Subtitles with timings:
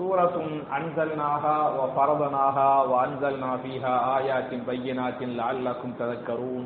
[0.00, 0.36] سورة
[0.78, 6.64] أنزلناها وفرضناها وأنزلنا فيها آيات بينات لعلكم تذكرون.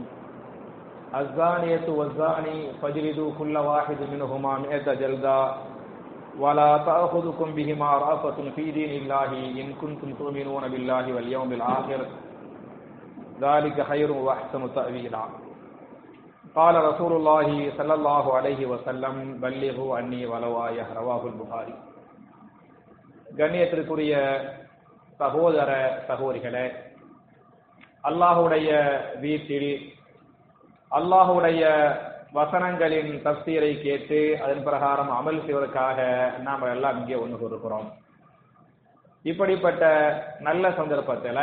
[1.23, 5.55] الزانية والزاني فاجلدوا كل واحد منهما مئة جلدة
[6.39, 12.01] ولا تأخذكم بهما رأفة في دين الله إن كنتم تؤمنون بالله واليوم الآخر.
[13.41, 15.25] ذلك خير وأحسن تأويلا.
[16.59, 20.87] قال رسول الله صلى الله عليه وسلم بلغوا عني ولو آية.
[20.97, 21.75] رواه البخاري.
[23.35, 24.15] கண்ணியத்திற்குரிய
[25.21, 25.71] சகோதர
[26.09, 26.67] சகோதரிகளே
[28.05, 28.69] அல்லாஹுடைய
[29.21, 29.71] வீட்டில்
[30.91, 31.63] அல்லாஹுடைய
[32.33, 35.99] வசனங்களின் தப்சீரை கேட்டு அதன் பிரகாரம் அமல் செய்வதற்காக
[36.43, 37.89] நாம் எல்லாம் இங்கே ஒன்று கொடுக்கிறோம்
[39.25, 39.85] இப்படிப்பட்ட
[40.41, 41.43] நல்ல சந்தர்ப்பத்தில்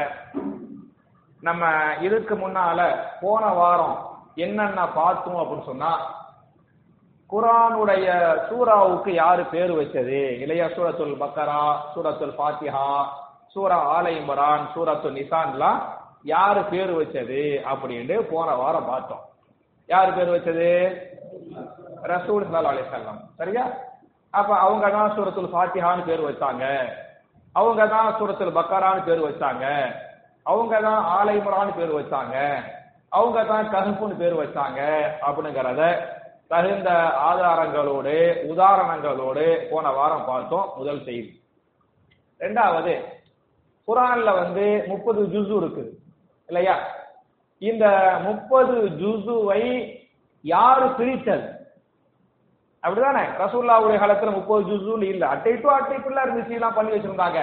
[1.44, 1.64] நம்ம
[2.02, 2.80] இதுக்கு முன்னால
[3.22, 3.96] போன வாரம்
[4.38, 5.92] என்னென்ன பார்த்தோம் அப்படின்னு சொன்னா
[7.32, 8.08] குரானுடைய
[8.50, 10.22] சூராவுக்கு யாரு பேர் வச்சது?
[10.44, 11.62] இல்லையா சூரத்துல் பக்கரா
[11.94, 12.88] சூரத்துல் பாத்திஹா
[13.54, 15.80] சூரா ஆலை இம்ரான் சூரத்துல் நிசான்லாம்
[16.24, 19.24] யாரு பேர் வச்சது அப்படின்னு போன வாரம் பார்த்தோம்.
[19.90, 20.68] யாரு பேர் வச்சது?
[22.04, 23.64] ரசூல் சல்லா அலிசல்லாம் சரியா?
[24.34, 26.66] அப்ப அவங்க தான் சூரத்துல் ஃபாத்திஹான்னு பேர் வச்சாங்க.
[27.56, 29.66] அவங்க தான் சூரத்துல் பக்கரான்னு பேர் வச்சாங்க.
[30.46, 31.38] அவங்க தான் ஆலை
[31.80, 32.38] பேர் வச்சாங்க.
[33.12, 34.82] அவங்க தான் கருப்புன்னு பேர் வச்சாங்க
[35.28, 35.84] அப்படிங்கிறத
[36.52, 36.90] தகுந்த
[37.30, 38.16] ஆதாரங்களோடு
[38.52, 41.42] உதாரணங்களோடு போன வாரம் பார்த்தோம் முதல் செய்தி.
[42.40, 42.94] ரெண்டாவது
[43.88, 45.84] குரான்ல வந்து முப்பது ஜுசு இருக்கு
[46.48, 46.76] இல்லையா?
[47.60, 47.86] இந்த
[48.24, 49.62] முப்பது ஜுசுவை
[50.42, 51.46] யாரு பிரித்தல்
[52.84, 53.24] அப்படிதானே?
[53.40, 55.28] ரசூல்லாவுடைய காலத்துல முப்பது ஜுசுன்னு இல்ல.
[55.28, 57.40] அட்டை டு அட்டைக்குள்ள இருந்துச்சு எல்லாம் பண்ணி வச்சிருந்தாங்க.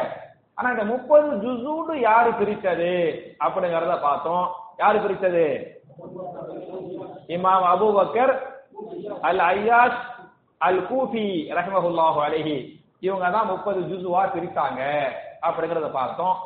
[0.54, 2.92] ஆனா இந்த முப்பது ஜுசுன்னு யாரு பிரித்தது?
[3.40, 4.46] அப்படிங்கறத பார்த்தோம்.
[4.78, 5.46] யாரு பிரித்தது?
[7.28, 8.56] இமாம் அபுபக்கர்
[9.28, 10.02] அல் ஐயாஷ்
[10.60, 11.26] அல் கூஃபி
[11.58, 12.56] ரஹமஹுல்லாஹு அலஹி
[13.00, 14.82] இவங்க தான் முப்பது ஜுசுவா பிரித்தாங்க
[15.46, 16.36] அப்படிங்கறத பார்த்தோம்.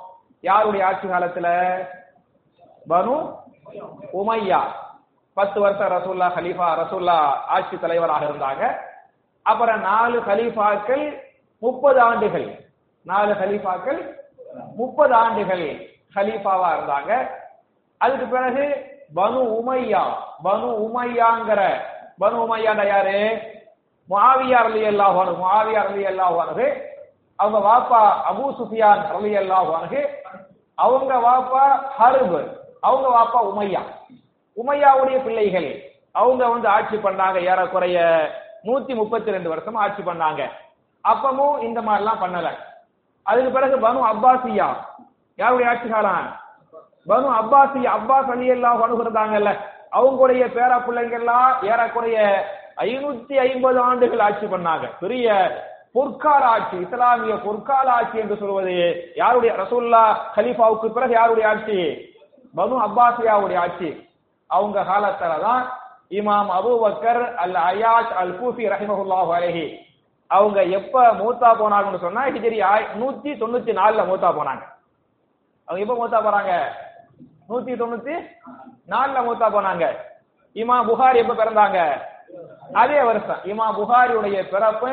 [0.41, 1.49] யாருடைய ஆட்சி காலத்துல?
[2.91, 3.15] பனு
[4.21, 4.61] உமையா.
[5.37, 7.17] பத்து வருஷம் ரசூல்லா ஹலீஃபா ரசூல்லா
[7.57, 8.65] ஆட்சி தலைவராக இருந்தாங்க.
[9.47, 11.05] அப்புறம் நாலு ஹலீஃபாக்கள்
[11.63, 12.49] முப்பது ஆண்டுகள்.
[13.07, 14.01] நாலு ஹலீஃபாக்கள்
[14.81, 15.67] முப்பது ஆண்டுகள்
[16.17, 17.13] ஹலீஃபாவா இருந்தாங்க.
[18.01, 18.65] அதுக்கு பிறகு
[19.15, 20.05] பனு உமையா
[20.43, 21.63] பனு உமையாங்கிற
[22.23, 23.17] பனு உமையாண்ட யாரு?
[24.09, 26.37] முஆவியா அலி அல்லாஹ் முஆவியா அலி அல்லாஹ்
[27.39, 28.01] அவங்க வாப்பா
[28.31, 29.71] அபு சுஃபியான் அலி அல்லாஹ்
[30.79, 31.65] அவங்க வாப்பா
[31.99, 32.37] ஹர்ப்
[32.81, 33.83] அவங்க வாப்பா உமையா.
[34.57, 35.69] உமையாவுடைய பிள்ளைகள்
[36.15, 37.99] அவங்க வந்து ஆட்சி பண்ணாங்க ஏறக்குறைய
[38.67, 40.41] நூத்தி முப்பத்தி ரெண்டு வருஷம் ஆட்சி பண்ணாங்க.
[41.05, 42.49] அப்பமும் இந்த மாதிரிலாம் பண்ணல.
[43.27, 44.69] அதுக்கு பிறகு பனு அப்பாசியா
[45.39, 46.29] யாருடைய ஆட்சி காலம்
[47.07, 49.53] பனு அப்பாசி அப்பாஸ் அலி அல்லாஹ் அணுகிறாங்கல்ல
[49.93, 52.19] அவங்களுடைய பேரா பிள்ளைங்கள்லாம் ஏறக்குறைய
[52.87, 54.87] ஐநூத்தி ஐம்பது ஆண்டுகள் ஆட்சி பண்ணாங்க.
[55.03, 55.27] பெரிய
[55.97, 58.77] பொற்கால ஆட்சி இஸ்லாமிய பொற்கால ஆட்சி என்று சொல்வது
[59.21, 60.03] யாருடைய ரசூல்லா
[60.37, 61.79] ஹலீஃபாவுக்கு பிறகு யாருடைய ஆட்சி?
[62.55, 63.91] பனு அப்பாசியாவுடைய ஆட்சி.
[64.51, 65.63] அவங்க காலத்துல தான்
[66.19, 69.67] இமாம் அபுபக்கர் அல் அயாஷ் அல் கூஃபி ரஹிமஹுல்லாஹு அலஹி.
[70.31, 72.59] அவங்க எப்ப மூத்தா போனாங்கன்னு சொன்னா ஹிஜரி
[73.01, 74.65] நூத்தி தொண்ணூத்தி நாலுல மூத்தா போனாங்க.
[75.69, 76.53] அவங்க எப்ப மூத்தா போறாங்க
[77.53, 78.15] நூத்தி தொண்ணூத்தி
[78.93, 79.85] நாலுல மூத்தா போனாங்க.
[80.55, 81.79] இமா புகாரி எப்ப பிறந்தாங்க?
[82.73, 83.41] அதே வருஷம்.
[83.45, 84.93] இமா புகாரியுடைய பிறப்பு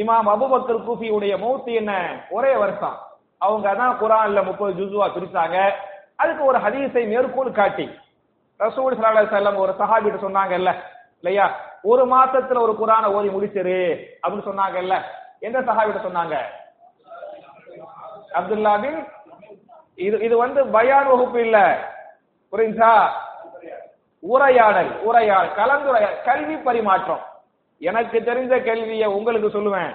[0.00, 1.92] இமாம் அபுபக்கர் கூஃபியுடைய மௌத்து என்ன?
[2.30, 2.96] ஒரே வருஷம்.
[3.38, 5.58] அவங்க தான் குரான்ல முப்பது ஜுசுவா பிரிச்சாங்க.
[6.16, 7.86] அதுக்கு ஒரு ஹதீஸை மேற்கோள் காட்டி.
[8.60, 10.72] ரசூல் சலாஹ் செல்லம் ஒரு சஹாபிட்டு சொன்னாங்கல்ல
[11.20, 11.46] இல்லையா?
[11.82, 13.78] ஒரு மாசத்துல ஒரு குரானை ஓதி முடிச்சிரு
[14.22, 14.96] அப்படின்னு சொன்னாங்கல்ல.
[15.40, 16.36] எந்த சஹாபிட்ட சொன்னாங்க?
[18.38, 19.00] அப்துல்லா பின்
[19.98, 21.58] இது இது வந்து பயான் வகுப்பு இல்ல.
[22.52, 23.10] புரியுதா?
[24.22, 27.20] உரையாடல் உரையாடல் கலந்துரையாடல் கல்வி பரிமாற்றம்.
[27.78, 29.92] எனக்கு தெரிஞ்ச கேள்வியை உங்களுக்கு சொல்லுவேன்.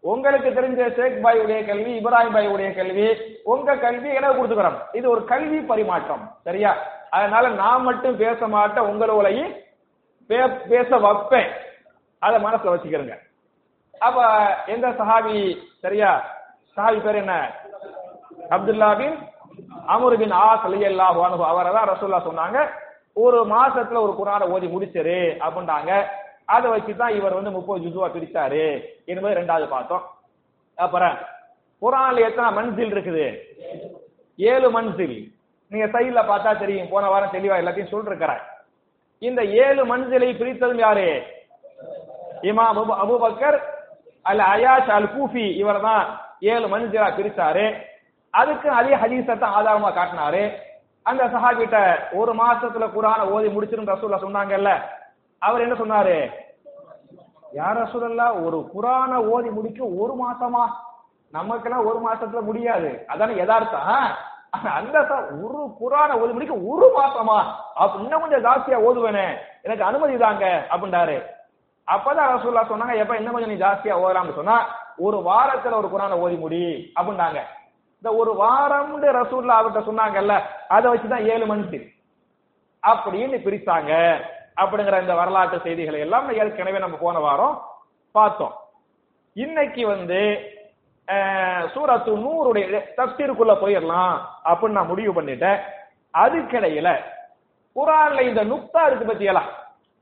[0.00, 3.06] உங்களுக்கு தெரிஞ்ச ஷேக் உடைய கல்வி இப்ராஹிம் உடைய கல்வி
[3.42, 6.76] உங்க கல்வி எனக்கு கொடுத்துக்கிறோம் இது ஒரு கல்வி பரிமாற்றம் சரியா?
[7.10, 9.52] அதனால நான் மட்டும் பேச மாட்டேன் உங்களையும்
[10.70, 11.50] பேச வைப்பேன்.
[12.18, 13.16] அத மனசுல வச்சுக்கிறேங்க.
[13.98, 14.18] அப்ப
[14.66, 16.10] எந்த சஹாபி சரியா?
[16.76, 17.50] சஹாபி பேர் என்ன?
[18.50, 19.16] அப்துல்லா பின்
[19.94, 22.58] அமர் பின் ஆ சலியல்லாஹு அனுபவம் அவரை தான் ரசூல்லா சொன்னாங்க.
[23.24, 25.90] ஒரு மாசத்துல ஒரு குரானை ஓதி முடிச்சிரு அப்படின்றாங்க
[26.54, 28.64] அதை வச்சு தான் இவர் வந்து முப்பது ஜுசுவா பிரிச்சாரு
[29.12, 30.04] என்பது ரெண்டாவது பார்த்தோம்.
[30.78, 31.16] அப்புறம்
[31.82, 33.26] குரான்ல எத்தனை மன்சில் இருக்குது?
[34.38, 35.16] ஏழு மன்சில்.
[35.72, 36.90] நீங்க சைடுல பார்த்தா தெரியும்.
[36.94, 38.42] போன வாரம் தெளிவா எல்லாத்தையும் சொல்லிருக்கிறேன்
[39.22, 41.06] இந்த ஏழு மன்சிலை பிரித்ததும் யாரு?
[42.50, 43.58] இமாம் Abu Bakr Abu Bakr
[44.30, 46.04] al Ayyash al Kufi இவர் தான்
[46.52, 47.66] ஏழு மன்சிலா பிரிச்சாரு.
[48.34, 50.52] அதுக்கு அதே ஹதீஸத்தை ஆதாரமா காட்டினாரு.
[51.02, 54.82] அந்த சஹாபிட்ட ஒரு மாசத்துல குரான ஓதி முடிச்சிரும் ரசூல்லா சொன்னாங்கல்ல
[55.38, 56.30] அவர் என்ன சொன்னாரு?
[57.52, 60.84] யார் ரசூலல்லா ஒரு குரான ஓதி முடிக்க ஒரு மாசமா?
[61.30, 63.04] நமக்கெல்லாம் ஒரு மாசத்துல முடியாது.
[63.08, 63.86] அதானே யதார்த்தம்.
[63.86, 64.16] ஆ?
[64.74, 64.98] அந்த
[65.42, 67.64] ஒரு குரான ஓதி முடிக்க ஒரு மாசமா?
[67.74, 71.22] அப்ப இன்னும் கொஞ்சம் ஜாஸ்தியா ஓதுவேனே எனக்கு அனுமதி தாங்க அப்படின்றாரு.
[71.88, 76.36] அப்பதான் ரசூல்லா சொன்னாங்க எப்ப இன்னும் கொஞ்சம் நீ ஜாஸ்தியா ஓதலாம்னு சொன்னா ஒரு வாரத்துல ஒரு குரான ஓதி
[76.36, 77.38] முடி அப்படின்னாங்க.
[78.02, 81.78] இந்த ஒரு வாரம்னு ரசூல்லா அவர்கிட்ட சொன்னாங்கல்ல அதை வச்சுதான் ஏழு மணிக்கு
[82.86, 83.92] அப்படின்னு பிரித்தாங்க
[84.56, 87.62] அப்படிங்கிற இந்த வரலாற்று செய்திகளை எல்லாம் ஏற்கனவே நம்ம போன வாரம்
[88.12, 88.54] பார்த்தோம்.
[89.32, 90.20] இன்னைக்கு வந்து
[91.74, 95.60] சூரத்து நூறுடைய தப்சீருக்குள்ள போயிடலாம் அப்படின்னு நான் முடிவு பண்ணிட்டேன்.
[96.18, 96.98] அதுக்கிடையில
[97.76, 99.50] குரான்ல இந்த நுக்தா இருக்கு பத்தியெல்லாம்.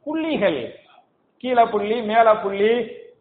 [0.04, 0.60] புள்ளிகள்.
[1.38, 2.72] கீழே புள்ளி மேல புள்ளி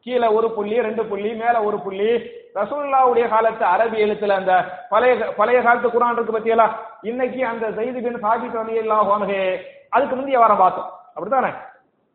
[0.04, 4.54] கீழே ஒரு புள்ளி ரெண்டு புள்ளி மேல ஒரு புள்ளி ரசூல்லாவுடைய காலத்து அரபி எழுத்துல அந்த
[4.90, 9.60] பழைய பழைய காலத்து குரான் இருக்கு பத்தியெல்லாம் இன்னைக்கு அந்த செய்தி பின் சாபித் ரலியல்லாஹு அன்ஹு
[9.90, 10.90] அதுக்கு முந்தைய வாரம் பார்த்தோம்.
[11.16, 11.52] அப்படித்தானே?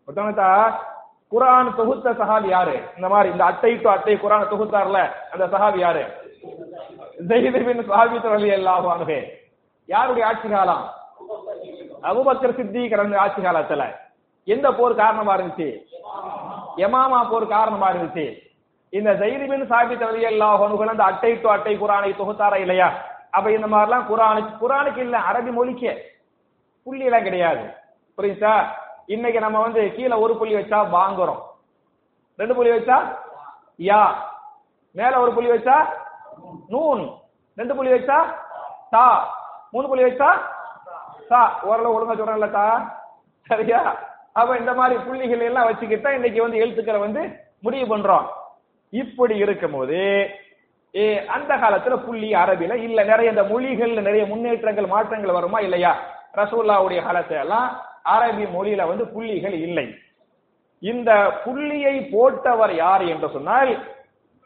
[0.00, 0.72] அப்படித்தானே
[1.32, 2.74] குரான் தொகுத்த சஹாபி யாரு?
[2.96, 4.98] இந்த மாதிரி இந்த அட்டை டு அட்டை குரான் தொகுத்தார்ல
[5.32, 6.02] அந்த சஹாபி யாரு?
[7.28, 9.18] ஜெயிது பின் சாபித் ரலியல்லாஹு அன்ஹு.
[9.86, 10.84] யாருடைய ஆட்சி காலம்?
[12.02, 13.84] அபுபக்கர் சித்திக் ஆட்சி காலத்துல.
[14.44, 15.68] எந்த போர் காரணமா இருந்துச்சு?
[16.76, 18.26] யமாமா போர் காரணமா இருந்துச்சு?
[18.94, 22.92] இந்த ஜெயிரிபின் சாபித் அலி அல்லாஹ் அந்த அட்டை டு அட்டை குரானை தொகுத்தாரா இல்லையா?
[23.30, 26.12] அப்ப இந்த மாதிரிலாம் குரானுக்கு குரானுக்கு இல்ல அரபி மொழிக்கு.
[26.82, 27.74] புள்ளி எல்லாம் கிடையாது.
[28.18, 28.64] புரியுதா?
[29.06, 31.40] இன்னைக்கு நம்ம வந்து கீழே ஒரு புள்ளி வச்சா வாங்குறோம்.
[32.36, 33.16] ரெண்டு புள்ளி வச்சா?
[33.78, 34.14] யா.
[34.92, 35.86] மேல ஒரு புள்ளி வச்சா?
[36.68, 37.10] நூன்.
[37.56, 38.24] ரெண்டு புள்ளி வச்சா?
[38.90, 39.34] தா.
[39.70, 40.38] மூணு புள்ளி வச்சா?
[41.28, 41.60] தா.
[41.62, 42.94] ஓரளவு ஒழுங்கா சொல்றேன்ல தா.
[43.42, 43.96] சரியா?
[44.32, 48.42] அப்ப இந்த மாதிரி புள்ளிகள் எல்லாம் வச்சுக்கிட்டா இன்னைக்கு வந்து எழுத்துக்களை வந்து முடிவு பண்றோம்.
[48.94, 49.98] இப்படி இருக்கும்போது
[50.94, 55.92] ஏ, அந்த காலத்துல புள்ளி அரபில இல்ல நிறைய இந்த மொழிகள்ல நிறைய முன்னேற்றங்கள் மாற்றங்கள் வருமா இல்லையா?
[56.34, 57.68] ரசூல்லாவுடைய காலத்துல எல்லாம்
[58.06, 59.86] அரபி மொழியில வந்து புள்ளிகள் இல்லை.
[60.82, 61.10] இந்த
[61.44, 63.72] புள்ளியை போட்டவர் யார் என்று சொன்னால்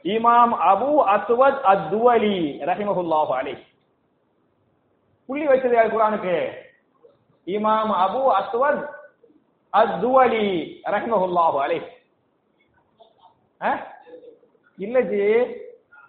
[0.04, 2.36] இமாம் அபு அஸ்வத் அத்வலி
[2.70, 3.54] ரஹிமஹுல்லாஹு அலி
[5.28, 6.36] புள்ளி வச்சது யார் குரானுக்கு?
[7.46, 8.84] இமாம் அபு அஸ்வத்
[9.72, 10.46] அத்வலி
[10.88, 11.80] ரஹிமஹுல்லாஹு அலி
[14.78, 15.22] இல்ல ஜி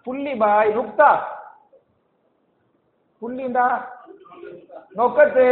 [0.02, 1.10] புள்ளி பாய் நுக்தா.
[3.22, 3.66] புள்ளிண்டா?
[4.96, 5.46] நொக்கத்து.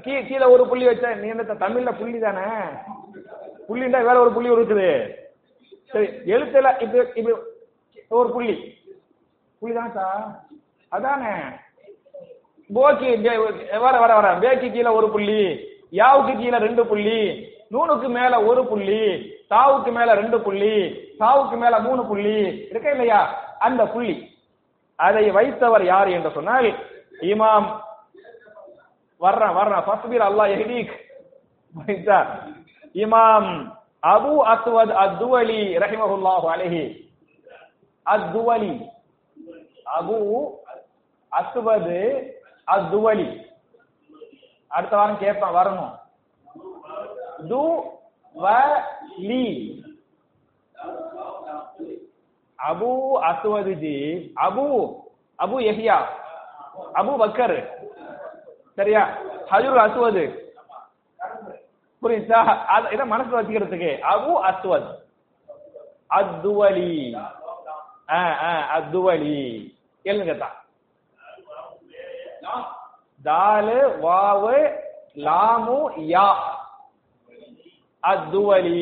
[0.00, 2.46] கீ கீழே ஒரு புள்ளி வச்ச நீ என்ன தமிழ்ல புள்ளி தானே?
[3.68, 5.14] புள்ளிண்டா வேற ஒரு புள்ளி இருக்குது
[5.84, 7.42] சரி எழுத்துல இப்ப இப்ப
[8.08, 8.78] ஒரு புள்ளி.
[9.58, 10.44] புள்ளி சார்.
[10.88, 11.34] அதானே.
[12.74, 14.38] போக்கி வர வர வர.
[14.38, 15.68] பேக்கு கீழே ஒரு புள்ளி.
[15.92, 17.52] யாவுக்கு கீழே ரெண்டு புள்ளி?
[17.74, 19.00] நூனுக்கு மேல ஒரு புள்ளி
[19.50, 20.74] தாவுக்கு மேல ரெண்டு புள்ளி
[21.20, 22.36] தாவுக்கு மேல மூணு புள்ளி
[22.70, 23.20] இருக்க இல்லையா?
[23.58, 24.14] அந்த புள்ளி.
[24.98, 26.68] அதை வைத்தவர் யார் என்று சொன்னால்
[27.20, 27.68] இமாம்
[29.20, 30.92] வர்றான் வர்றேன் ஃபஸ்பீர் அல்லாஹ் யஹ்தீக்
[31.74, 32.18] வைத்தா
[32.94, 33.50] இமாம்
[34.06, 36.82] அபு அஸ்வத் அத்துவலி ரஹிமஹுல்லாஹு அலைஹி.
[38.06, 38.72] அத்துவலி.
[39.98, 40.18] அபு
[41.32, 42.00] அஸ்வது
[42.66, 43.28] அத்துவலி.
[44.68, 45.92] அடுத்த வாரம் கேட்பேன் வரணும்.
[47.44, 47.62] டு
[48.36, 48.46] வ
[49.28, 49.44] லி
[52.58, 52.90] Abu
[53.28, 53.96] Aswad G
[54.44, 54.66] Abu
[55.38, 55.96] Abu Yahya
[56.98, 57.56] Abu Bakr
[58.78, 59.02] சரியா?
[59.50, 60.22] ஹஜுர் அஸ்வது
[62.02, 62.40] புரியுதா?
[62.66, 63.90] அது இதை மனசுல வச்சுக்கிறதுக்கு.
[64.12, 64.88] அபு அஸ்வத்
[66.10, 66.90] அத்துவலி
[68.10, 69.38] ஆ ஆ அத்துவலி
[70.04, 70.56] எழுதுங்க தான்
[73.20, 74.56] தாலு வாவு
[75.18, 76.28] லாமு யா.
[78.10, 78.80] அத்துவலி.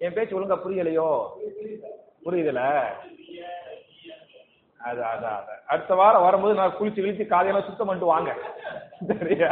[0.00, 1.08] என் பேச்சு ஒழுங்கா புரியலையோ?
[2.24, 2.60] புரியுதுல?
[4.80, 8.30] அது அதான் அதான் அடுத்த வாரம் வரும்போது நான் குளிச்சு கிழிச்சு காலையெல்லாம் சுத்தம் பண்ணிட்டு வாங்க.
[9.08, 9.50] சரியா?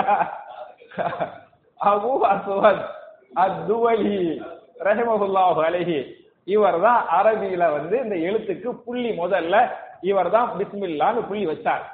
[1.81, 2.85] அபு அஸ்வத்
[3.45, 4.17] அத்துவலி
[4.89, 5.99] ரஹிமஹுல்லாஹு அலைஹி.
[6.55, 9.57] இவர் தான் அரபியில வந்து இந்த எழுத்துக்கு புள்ளி முதல்ல
[10.11, 11.85] இவர் தான் பிஸ்மில்லான்னு புள்ளி வச்சார்.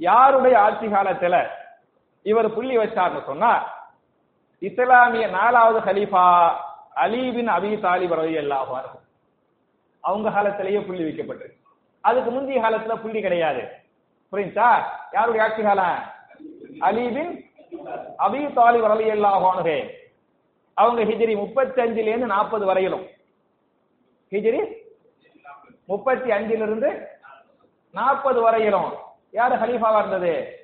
[0.00, 1.36] யாருடைய ஆட்சி காலத்துல
[2.26, 3.52] இவர் புள்ளி வச்சார்னு சொன்னா
[4.62, 6.24] இஸ்லாமிய நாலாவது ஹலீஃபா
[6.96, 8.98] அலிபின் அபி தாலிப் ரலியல்லாஹு அன்ஹு.
[10.00, 11.54] அவங்க காலத்திலேயே புள்ளி வைக்கப்பட்டது
[12.00, 13.62] அதுக்கு முந்தைய காலத்துல புள்ளி கிடையாது.
[14.32, 14.68] புரியுதா?
[15.12, 15.98] யாருடைய ஆட்சி காலம்?
[16.80, 17.32] அலிபின்
[18.18, 19.90] அபி தாலிப் ரலியல்லாஹு அன்ஹு.
[20.74, 23.06] அவங்க ஹிஜரி முப்பத்தி அஞ்சுல இருந்து நாற்பது வரையிலும்.
[24.30, 24.60] ஹிஜிரி
[25.86, 27.08] முப்பத்தி அஞ்சுல இருந்து
[27.90, 28.92] நாற்பது வரையிலும்.
[29.32, 30.60] யாரு ஹலீஃபாவா இருந்தது?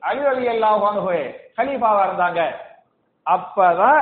[0.00, 2.64] அலி அலி அல்லாஹ் ஹலீஃபாவா இருந்தாங்க.
[3.26, 4.00] அப்பதான்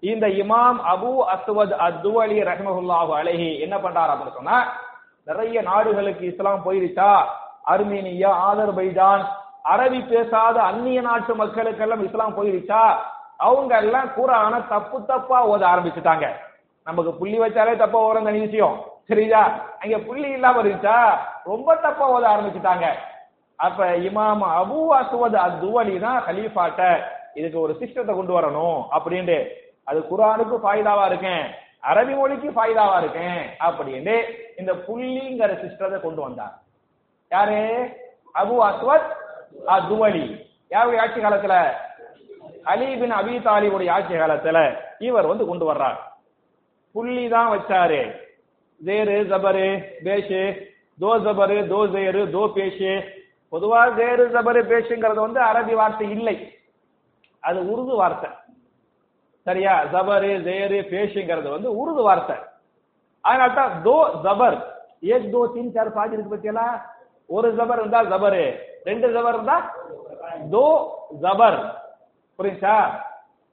[0.00, 4.58] இந்த இமாம் அபு அஸ்வத் அத்வலி ரஹமஹுல்லாஹு அலஹி என்ன பண்றாரு அப்படின்னு சொன்னா
[5.26, 7.26] நிறைய நாடுகளுக்கு இஸ்லாம் போயிருச்சா?
[7.66, 9.22] அர்மீனியா ஆதர்பைஜான்
[9.64, 12.82] அரபி பேசாத அந்நிய நாட்டு மக்களுக்கெல்லாம் இஸ்லாம் போயிருச்சா?
[13.36, 16.26] அவங்க எல்லாம் குரான தப்பு தப்பா ஓத ஆரம்பிச்சுட்டாங்க.
[16.86, 18.76] நமக்கு புள்ளி வச்சாலே தப்பா ஓரம் தனி விஷயம்.
[19.08, 19.42] சரிதா
[19.82, 21.18] அங்க புள்ளி இல்லாம இருந்துச்சா?
[21.44, 22.86] ரொம்ப தப்பா ஓத ஆரம்பிச்சுட்டாங்க.
[23.58, 26.82] அப்ப இமாம் அபு அஸ்வத் அத்துவலி தான் ஹலீஃபாட்ட
[27.38, 29.38] இதுக்கு ஒரு சிஸ்டத்தை கொண்டு வரணும் அப்படின்ட்டு.
[29.88, 31.44] அது குரானுக்கு ஃபாய்தாவா இருக்கேன்
[31.90, 34.16] அரபி மொழிக்கு ஃபாய்தாவா இருக்கேன் அப்படின்ட்டு
[34.60, 36.54] இந்த புள்ளிங்கிற சிஸ்டத்தை கொண்டு வந்தார்.
[37.30, 37.60] யாரு?
[38.40, 39.10] அபு அஸ்வத்
[39.74, 40.26] அத்துவலி
[40.74, 41.56] யாருடைய ஆட்சி காலத்துல?
[42.72, 44.58] அலிபின் அபி தாலிபுடைய ஆட்சி காலத்துல
[45.08, 45.98] இவர் வந்து கொண்டு வர்றார்.
[46.94, 48.00] புள்ளி தான் வச்சாரு.
[48.80, 49.68] ஜேரு ஜபரு
[50.04, 50.42] பேஷு
[51.00, 52.92] தோ ஜபரு தோ ஜேரு தோ பேஷு.
[53.52, 56.36] பொதுவா ஜேரு ஜபரு பேஷுங்கிறது வந்து அரபி வார்த்தை இல்லை.
[57.40, 58.30] அது உருது வார்த்தை.
[59.42, 59.84] சரியா?
[59.84, 62.36] ஜபரு ஜேரு பேஷுங்கிறது வந்து உருது வார்த்தை.
[63.20, 64.58] அதனால தான் தோ ஜபர்.
[65.00, 66.82] ஏக் தோ தீன் சார் பாதி இருக்கு பத்தியலா?
[67.26, 68.60] ஒரு ஜபர் இருந்தா ஜபரு.
[68.84, 69.74] ரெண்டு ஜபர் இருந்தா
[70.52, 70.66] தோ
[71.22, 71.58] ஜபர்.
[72.38, 72.76] புரியுதா?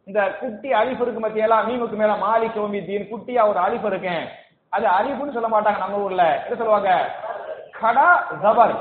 [0.06, 4.28] இந்த குட்டி அழிப்பு இருக்கு மத்தியெல்லாம் மீமுக்கு மேல மாலிக் யோமி தீன் குட்டியா ஒரு அழிப்பு இருக்கேன்.
[4.70, 6.44] அது அழிப்புன்னு சொல்ல மாட்டாங்க நம்ம ஊர்ல.
[6.44, 7.10] என்ன சொல்லுவாங்க?
[7.82, 8.76] கடா ஜபர்.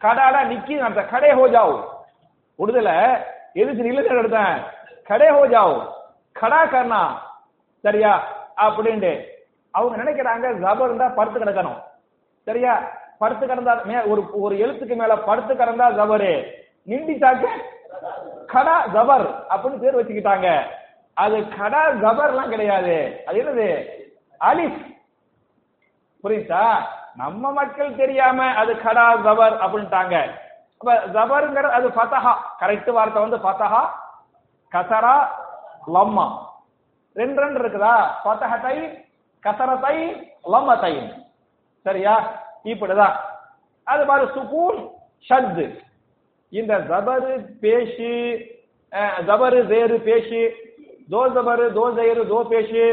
[0.00, 1.84] கடாடா நிக்கி அந்த கடை ஹோ ஜாவ்
[2.58, 2.90] உடுதல
[3.54, 4.62] எதுக்கு நில்லுங்க எடுத்தேன்
[5.04, 5.90] கடை ஹோ ஜாவ்.
[6.32, 7.06] கடா கர்ணா.
[7.80, 8.22] சரியா?
[8.56, 9.24] அப்படின்ட்டு.
[9.70, 11.82] அவங்க நினைக்கிறாங்க ஜபர் இருந்தா படுத்து கிடக்கணும்.
[12.42, 12.82] சரியா?
[13.18, 16.50] படுத்து கிடந்தா மே- ஒரு ஒரு எழுத்துக்கு மேல படுத்து கிடந்தா ஜபரு.
[16.88, 17.48] நிண்டிச்சாக்க
[18.46, 20.62] கடா ஜபர் அப்படின்னு பேர் வச்சுக்கிட்டாங்க.
[21.14, 23.22] அது கடா ஜபர்லாம் கிடையாது.
[23.26, 23.88] அது என்னது?
[24.44, 24.96] அலிஃப்.
[26.24, 26.74] புரியுதா?
[27.16, 30.30] நம்ம மக்கள் தெரியாம அது கடா ஜபர் அப்படின்ட்டாங்க.
[30.84, 32.32] அப்ப ஜபருங்கிறது அது ஃபதஹா.
[32.60, 33.82] கரெக்ட் வார்த்தை வந்து ஃபதஹா
[34.72, 35.14] கசரா
[35.94, 36.26] லம்மா.
[37.16, 37.92] ரெண்டு ரெண்டு இருக்குதா?
[38.22, 38.74] ஃபதஹத்தை
[39.44, 39.94] கசரத்தை
[40.52, 40.92] லம்மத்தை
[41.86, 42.14] சரியா?
[42.72, 43.16] இப்படிதான்.
[43.86, 44.78] அது மாதிரி சுகூன்
[45.28, 45.66] ஷத்து
[46.52, 47.32] இந்த ஜபரு
[47.64, 48.12] பேஷு
[49.28, 50.42] ஜபரு வேறு பேஷு
[51.12, 52.86] தோ ஜபரு தோ ஜெயரு தோ பேஷு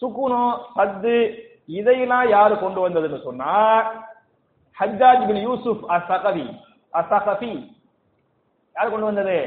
[0.00, 0.42] சுகுனு
[0.76, 1.16] சத்து
[1.80, 3.54] இதையெல்லாம் யாரு கொண்டு வந்ததுன்னு சொன்னா
[4.78, 6.46] ஹஜ்ஜாஜ் பின் யூசுப் அசகவி.
[6.94, 7.52] அசஹபி.
[8.76, 9.38] யார் கொண்டு வந்தது?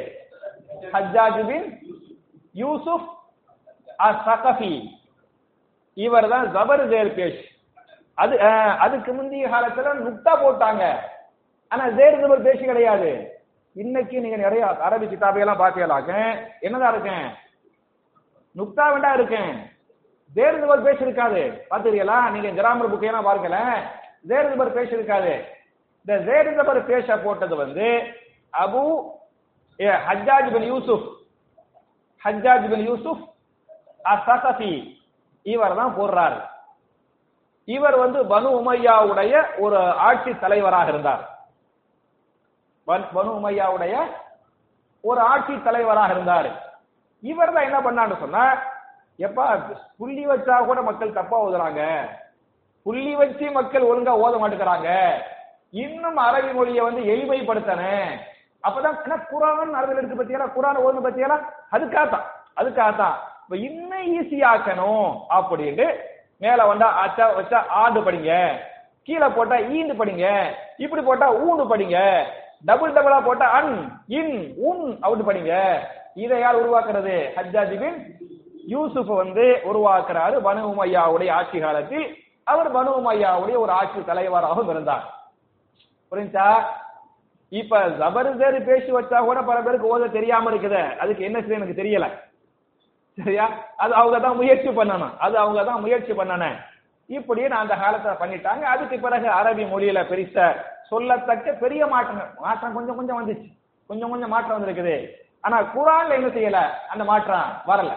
[0.93, 1.67] ஹஜ்ஜாஜ் பின்
[2.61, 3.07] யூசுப்
[4.07, 4.73] அசகஃபி
[5.97, 7.41] இவர் தான் ஜபர் ஜேர் பேஷ்
[8.17, 8.35] அது
[8.85, 10.83] அதுக்கு முந்தைய காலத்துல நுக்தா போட்டாங்க.
[11.71, 13.11] ஆனா ஜேர் ஜபர் பேஷ் கிடையாது.
[13.75, 16.11] இன்னைக்கு நீங்க நிறைய அரபி கிதாபையெல்லாம் பாத்தியலாக்க
[16.65, 17.27] என்னதான் இருக்கேன்?
[18.55, 19.51] நுக்தா வேண்டா இருக்கேன்.
[20.35, 21.41] ஜேர் ஜபர் பேஷ் இருக்காது.
[21.69, 23.59] பாத்துறீங்களா நீங்க கிராமர் புக்கையெல்லாம் பாருங்கள
[24.29, 25.33] ஜேர் ஜபர் பேஷ் இருக்காது.
[26.07, 27.87] இந்த ஜேர் ஜபர் பேஷ போட்டது வந்து
[28.63, 28.81] அபு
[29.79, 31.07] ஏ, ஹஜ்ஜாஜ் பின் யூசுப்
[32.25, 33.23] ஹஜ்ஜாஜ் பின் யூசுப்
[34.13, 34.71] அசகஃபி
[35.45, 36.37] இவர் தான் போடுறார்.
[37.67, 39.33] இவர் வந்து பனு உமையாவுடைய
[39.63, 41.23] ஒரு ஆட்சி தலைவராக இருந்தார்.
[42.87, 43.95] பனு உமையாவுடைய
[45.03, 46.49] ஒரு ஆட்சி தலைவராக இருந்தார்.
[47.23, 48.45] இவர் தான் என்ன பண்ணான்னு சொன்னா
[49.19, 49.45] எப்பா
[49.99, 51.81] புள்ளி வச்சா கூட மக்கள் தப்பா ஓதுறாங்க.
[52.85, 54.89] புள்ளி வச்சு மக்கள் ஒழுங்கா ஓத மாட்டேங்கிறாங்க.
[55.69, 62.25] இன்னும் அரபி மொழியை வந்து எளிமைப்படுத்தணும் அப்பதான் என்ன குரான் அரபில் இருக்கு பத்தியெல்லாம் குரான் ஓதுன பத்தியெல்லாம் அதுக்காகத்தான்.
[62.57, 63.13] அதுக்காகத்தான்.
[63.43, 65.93] இப்ப இன்னும் ஈஸியாக்கணும் அப்படின்னு
[66.39, 68.57] மேல வந்தா அச்சா வச்சா ஆண்டு படிங்க.
[69.03, 70.53] கீழே போட்டா ஈண்டு படிங்க.
[70.77, 72.23] இப்படி போட்டா ஊண்டு படிங்க.
[72.65, 75.79] டபுள் டபுளா போட்டா அன் இன் உன் அவுட் படிங்க.
[76.15, 77.29] இதை யார் உருவாக்குறது?
[77.35, 78.17] ஹஜ்ஜாஜி பின்
[78.67, 82.17] யூசுப் வந்து உருவாக்குறாரு பனு உமையாவுடைய ஆட்சி காலத்தில்.
[82.43, 85.16] அவர் பனு உமையாவுடைய ஒரு ஆட்சி தலைவராகவும் இருந்தார்.
[86.11, 86.63] புரிஞ்சா?
[87.49, 90.97] இப்ப ஜபர்தர் பேசி வச்சா கூட பல பேருக்கு ஓத தெரியாம இருக்குது.
[90.97, 92.07] அதுக்கு என்ன செய்ய எனக்கு தெரியல.
[93.17, 93.45] சரியா?
[93.77, 95.17] அது அவங்க தான் முயற்சி பண்ணணும்.
[95.17, 96.57] அது அவங்க தான் முயற்சி பண்ணணும்.
[97.07, 98.61] இப்படியே நான் அந்த காலத்துல பண்ணிட்டாங்க.
[98.61, 100.55] அதுக்கு பிறகு அரபி மொழியில பெருச
[100.91, 102.29] சொல்லத்தக்க பெரிய மாற்றங்கள்.
[102.39, 103.47] மாற்றம் கொஞ்சம் கொஞ்சம் வந்துச்சு.
[103.87, 105.09] கொஞ்சம் கொஞ்சம் மாற்றம் வந்திருக்குது.
[105.41, 106.59] ஆனா குரான்ல என்ன செய்யல?
[106.89, 107.91] அந்த மாற்றம் வரல.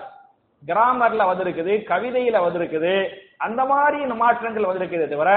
[0.67, 3.09] கிராமர்ல வந்திருக்குது கவிதையில வந்திருக்குது.
[3.39, 5.31] அந்த மாதிரி மாற்றங்கள் வந்திருக்குது தவிர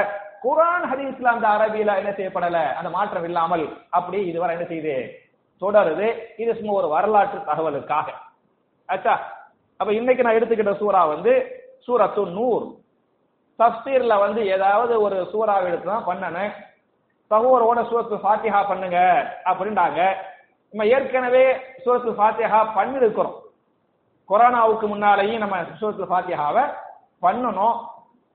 [0.44, 2.60] குரான் ஹதீஸ்ல அந்த அரபியில என்ன செய்யப்படல?
[2.80, 3.66] அந்த மாற்றம் இல்லாமல்
[3.98, 4.96] அப்படி இதுவரை என்ன செய்யுது
[5.62, 6.08] தொடருது.
[6.44, 8.08] இது சும்மா ஒரு வரலாற்று தகவலுக்காக.
[8.90, 9.14] ஆச்சா
[9.80, 11.34] அப்ப இன்னைக்கு நான் எடுத்துக்கிட்ட சூறா வந்து
[11.86, 12.66] சூரத்து நூர்.
[13.60, 16.54] தப்சீர்ல வந்து ஏதாவது ஒரு சூறாவை எடுத்து தான் பண்ணணும்
[17.32, 19.00] சகோரோட சூரத்து ஃபாத்திஹா பண்ணுங்க
[19.50, 20.02] அப்படின்றாங்க.
[20.74, 21.46] நம்ம ஏற்கனவே
[21.84, 23.38] சூரத்து ஃபாத்திஹா பண்ணிருக்கிறோம்.
[24.30, 26.64] கொரோனாவுக்கு முன்னாலேயும் நம்ம சூரத்து ஃபாத்திஹாவை
[27.26, 27.76] பண்ணணும்.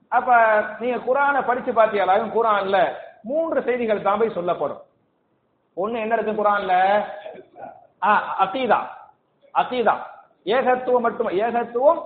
[0.08, 4.82] அப்ப நீங்க குரானை படிச்சு பாத்தியாலும் குரான்ல மூன்று செய்திகள் தான் போய் சொல்லப்படும்.
[5.76, 7.04] ஒண்ணு என்ன இருக்கு குரான்ல?
[8.02, 8.38] ஆ,
[9.54, 9.94] அசீதா
[10.44, 12.02] ஏகத்துவம் மட்டும் ஏகத்துவம்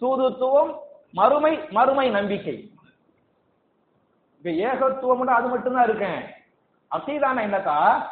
[0.00, 0.78] தூதுத்துவம்
[1.12, 2.70] மறுமை மறுமை நம்பிக்கை.
[4.36, 6.34] இப்ப ஏகத்துவம் அது மட்டும்தான் இருக்கேன்
[6.90, 8.06] அசீதான என்னக்கா?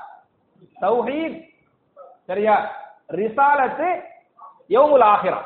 [0.80, 1.52] தௌஹீத்.
[2.26, 2.70] சரியா?
[3.06, 4.02] ரிசாலத்து
[4.68, 5.40] யௌமுல் ஆஹிரா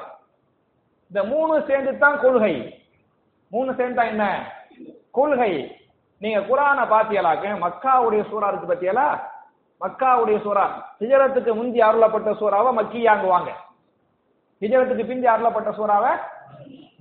[1.08, 2.77] இந்த மூணு சேர்ந்து தான் கொள்கை.
[3.50, 4.52] மூணு சேர்ந்தா என்ன?
[5.10, 5.76] கொள்கை.
[6.18, 9.20] நீங்க குரானை பாத்தியலாக்க மக்காவுடைய சூறா இருக்கு பாத்தியலா?
[9.80, 10.70] மக்காவுடைய சூறா.
[11.00, 13.48] ஹிஜரத்துக்கு முந்தி அருளப்பட்ட சூறாவை மக்கியாங்குவாங்க.
[14.60, 16.18] ஹிஜரத்துக்கு பிந்தி அருளப்பட்ட சூறாவை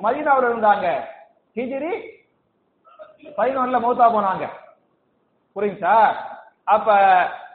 [0.03, 1.01] மதினாவில் இருந்தாங்க.
[1.55, 2.20] ஹிஜிரி
[3.37, 4.47] பதினொன்னுல மௌத்தா போனாங்க.
[5.55, 6.15] புரியுதா
[6.63, 6.97] அப்ப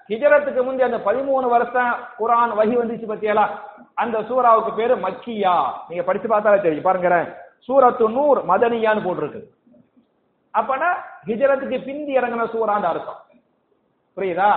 [0.09, 3.49] ஹிஜரத்துக்கு முந்தி அந்த பதிமூணு வருஷம் குரான் வகி வந்துச்சு பத்தியலா?
[3.95, 5.73] அந்த சூறாவுக்கு பேரு மக்கியா.
[5.89, 6.85] நீங்க படிச்சு பார்த்தாலே தெரியும்.
[6.85, 9.41] பாருங்க சூரத்து நூர் மதனியான்னு போட்டிருக்கு.
[10.55, 10.89] அப்பனா
[11.27, 13.21] ஹிஜரத்துக்கு பிந்தி இறங்கின சூறான்னு அர்த்தம்.
[14.17, 14.51] புரியுதா?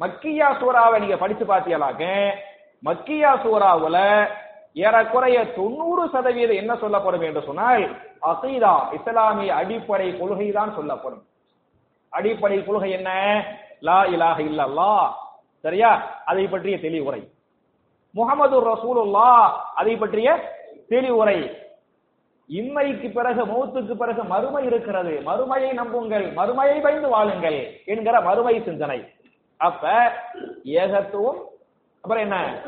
[0.00, 2.32] மக்கியா சூறாவை நீங்க படிச்சு பாத்தியலாக்க
[2.84, 4.26] மக்கியா சூறாவுல
[4.74, 11.22] ஏறக்குறைய தொண்ணூறு சதவீதம் என்ன சொல்லப்படும் என்று சொன்னால் அசீதா இஸ்லாமிய அடிப்படை கொள்கை தான் சொல்லப்படும்.
[12.08, 13.10] அடிப்படை கொள்கை என்ன?
[13.80, 15.12] லா இலாஹ இல்லல்லா
[15.60, 16.22] சரியா?
[16.24, 17.28] அதை பற்றிய தெளிவுரை.
[18.10, 21.38] முகமது ரசூலுல்லா அதை பற்றிய தெளிவுரை.
[22.50, 25.20] இம்மைக்கு பிறகு மௌத்துக்கு பிறகு மறுமை இருக்கிறது.
[25.24, 26.32] மறுமையை நம்புங்கள்.
[26.34, 29.12] மறுமையை பயந்து வாழுங்கள் என்கிற மறுமை சிந்தனை.
[29.56, 30.12] அப்ப
[30.64, 31.40] ஏகத்துவம்
[32.04, 32.60] அப்புறம் என்ன?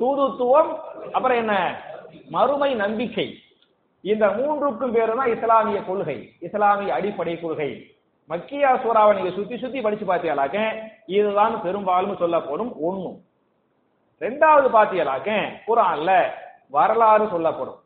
[0.00, 0.70] தூதுத்துவம்
[1.12, 1.54] அப்புறம் என்ன?
[2.30, 3.34] மறுமை நம்பிக்கை.
[4.00, 7.70] இந்த மூன்றுக்கும் பேரு தான் இஸ்லாமிய கொள்கை இஸ்லாமிய அடிப்படை கொள்கை.
[8.28, 10.58] மக்கியா சூறாவை நீங்க சுத்தி சுத்தி படிச்சு பார்த்தீங்களாக்க
[11.06, 13.20] இதுதான் பெரும்பாலும் சொல்லப்படும் ஒண்ணும்
[14.20, 15.30] ரெண்டாவது பாத்தீங்களாக்க
[15.66, 16.30] குரான்ல
[16.70, 17.80] வரலாறு சொல்லப்படும்.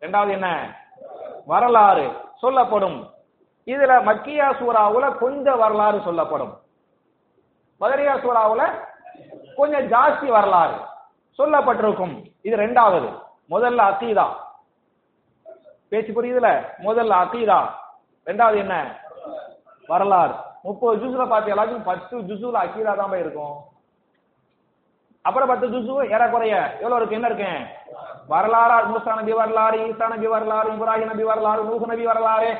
[0.00, 0.76] ரெண்டாவது என்ன?
[1.46, 2.98] வரலாறு சொல்லப்படும்.
[3.66, 6.54] இதுல மக்கியா சூறாவுல கொஞ்சம் வரலாறு சொல்லப்படும்.
[7.80, 8.94] மதுரையா சூறாவுல
[9.58, 10.76] கொஞ்சம் ஜாஸ்தி வரலாறு
[11.38, 12.14] சொல்லப்பட்டிருக்கும்.
[12.42, 13.08] இது ரெண்டாவது.
[13.50, 14.26] முதல்ல அத்தீதா
[15.92, 16.48] பேச்சு புரியுதுல?
[16.86, 17.58] முதல்ல அத்தீதா
[18.26, 18.74] ரெண்டாவது என்ன?
[19.88, 20.34] வரலாறு.
[20.66, 23.56] முப்பது ஜூஸ்ல பாத்தீங்க பத்து ஜூஸ்ல அக்கீதா தான் இருக்கும்.
[25.24, 27.18] அப்புறம் பத்து ஜூசு ஏறக்குறைய எவ்வளவு இருக்கு?
[27.18, 27.50] என்ன இருக்கு?
[28.32, 32.50] வரலாறா மூசா நபி வரலாறு ஈசா நபி வரலாறு இப்ராஹிம் நபி வரலாறு நூசு நபி வரலாறு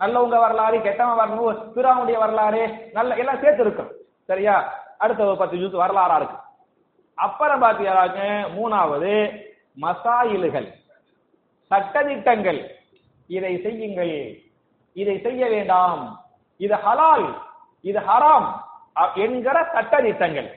[0.00, 3.90] நல்லவங்க வரலாறு கெட்டவன் வரணும் பிராவுடைய வரலாறு நல்ல எல்லாம் சேர்த்து இருக்கும்
[4.30, 4.54] சரியா?
[5.02, 6.36] அடுத்த ஒரு பத்து ஜூஸ் வரலாறா இருக்கு.
[7.14, 9.42] அப்புறம் பாத்தீங்கன்னாக்க மூணாவது
[9.80, 10.72] மசாயில்கள்
[11.70, 12.68] சட்டதிட்டங்கள்.
[13.26, 14.40] இதை செய்யுங்கள்.
[14.92, 16.24] இதை செய்ய வேண்டாம்.
[16.56, 17.38] இது ஹலால்
[17.80, 18.54] இது ஹராம்
[18.96, 20.50] அ- என்கிற சட்டதிட்டங்கள்.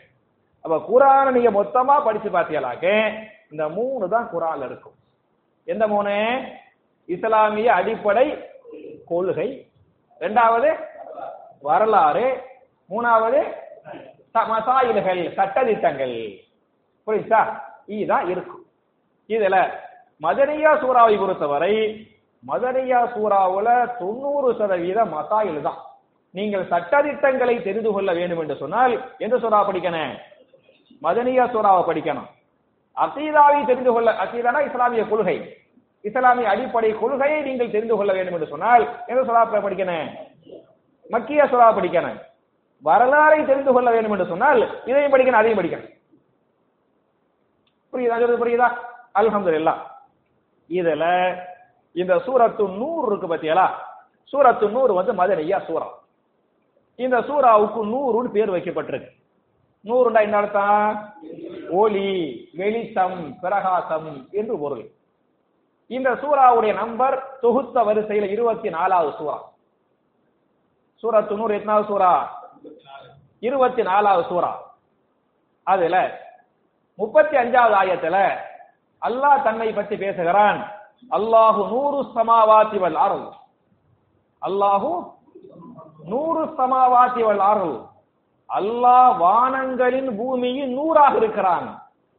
[0.62, 3.14] அப்ப குரான நீங்க மொத்தமா படிச்சு பார்த்தீங்களாக்க
[3.52, 4.94] இந்த மூணு தான் குரான் இருக்கும்.
[5.64, 6.42] எந்த மூணு?
[7.06, 8.50] இஸ்லாமிய அடிப்படை
[9.08, 9.70] கொள்கை.
[10.20, 10.80] ரெண்டாவது
[11.62, 12.42] வரலாறு.
[12.90, 13.64] மூணாவது
[14.44, 16.44] மசாயில்கள் சட்டதிட்டங்கள்.
[17.08, 17.42] புரியுதா?
[17.86, 18.66] இதுதான் இருக்கும்.
[19.30, 19.72] இதுல
[20.22, 21.74] மதனியா சூறாவை பொறுத்தவரை
[22.48, 25.78] மதனியா சூறாவுல தொண்ணூறு சதவீத மசாயில் தான்.
[26.32, 30.14] நீங்கள் சட்டதிட்டங்களை தெரிந்து கொள்ள வேண்டும் என்று சொன்னால் எந்த சூறா படிக்கணும்?
[31.04, 32.28] மதனியா சூறாவை படிக்கணும்.
[32.98, 35.58] அசீதாவை தெரிந்து கொள்ள அசீதானா இஸ்லாமிய கொள்கை?
[36.02, 40.08] இஸ்லாமிய அடிப்படை கொள்கையை நீங்கள் தெரிந்து கொள்ள வேண்டும் என்று சொன்னால் எந்த சூறா படிக்கணும்?
[41.10, 42.18] மக்கிய சூறா படிக்கணும்.
[42.84, 45.92] வரலாறை தெரிந்து கொள்ள வேண்டும் என்று சொன்னால் இதையும் படிக்கணும் அதையும் படிக்கணும்.
[47.94, 48.20] புரியுதா?
[48.20, 48.70] சொல்றது புரியுதா?
[49.20, 49.82] அல்ஹம்துலில்லாஹ்
[50.70, 51.06] இதுல
[51.92, 53.68] இந்த சூரத்து நூறு இருக்கு பத்தியலா
[54.34, 55.88] சூரத்து நூறு வந்து மதனியா சூரா
[56.96, 59.10] இந்த சூறாவுக்கு நூறுன்னு பேர் வைக்கப்பட்டிருக்கு.
[59.86, 61.14] நூறுண்டா என்ன அர்த்தம்?
[61.70, 62.10] ஒளி
[62.58, 64.86] வெளிச்சம் பிரகாசம் என்று பொருள்.
[65.88, 69.38] இந்த சூறாவுடைய நம்பர் தொகுத்த வரிசையில இருபத்தி நாலாவது சூறா.
[71.04, 72.28] சூரத்து நூறு எத்தனாவது சூறா?
[73.40, 74.52] இருபத்தி நாலாவது சூறா.
[75.68, 75.96] அதுல
[77.00, 78.18] முப்பத்தி அஞ்சாவது ஆயத்துல
[79.02, 80.60] அல்லாஹ் தன்னை பற்றி பேசுகிறான்.
[81.18, 83.28] அல்லாஹு நூறு சமாவாத்தி வல் அருள்
[84.42, 84.92] அல்லாஹு
[86.12, 87.78] நூறு சமாவாத்தி வல் அருள்
[88.50, 91.68] அல்லாஹ் வானங்களின் பூமியில் நூறாக இருக்கிறான்.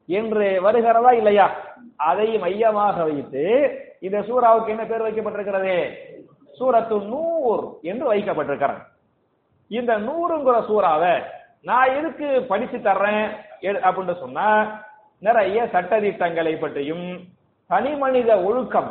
[0.08, 1.46] என்று வருகிறதா இல்லையா?
[2.10, 3.44] அதை மையமாக வைத்து
[4.06, 5.76] இந்த சூறாவுக்கு என்ன பேர் வைக்கப்பட்டிருக்கிறது?
[6.58, 8.82] சூரத்து நூர் என்று வைக்கப்பட்டிருக்கிறான்
[9.70, 11.14] இந்த நூறுங்கிற சூறாவை
[11.62, 13.24] நான் எதுக்கு படிச்சு தர்றேன்?
[13.86, 14.48] அப்படின்னு சொன்னா
[15.22, 17.06] நிறைய சட்டதிட்டங்களை பற்றியும்
[17.70, 18.90] தனி மனித ஒழுக்கம்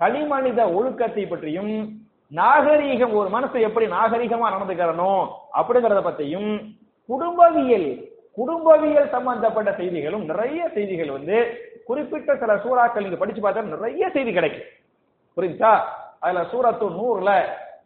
[0.00, 1.72] தனி மனித ஒழுக்கத்தை பற்றியும்
[2.32, 5.22] நாகரீகம் ஒரு மனசு எப்படி நாகரீகமா நடந்துக்கிறனும்
[5.58, 6.50] அப்படிங்கறத பத்தியும்
[7.08, 7.88] குடும்பவியல்
[8.38, 11.38] குடும்பவியல் சம்பந்தப்பட்ட செய்திகளும் நிறைய செய்திகள் வந்து
[11.84, 14.68] குறிப்பிட்ட சில சூறாக்கள் நீங்க படிச்சு பார்த்தா நிறைய செய்தி கிடைக்கும்.
[15.36, 15.72] புரியுதா
[16.20, 17.30] அதுல சூரத்து நூறுல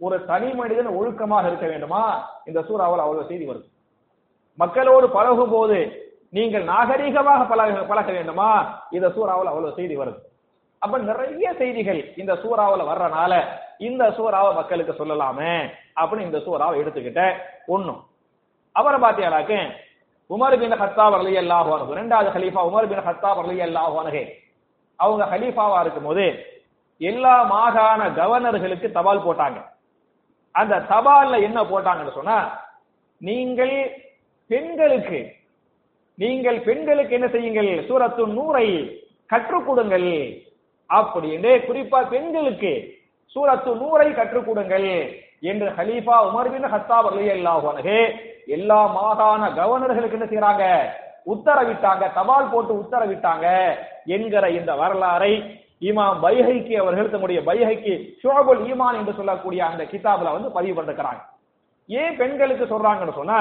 [0.00, 2.02] ஒரு தனி மனிதன் ஒழுக்கமாக இருக்க வேண்டுமா?
[2.48, 3.66] இந்த சூறாவில் அவ்வளவு செய்தி வருது.
[4.62, 5.78] மக்களோடு பழகும் போது
[6.36, 8.48] நீங்கள் நாகரீகமாக பழக பழக வேண்டுமா?
[8.96, 10.20] இந்த சூறாவில் அவ்வளவு செய்தி வருது.
[10.82, 13.32] அப்ப நிறைய செய்திகள் இந்த சூறாவில் வர்றனால
[13.88, 15.54] இந்த சூறாவை மக்களுக்கு சொல்லலாமே
[16.00, 17.22] அப்படின்னு இந்த சூறாவை எடுத்துக்கிட்ட.
[17.66, 18.00] ஒண்ணும்
[18.72, 19.54] அவரை பாத்தியாடாக்க
[20.30, 21.68] உமர் பின் ஹத்தாப் அலி அல்லாஹ்
[22.00, 24.18] ரெண்டாவது ஹலீஃபா உமர் பின் ஹத்தாப் அலி அல்லாஹ்
[24.98, 26.26] அவங்க ஹலீஃபாவா இருக்கும்போது
[27.00, 29.58] எல்லா மாகாண கவர்னர்களுக்கு தபால் போட்டாங்க.
[30.56, 32.38] அந்த தபால்ல என்ன போட்டாங்கன்னு சொன்னா
[33.20, 33.74] நீங்கள்
[34.50, 35.20] பெண்களுக்கு
[36.18, 37.70] நீங்கள் பெண்களுக்கு என்ன செய்யுங்கள்?
[37.88, 38.66] சூரத்து நூறை
[39.30, 40.10] கற்றுக் கொடுங்கள்
[40.90, 42.72] அப்படின்னு குறிப்பா பெண்களுக்கு
[43.36, 44.88] சூரத்து நூறை கற்றுக் கொடுங்கள்
[45.42, 47.96] என்று ஹலீஃபா உமர் பின் ஹத்தாப் ரலியல்லாஹு
[48.48, 50.64] எல்லா மாகாண கவர்னர்களுக்கு என்ன செய்யறாங்க
[51.26, 53.46] உத்தரவிட்டாங்க தபால் போட்டு உத்தரவிட்டாங்க
[54.06, 55.32] என்கிற இந்த வரலாறை
[55.82, 61.22] இமாம் பைஹைக்கு அவர்கள் தம்முடைய பைஹைக்கு ஷோபுல் ஈமான் என்று சொல்லக்கூடிய அந்த கிதாபில் வந்து பதிவு பண்ணிருக்கிறாங்க
[61.88, 63.40] ஏன் பெண்களுக்கு சொல்றாங்கன்னு சொன்ன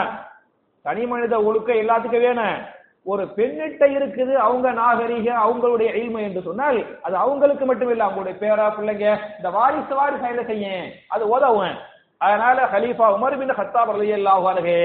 [0.85, 2.57] தனி மனித ஒழுக்க எல்லாத்துக்கும் வேணும்
[3.05, 8.65] ஒரு பெண்ணிட்ட இருக்குது அவங்க நாகரீக அவங்களுடைய எய்மை என்று சொன்னால் அது அவங்களுக்கு மட்டும் இல்ல அவங்களுடைய பேரா
[8.77, 10.85] பிள்ளைங்க இந்த வாரிசு வாரிசு என்ன செய்யும்?
[11.13, 11.75] அது உதவும்.
[12.21, 14.75] அதனால ஹலீஃபா உமர் பின் ஹத்தாப் ரலியல்லாஹு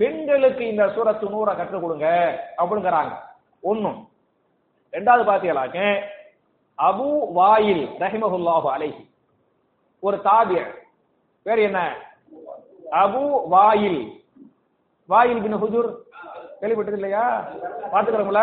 [0.00, 2.06] பெண்களுக்கு இந்த சூரத்து நூறை கற்றுக் கொடுங்க
[2.60, 3.14] அப்படிங்கிறாங்க.
[3.62, 3.98] ஒன்னும்
[4.94, 5.78] ரெண்டாவது பாத்தீங்களாக்க
[6.80, 9.02] அபு வாயில் ரஹிமஹுல்லாஹு அலைஹி.
[10.02, 10.60] ஒரு தாபிய
[11.46, 11.78] பேர் என்ன?
[12.94, 14.00] அபு வாயில்.
[15.08, 15.90] வாயில் பின் ஹுஜூர்.
[16.60, 17.24] கேள்விப்பட்டது இல்லையா?
[17.92, 18.42] பாத்துக்கிறோம்ல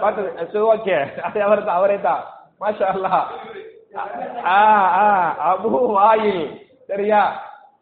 [0.00, 0.96] பாத்து ஓகே.
[1.22, 2.22] அது அவர் தான் அவரே தான்.
[2.60, 3.14] மாஷா அல்லா
[4.46, 4.58] ஆ
[4.96, 5.06] ஆ
[5.50, 6.42] அபு வாயில்.
[6.88, 7.22] சரியா?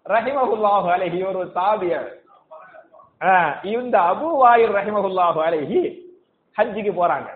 [0.07, 2.09] ரஹிமஹுல்லாஹு அலைஹி ஒரு தாபியர்
[3.21, 3.33] ஆ,
[3.71, 5.81] இந்த அபு வாயில் ரஹிமஹுல்லாஹு அலைஹி
[6.57, 7.29] ஹஜ்ஜிக்கு போறாங்க.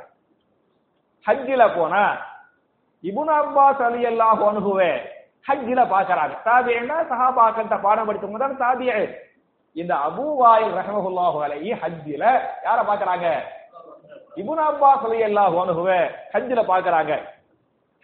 [1.27, 2.05] ஹஜ்ஜில போனா
[3.05, 4.93] இபுன் அப்பாஸ் அலி அல்லாஹ் அணுகுவே
[5.47, 8.93] ஹஜ்ஜில பாக்குறாங்க தாபியன்னா சஹாபாக்கள்கிட்ட பாடம் படித்தவங்க தான் தாபிய
[9.77, 10.27] இந்த அபு
[10.79, 12.25] ரஹமஹுல்லாஹு அலைஹி ஹஜ்ஜில
[12.67, 13.27] யார பாக்குறாங்க
[14.37, 16.01] இபுன் அப்பாஸ் அலி அல்லாஹ் அணுகுவே
[16.35, 17.13] ஹஜ்ஜில பாக்குறாங்க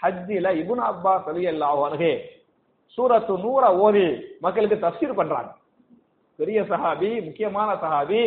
[0.00, 2.12] ஹஜ்ஜில இபுன் அப்பாஸ் அலி அல்லாஹ் அனுகு
[2.98, 4.06] சூரத்து நூற ஓதி
[4.42, 5.50] மக்களுக்கு தஃசீர் பண்றாங்க.
[6.38, 8.20] பெரிய சஹாபி முக்கியமான சஹாபி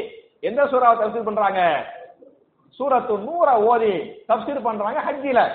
[0.44, 1.60] எந்த சூறாவை தஃசீர் பண்றாங்க?
[2.80, 3.94] சூரத்து நூற ஓதி
[4.30, 5.52] தப்சீர் பண்றாங்க ஹஜ்ஜில.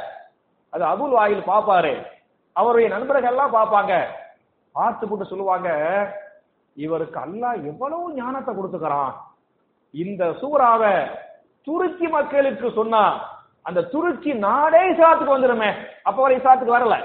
[0.70, 2.06] அது அபுல் வாயில் பாப்பாரு.
[2.52, 4.04] அவருடைய நண்பர்கள் எல்லாம் பார்ப்பாங்க
[4.72, 5.68] பார்த்து போட்டு சொல்லுவாங்க
[6.74, 9.12] இவருக்கு அல்லாஹ் எவ்வளவு ஞானத்தை கொடுத்துக்கிறான்.
[9.90, 11.10] இந்த சூறாவை
[11.62, 15.70] துருக்கி மக்களுக்கு சொன்னா அந்த துருக்கி நாடே இஸ்லாத்துக்கு வந்துருமே.
[16.02, 16.96] அப்ப வரை இஸ்லாத்துக்கு வரல.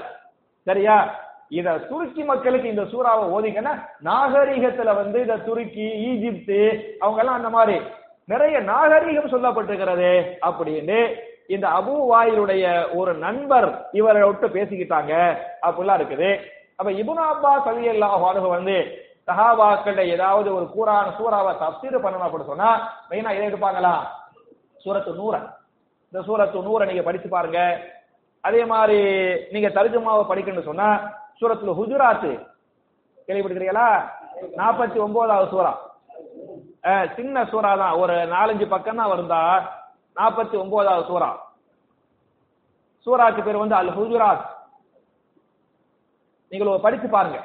[0.64, 1.14] சரியா?
[1.48, 3.72] இத துருக்கி மக்களுக்கு இந்த சூறாவை ஓதிங்கன்னா
[4.04, 6.60] நாகரீகத்துல வந்து இந்த துருக்கி ஈஜிப்து
[6.98, 7.82] அவங்க எல்லாம் அந்த மாதிரி.
[8.28, 10.10] நிறைய நாகரிகம் சொல்லப்பட்டிருக்கிறது
[10.48, 10.98] அப்படின்னு
[11.54, 12.64] இந்த அபு வாயிலுடைய
[12.98, 13.68] ஒரு நண்பர்
[14.00, 15.12] இவரை விட்டு பேசிக்கிட்டாங்க
[15.66, 16.30] அப்படிலாம் இருக்குது.
[16.78, 18.76] அப்ப இபுன் அப்பாஸ் ரலியல்லாஹு அன்ஹு வந்து
[19.28, 22.70] சஹாபாக்கள் ஏதாவது ஒரு கூறான சூறாவை தப்சீர் பண்ணணும் அப்படின்னு சொன்னா
[23.10, 23.94] மெயினா எதை எடுப்பாங்களா?
[24.84, 25.34] சூரத்து நூற
[26.12, 27.60] இந்த சூரத்து நூறை நீங்க படிச்சு பாருங்க.
[28.44, 28.98] அதே மாதிரி
[29.52, 30.88] நீங்க தர்ஜுமாவை படிக்கணும்னு சொன்னா
[31.40, 32.32] சூரத்துல ஹுஜுராத்து.
[33.26, 33.88] கேள்விப்பட்டிருக்கிறீங்களா?
[34.60, 35.72] நாற்பத்தி ஒன்பதாவது சூறா.
[37.16, 37.94] சின்ன சூறா தான்.
[38.02, 39.40] ஒரு நாலஞ்சு பக்கம் தான் வருந்தா
[40.18, 41.30] நாற்பத்தி ஒன்பதாவது சூறா.
[43.06, 44.44] சூறாக்கு பேர் வந்து அல் ஹுஜுராத்
[46.52, 47.38] நீங்கள் படிச்சு பாருங்க.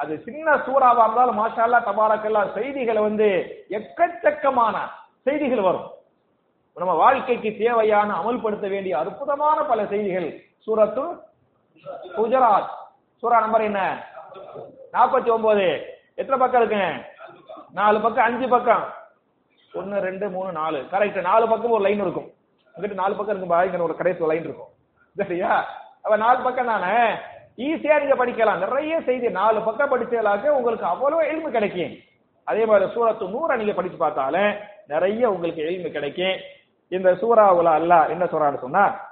[0.00, 3.28] அது சின்ன சூறாவா இருந்தாலும் மாஷால்லா தபாரக்கெல்லாம் செய்திகளை வந்து
[3.78, 4.76] எக்கச்சக்கமான
[5.26, 5.88] செய்திகள் வரும்.
[6.76, 10.28] நம்ம வாழ்க்கைக்கு தேவையான அமல்படுத்த வேண்டிய அற்புதமான பல செய்திகள்.
[10.66, 11.04] சூரத்து
[12.16, 12.70] குஜராத்
[13.22, 13.80] சூரா நம்பர் என்ன?
[14.94, 15.66] நாற்பத்தி ஒன்பது
[16.20, 16.90] எத்தனை பக்கம் இருக்குங்க
[17.72, 18.84] நாலு பக்கம் அஞ்சு பக்கம்.
[19.74, 20.86] ஒன்னு ரெண்டு மூணு நாலு.
[20.90, 22.30] கரெக்ட் நாலு பக்கம் ஒரு லைன் இருக்கும்.
[22.66, 24.72] உங்ககிட்ட நாலு பக்கம் இருக்கும் பாருங்க ஒரு கடைசி லைன் இருக்கும்.
[25.16, 25.66] சரியா?
[26.02, 27.12] அப்ப நாலு பக்கம் தானே?
[27.56, 28.58] ஈஸியா நீங்க படிக்கலாம்.
[28.58, 29.28] நிறைய செய்தி.
[29.28, 31.96] நாலு பக்கம் படிச்சாலாக்க உங்களுக்கு அவ்வளவு எளிமை கிடைக்கும்.
[32.44, 34.54] அதே மாதிரி சூரத்து நூற நீங்க படிச்சு பார்த்தாலே
[34.86, 36.40] நிறைய உங்களுக்கு எளிமை கிடைக்கும்.
[36.88, 39.08] இந்த சூறாவுல அல்லாஹ் என்ன சொல்றான்னு சொன்னா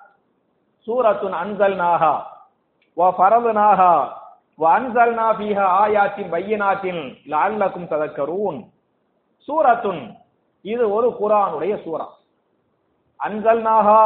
[0.86, 2.22] சூரத்துன் அன்சல்நாஹா
[2.94, 4.12] ஓ பரவு நாகா
[4.58, 8.58] வான்சல்னா ஃபீஹா ஆயாத்தின் பையனாத்தின் லால்லக்கும் ததக்கரூன்
[9.48, 10.02] சூரத்துன்
[10.64, 12.06] இது ஒரு குரானுடைய சூரா
[13.20, 14.00] அன்சல்னாஹா.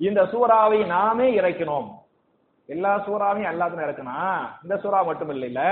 [0.00, 1.88] இந்த சூறாவை நாமே இறக்கினோம்
[2.68, 5.62] எல்லா சூறாவையும் அல்லாஹ் இறக்கணும் இந்த சூறா மட்டும் இல்லைல்ல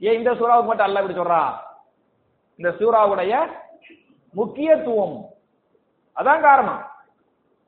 [0.00, 1.42] ஏன் இந்த சூறாவுக்கு மட்டும் அல்ல இப்படி சொல்றா?
[2.58, 3.34] இந்த சூறாவுடைய
[4.34, 5.16] முக்கியத்துவம்.
[6.16, 6.82] அதான் காரணம்.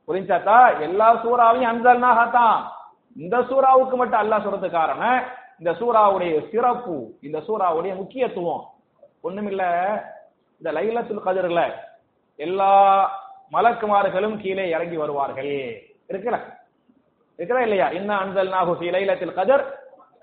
[0.09, 2.59] புரிஞ்சாத்தா எல்லா சூறாவையும் அன்சல்னாகத்தான்
[3.17, 5.21] இந்த சூறாவுக்கு மட்டும் அல்லாஹ் சொல்றது காரணம்
[5.61, 8.63] இந்த சூறாவுடைய சிறப்பு இந்த சூறாவுடைய முக்கியத்துவம்
[9.25, 9.63] ஒண்ணுமில்ல.
[10.61, 11.61] இந்த லைலத்துல் கதிர்ல
[12.39, 12.73] எல்லா
[13.53, 15.53] மலக்குமார்களும் கீழே இறங்கி வருவார்கள்.
[16.09, 16.35] இருக்கிற
[17.39, 17.87] இருக்கிறா இல்லையா?
[17.91, 19.65] என்ன அன்சல் நாகு லைலத்தில் கதிர்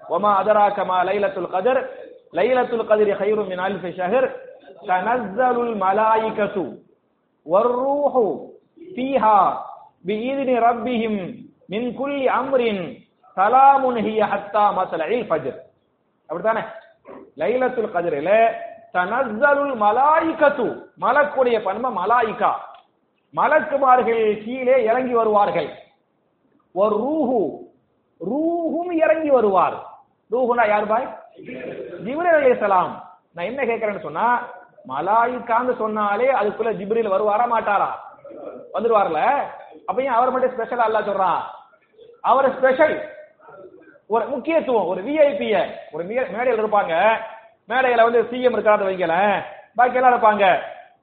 [0.10, 1.82] ஒமா அதராக்கமா லைலத்துல் கதிர்
[2.34, 4.28] லைலத்துல் கதிர் ஹைரும் மின் அல்ஃபி ஷஹர்
[4.88, 6.66] தனஸ்ஸலுல் மலாயிகத்து
[7.46, 8.26] வர்ரூஹு
[8.96, 9.38] ஃபீஹா
[10.06, 11.20] பிஇذن ரப்பிஹிம்
[11.68, 12.84] மின் குல்லி அம்ரின்
[13.38, 15.58] சலாமுன் ஹிய ஹத்தா மத்லஇல் ஃபஜ்ர்.
[16.30, 16.64] அப்படிதானே
[17.42, 18.30] லைலத்துல் கதிரில
[18.96, 20.66] தனஸ்ஸலுல் மலாயிகத்து
[21.04, 22.52] மலக்குடைய பன்மை மலாயிகா.
[23.34, 25.70] மலக்குமார்கள் கீழே இறங்கி வருவார்கள்.
[26.76, 27.40] ஒரு ரூஹு
[28.22, 29.78] ரூஹும் இறங்கி வருவார்.
[30.32, 31.08] ரூஹுனா யார் பாய்?
[32.06, 32.92] ஜிப்ரீல் அலைஹிஸ்ஸலாம்
[33.36, 34.26] நான் என்ன கேக்குறேன்னு சொன்னா
[34.92, 37.90] மலாயிகான்னு சொன்னாலே அதுக்குள்ள ஜிப்ரீல் வருவாரா மாட்டாரா?
[38.74, 39.22] வந்துருவார்ல?
[40.04, 41.42] ஏன் அவர் மட்டும் ஸ்பெஷல் அல்ல சொல்றான்?
[42.30, 42.96] அவர் ஸ்பெஷல்
[44.12, 47.18] ஒரு முக்கியத்துவம் ஒரு விஐபிய ஒரு மேடையில் இருப்பாங்க.
[47.70, 49.44] மேடையில வந்து சிஎம் இருக்காத வைங்களேன்.
[49.76, 50.60] பாக்கி எல்லாம் இருப்பாங்க.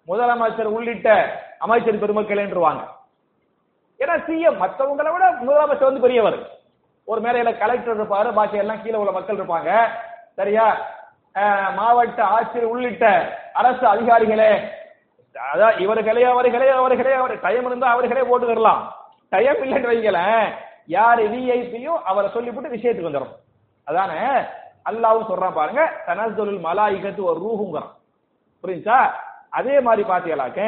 [0.09, 2.81] முதலமைச்சர் உள்ளிட்ட அமைச்சர் பெருமக்களேன்றுவாங்க.
[3.99, 6.39] ஏன்னா சிஎம் மற்றவங்களை விட முதலமைச்சர் வந்து பெரியவர்.
[7.05, 8.33] ஒரு மேடையில கலெக்டர் இருப்பாரு.
[8.33, 9.89] பாக்கி எல்லாம் கீழே உள்ள மக்கள் இருப்பாங்க.
[10.37, 10.77] சரியா?
[11.75, 14.69] மாவட்ட ஆட்சியர் உள்ளிட்ட அரசு அதிகாரிகளே.
[15.55, 18.81] அதான் இவர்களே அவர்களே அவர்களே அவர் டைம் இருந்தா அவர்களே போட்டுக்கலாம்
[19.29, 20.67] டைம் இல்லைன்னு வைங்களேன்.
[20.89, 23.35] யாரு விஐபியும் அவரை சொல்லிவிட்டு விஷயத்துக்கு வந்துடும்
[23.87, 24.21] அதானே?
[24.89, 27.93] அல்லாவும் சொல்றான் பாருங்க தனஸ்துல் மலாயிகத்து ஒரு ரூஹுங்கிறான்.
[28.65, 28.99] புரிஞ்சா
[29.59, 30.61] அதே மாதிரி பாத்தீங்களாக்க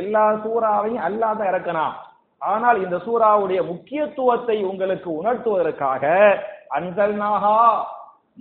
[0.00, 1.94] எல்லா சூறாவையும் அல்லாஹ் தான் இறக்கணும்.
[2.42, 6.04] ஆனால் இந்த சூறாவுடைய முக்கியத்துவத்தை உங்களுக்கு உணர்த்துவதற்காக
[6.78, 7.58] அன்சல்நாஹா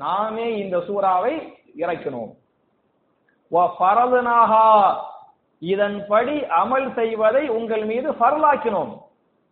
[0.03, 1.33] நாமே இந்த சூறாவை
[1.83, 2.31] இறக்கணும்.
[5.71, 8.93] இதன்படி அமல் செய்வதை உங்கள் மீது ஃபரலாக்கினோம்.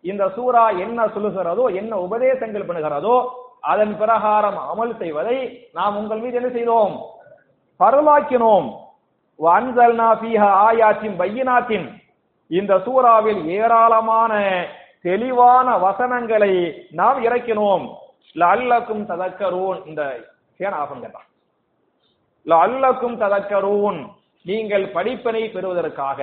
[0.03, 3.15] இந்த சூரா என்ன சொல்லுகிறதோ என்ன உபதேசங்கள் பண்ணுகிறதோ
[3.71, 5.35] அதன் பிரகாரம் அமல் செய்வதை
[5.73, 6.95] நாம் உங்கள் மீது என்ன செய்தோம்?
[7.79, 8.67] பரவாக்கினோம்
[9.39, 10.07] வன்சல்னா
[10.65, 11.87] ஆயாத்தின் பையினாத்தின்.
[12.47, 14.33] இந்த சூறாவில் ஏராளமான
[15.01, 16.53] தெளிவான வசனங்களை
[16.91, 17.85] நாம் இறக்கினோம்.
[18.35, 19.79] லல்லக்கும் ததக்கரூன்.
[19.85, 20.01] இந்த
[20.59, 21.29] சேன ஆகும் கேட்டான்
[22.45, 23.99] லல்லக்கும் ததக்கரூன்.
[24.45, 26.21] நீங்கள் படிப்பினை பெறுவதற்காக.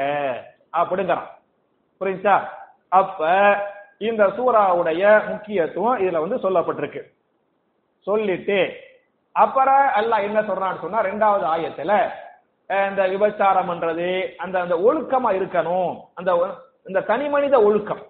[0.81, 1.29] அப்படிங்கிறான்.
[2.01, 2.37] புரிஞ்சா
[2.91, 3.57] அப்ப
[3.99, 7.03] இந்த சூறாவுடைய முக்கியத்துவம் இதுல வந்து சொல்லப்பட்டிருக்கு.
[8.01, 8.73] சொல்லிட்டு
[9.33, 12.11] அப்புறம் அல்லாஹ் என்ன சொல்றான்னு சொன்னா ரெண்டாவது ஆயத்துல
[12.69, 18.03] இந்த இந்த விபச்சாரம்ன்றது அந்த அந்த ஒழுக்கமா இருக்கணும் அந்த ஒ- இந்த தனி மனித ஒழுக்கம்.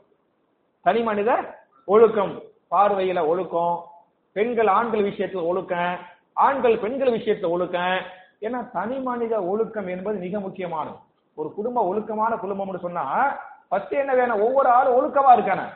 [0.83, 2.43] தனி மனித ஒழுக்கம்.
[2.71, 3.85] பார்வையில ஒழுக்கம்
[4.33, 5.99] பெண்கள் ஆண்கள் விஷயத்துல ஒழுக்கம்
[6.33, 7.99] ஆண்கள் பெண்கள் விஷயத்துல ஒழுக்கம்.
[8.41, 10.97] ஏன்னா தனி மனித ஒழுக்கம் என்பது மிக முக்கியமானது.
[11.35, 13.39] ஒரு குடும்ப ஒழுக்கமான குடும்பம்னு சொன்னா
[13.73, 14.43] ஃபர்ஸ்ட் என்ன வேணும்?
[14.47, 15.67] ஒவ்வொரு ஆளும் ஒழுக்கமா இருக்கானே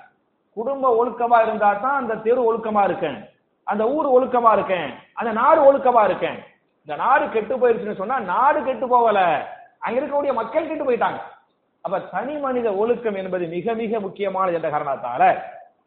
[0.57, 3.18] குடும்ப ஒழுக்கமா இருந்தா தான் அந்த தெரு ஒழுக்கமா இருக்கேன்
[3.66, 4.88] அந்த ஊர் ஒழுக்கமா இருக்கேன்
[5.20, 6.38] அந்த நாடு ஒழுக்கமா இருக்கேன்
[6.85, 9.18] இந்த நாடு கெட்டு போயிருச்சுன்னு சொன்னா நாடு கெட்டு போகல.
[9.85, 11.20] அங்க இருக்கக்கூடிய மக்கள் கெட்டு போயிட்டாங்க.
[11.85, 15.22] அப்ப தனி மனித ஒழுக்கம் என்பது மிக மிக முக்கியமானது என்ற காரணத்தால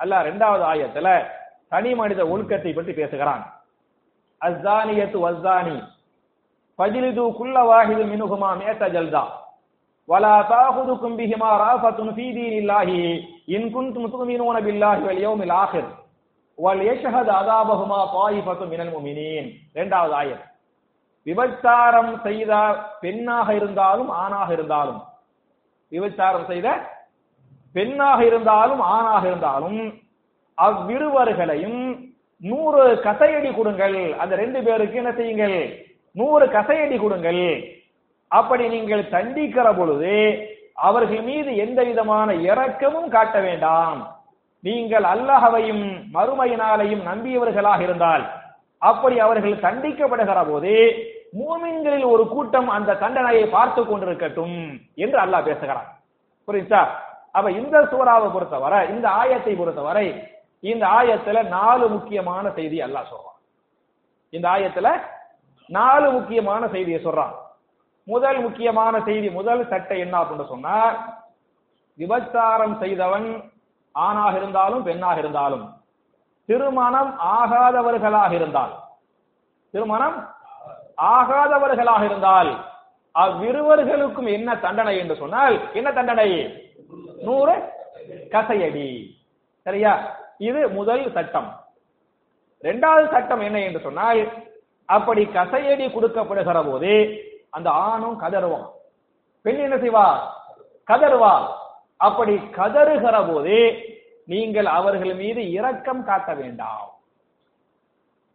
[0.01, 1.09] அல்ல இரண்டாவது ஆயத்துல
[1.73, 3.43] தனி மனித ஒழுக்கத்தை பற்றி பேசுகிறான்.
[4.41, 5.77] அஸ்தானியத்து வஸ்தானி
[6.79, 9.23] ஃபஜ்லிது குல்ல வாஹிது மினுகுமா மேத்த ஜல்தா.
[10.08, 12.88] ولا تاخذكم بهما رافة في دين الله
[13.50, 15.84] إن كنتم تؤمنون بالله واليوم الآخر
[16.58, 19.44] وَلْيَشْهَدْ عَذَابَهُمَا طَائِفَةٌ مِنَ الْمُؤْمِنِينَ
[19.76, 20.44] இரண்டாவது ஆயத்
[21.26, 22.52] விபச்சாரம் செய்த
[23.00, 25.00] பெண்ணாக இருந்தாலும் ஆணாக இருந்தாலும்
[25.92, 26.68] விபச்சாரம் செய்த
[27.74, 29.80] பெண்ணாக இருந்தாலும் ஆணாக இருந்தாலும்
[30.58, 31.82] அவ்விருவர்களையும்
[32.42, 35.56] நூறு கசையடி கொடுங்கள் அந்த ரெண்டு பேருக்கு என்ன செய்யுங்கள்
[36.14, 37.42] நூறு கசையடி கொடுங்கள்
[38.27, 40.13] அப்படி நீங்கள் தண்டிக்கிற பொழுது
[40.73, 43.99] அவர்கள் மீது எந்த விதமான இரக்கமும் காட்ட வேண்டாம்.
[44.63, 45.85] நீங்கள் அல்லாஹவையும்
[46.15, 48.25] மறுமையினாலையும் நம்பியவர்களாக இருந்தால்
[48.77, 50.73] அப்படி அவர்கள் தண்டிக்கப்படுகிற போது
[51.39, 54.57] மூமின்களில் ஒரு கூட்டம் அந்த தண்டனையை பார்த்து கொண்டிருக்கட்டும்
[54.95, 55.89] என்று அல்லாஹ் பேசுகிறான்.
[56.47, 56.83] புரியுதா?
[57.31, 60.07] அப்ப இந்த சூறாவை பொறுத்தவரை இந்த ஆயத்தை பொறுத்தவரை
[60.59, 63.39] இந்த ஆயத்துல நாலு முக்கியமான செய்தி அல்லாஹ் சொல்றான்.
[64.29, 64.87] இந்த ஆயத்துல
[65.69, 67.35] நாலு முக்கியமான செய்தியை சொல்றான்.
[68.07, 70.75] முதல் முக்கியமான செய்தி முதல் சட்டை என்ன அப்படின்னு சொன்னா
[71.99, 73.27] விபச்சாரம் செய்தவன்
[73.95, 75.65] ஆணாக இருந்தாலும் பெண்ணாக இருந்தாலும்
[76.49, 78.73] திருமணம் ஆகாதவர்களாக இருந்தால்
[79.73, 80.17] திருமணம்
[81.11, 82.51] ஆகாதவர்களாக இருந்தால்
[83.15, 86.27] அவ்விருவர்களுக்கும் என்ன தண்டனை என்று சொன்னால் என்ன தண்டனை?
[87.23, 87.55] நூறு
[88.31, 88.89] கசையடி.
[89.65, 89.93] சரியா?
[90.39, 91.49] இது முதல் சட்டம்.
[92.63, 94.21] இரண்டாவது சட்டம் என்ன என்று சொன்னால்
[94.89, 96.91] அப்படி கசையடி கொடுக்கப்படுகிற போது
[97.49, 98.69] அந்த ஆணும் கதறுவான்.
[99.41, 100.19] பெண் என்ன செய்வா?
[100.87, 101.47] கதறுவா.
[101.97, 103.81] அப்படி கதறுகிற போது
[104.25, 106.89] நீங்கள் அவர்கள் மீது இரக்கம் காட்ட வேண்டாம்.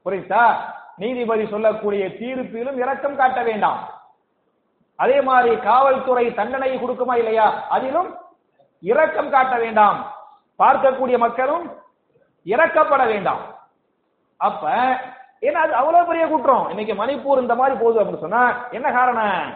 [0.05, 0.55] புரியுதா?
[0.97, 4.01] நீதிபதி சொல்லக்கூடிய தீர்ப்பிலும் இரக்கம் காட்ட வேண்டாம்.
[4.97, 7.67] அதே மாதிரி காவல்துறை தண்டனை கொடுக்குமா இல்லையா?
[7.69, 8.17] அதிலும்
[8.81, 10.13] இரக்கம் காட்ட வேண்டாம்.
[10.59, 11.71] பார்க்கக்கூடிய மக்களும்
[12.45, 13.41] இறக்கப்பட வேண்டாம்.
[14.37, 14.71] அப்ப
[15.43, 16.69] ஏன்னா அது அவ்வளவு பெரிய குற்றம்.
[16.69, 19.53] இன்னைக்கு மணிப்பூர் இந்த மாதிரி போகுது அப்படின்னு சொன்னா என்ன காரணம்?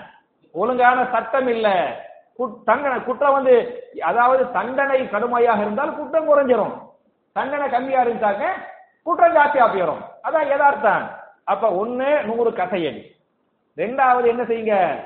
[0.53, 1.97] ஒழுங்கான சட்டம் இல்ல.
[2.39, 6.81] குட்- தண்டனை குற்றம் வந்து அதாவது தண்டனை கடுமையாக இருந்தால் குற்றம் குறைஞ்சிரும்.
[7.33, 8.45] தண்டனை கம்மியா இருந்தாக்க
[9.03, 11.11] குற்றம் ஜாஸ்தியா போயிடும் அதான் எதார்த்தம்
[11.45, 13.11] அப்ப ஒண்ணு நூறு கசையடி.
[13.77, 15.03] ரெண்டாவது என்ன செய்யுங்க?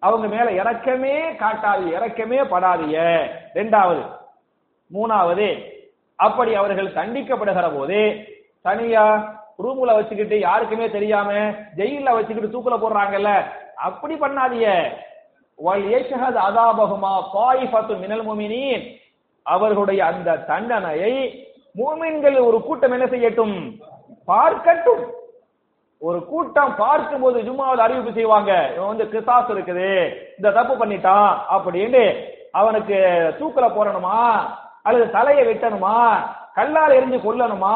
[0.00, 4.10] அவங்க மேல இறக்கமே காட்டாது இறக்கமே படாதிய ரெண்டாவது.
[4.92, 5.72] மூணாவது
[6.16, 8.24] அப்படி அவர்கள் தண்டிக்கப்படுகிற போது
[8.62, 11.32] தனியா ரூமுல வச்சுக்கிட்டு யாருக்குமே தெரியாம
[11.76, 13.44] ஜெயில வச்சுக்கிட்டு தூக்குல போடுறாங்கல்ல?
[13.74, 14.92] அப்படி பண்ணாதிய
[19.42, 23.80] அவர்களுடைய அந்த தண்டனையை மூமின்கள் ஒரு கூட்டம் என்ன செய்யட்டும்?
[24.26, 25.04] பார்க்கட்டும்.
[25.98, 28.70] ஒரு கூட்டம் பார்க்கும்போது ஜும்மாவில் அறிவிப்பு செய்வாங்க.
[28.76, 30.14] இவன் வந்து கிசாஸ் இருக்குது.
[30.36, 32.94] இந்த தப்பு பண்ணிட்டான் அப்படின்னு அவனுக்கு
[33.38, 34.40] தூக்கல போடணுமா?
[34.84, 35.94] அல்லது தலையை வெட்டணுமா?
[36.54, 37.74] கல்லால் எரிஞ்சு கொல்லணுமா?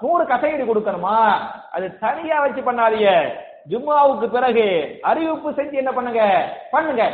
[0.00, 1.18] நூறு கசையடி கொடுக்கணுமா?
[1.70, 3.10] அது தனியா வச்சு பண்ணாதீங்க.
[3.68, 6.22] ஜும்மாவுக்கு பிறகு அறிவிப்பு செஞ்சு என்ன பண்ணுங்க?
[6.70, 7.04] பண்ணுங்க.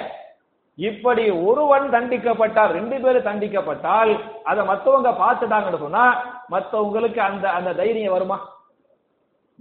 [0.75, 4.13] இப்படி ஒருவன் தண்டிக்கப்பட்டால் ரெண்டு பேரும் தண்டிக்கப்பட்டால்
[4.45, 6.05] அதை மத்தவங்க பார்த்துட்டாங்கன்னு சொன்னா
[6.51, 8.39] மத்தவங்களுக்கு அந்த அந்த தைரியம் வருமா?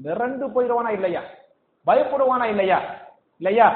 [0.03, 1.21] மிரண்டு போயிடுவானா இல்லையா?
[1.87, 2.79] பயப்படுவானா இல்லையா?
[3.37, 3.67] இல்லையா?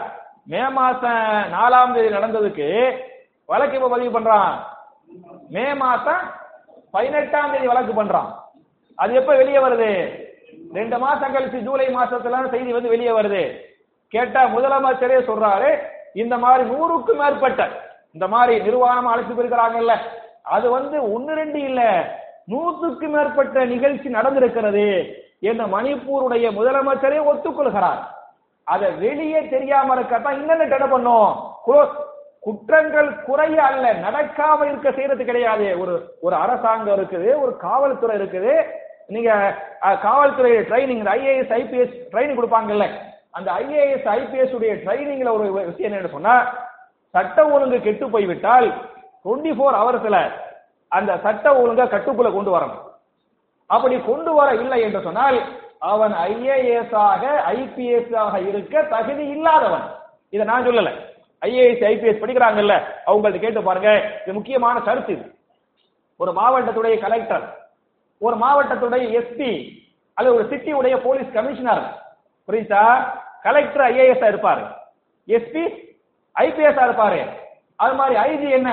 [0.46, 2.68] மே மாசம் நாலாம் தேதி நடந்ததுக்கு
[3.46, 4.54] வழக்கு இப்ப பதிவு பண்றான்.
[5.56, 6.24] மே மாசம்
[6.96, 8.30] பதினெட்டாம் தேதி வழக்கு பண்றான்.
[8.96, 9.92] அது எப்ப வெளியே வருது?
[10.78, 13.44] ரெண்டு மாசம் கழிச்சு ஜூலை மாசத்துல செய்தி வந்து வெளியே வருது.
[14.14, 15.70] கேட்டா முதலமைச்சரே சொல்றாரு
[16.22, 17.64] இந்த மாதிரி நூறுக்கும் மேற்பட்ட
[18.16, 19.96] இந்த மாதிரி நிர்வாணம் அழைத்து போயிருக்கிறாங்கல்ல
[20.56, 21.82] அது வந்து ஒன்னு ரெண்டு இல்ல
[22.52, 24.86] நூற்றுக்கு மேற்பட்ட நிகழ்ச்சி நடந்திருக்கிறது
[25.50, 28.00] என்று மணிப்பூருடைய முதலமைச்சரே ஒத்துக்கொள்கிறார்.
[28.64, 31.30] அதை வெளியே தெரியாம இருக்கத்தான் இன்னென்ன என்ன பண்ணும்
[32.46, 35.68] குற்றங்கள் குறைய அல்ல நடக்காம இருக்க செய்யறது கிடையாது.
[35.82, 35.94] ஒரு
[36.26, 38.54] ஒரு அரசாங்கம் இருக்குது ஒரு காவல்துறை இருக்குது.
[39.14, 39.32] நீங்க
[40.08, 42.88] காவல்துறை ட்ரைனிங் ஐஏஎஸ் ஐபிஎஸ் ட்ரைனிங் கொடுப்பாங்கல்ல
[43.38, 46.36] அந்த ஐஏஎஸ் ஐபிஎஸ் உடைய ட்ரைனிங்ல ஒரு விஷயம் என்ன சொன்னா
[47.14, 48.68] சட்ட ஒழுங்கு கெட்டு போய்விட்டால்
[49.26, 50.18] 24 ஃபோர் ஹவர்ஸ்ல
[50.98, 52.84] அந்த சட்ட ஒழுங்கை கட்டுக்குள்ள கொண்டு வரணும்.
[53.70, 55.40] அப்படி கொண்டு வர இல்லை என்று சொன்னால்
[55.92, 57.24] அவன் ஐஏஎஸ் ஆக
[57.56, 59.86] ஐபிஎஸ் ஆக இருக்க தகுதி இல்லாதவன்.
[60.36, 60.94] இதை நான் சொல்லலை.
[61.42, 62.76] ஐஏஎஸ் ஐபிஎஸ் படிக்கிறாங்கல்ல
[63.08, 63.92] அவங்கள்ட்ட கேட்டு பாருங்க.
[64.24, 65.26] இது முக்கியமான கருத்து இது.
[66.18, 67.46] ஒரு மாவட்டத்துடைய கலெக்டர்
[68.20, 69.52] ஒரு மாவட்டத்துடைய எஸ்பி
[70.14, 71.84] அல்லது ஒரு சிட்டியுடைய போலீஸ் கமிஷனர்
[72.48, 72.84] புரியுதா?
[73.42, 74.64] கலெக்டர் ஐஏஎஸ் இருப்பாரு.
[75.28, 75.64] எஸ்பி
[76.40, 77.22] ஐபிஎஸ் இருப்பாரு.
[77.76, 78.70] அது மாதிரி ஐஜி என்ன?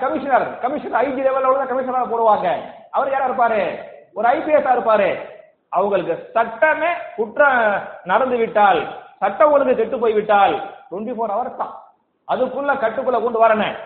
[0.00, 2.48] கமிஷனர் கமிஷனர் ஐஜி லெவல்ல தான் கமிஷனர் போடுவாங்க.
[2.90, 3.62] அவர் யாரா இருப்பாரு?
[4.14, 5.10] ஒரு ஐபிஎஸ் இருப்பாரு.
[5.68, 8.80] அவங்களுக்கு சட்டமே குற்றம் நடந்து விட்டால்
[9.22, 10.54] சட்டம் ஒழுங்கு கெட்டு போய்விட்டால்
[10.90, 11.74] டுவெண்ட்டி ஃபோர் ஹவர்ஸ் தான்.
[12.28, 13.76] அதுக்குள்ள கட்டுக்குள்ள கொண்டு வரணும்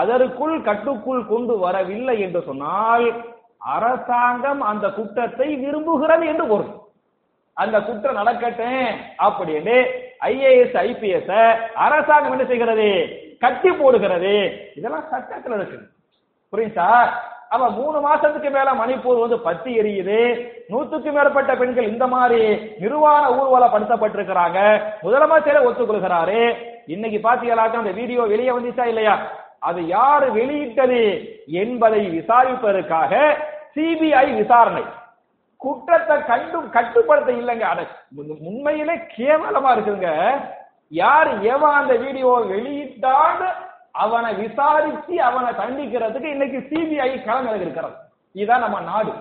[0.00, 3.06] அதற்குள் கட்டுக்குள் கொண்டு வரவில்லை என்று சொன்னால்
[3.74, 6.70] அரசாங்கம் அந்த குற்றத்தை விரும்புகிறது என்று பொருள்.
[7.56, 8.84] அந்த குற்றம் நடக்கட்டும்
[9.26, 9.76] அப்படின்னு
[10.30, 11.34] ஐஏஎஸ் ஐபிஎஸ்
[11.84, 12.88] அரசாங்கம் என்ன செய்கிறது?
[13.44, 14.34] கட்டி போடுகிறது.
[14.78, 15.78] இதெல்லாம் சட்டத்தில் இருக்கு.
[16.52, 16.88] புரியுதா?
[17.52, 20.18] அப்ப மூணு மாசத்துக்கு மேல மணிப்பூர் வந்து பத்தி எரியுது.
[20.70, 22.40] நூத்துக்கு மேற்பட்ட பெண்கள் இந்த மாதிரி
[22.80, 24.58] நிர்வாண ஊர்வலப்படுத்தப்பட்டிருக்கிறாங்க.
[25.02, 26.40] முதலமைச்சரே ஒத்துக்கொள்கிறாரு.
[26.86, 29.14] இன்னைக்கு பாத்தீங்களாக்க அந்த வீடியோ வெளியே வந்துச்சா இல்லையா?
[29.58, 31.02] அது யாரு வெளியிட்டது
[31.46, 33.12] என்பதை விசாரிப்பதற்காக
[33.74, 34.84] சிபிஐ விசாரணை.
[35.56, 37.66] குற்றத்தை கண்டு கட்டுப்படுத்த இல்லைங்க.
[37.72, 37.82] அட
[38.50, 40.10] உண்மையிலே கேவலமா இருக்குங்க
[40.88, 43.50] யார் எவன் அந்த வீடியோ வெளியிட்டான்னு
[43.92, 47.94] அவனை விசாரிச்சு அவனை தண்டிக்கிறதுக்கு இன்னைக்கு சிபிஐ களமிறங்கி இருக்கிறது.
[48.32, 49.12] இதுதான் நம்ம நாடு.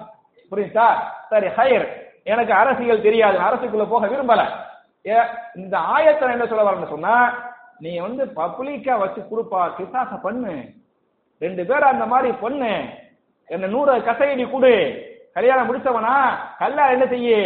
[0.52, 0.88] புரியுதா?
[1.30, 1.88] சரி ஹையர்.
[2.24, 3.40] எனக்கு அரசியல் தெரியாது.
[3.40, 4.48] அரசுக்குள்ள போக விரும்பல.
[5.08, 7.34] ஏ- இந்த ஆயத்தை என்ன சொல்ல வரேன்னு சொன்னா
[7.80, 10.64] நீ வந்து பப்ளிக்கா வச்சு கொடுப்பா கிசாச பண்ணு.
[11.40, 12.86] ரெண்டு பேரும் அந்த மாதிரி பொண்ணு.
[13.48, 15.06] என்ன நூறு கசையடி கொடு.
[15.34, 17.38] கல்யாணம் முடிச்சவனா கல்லா என்ன செய்ய?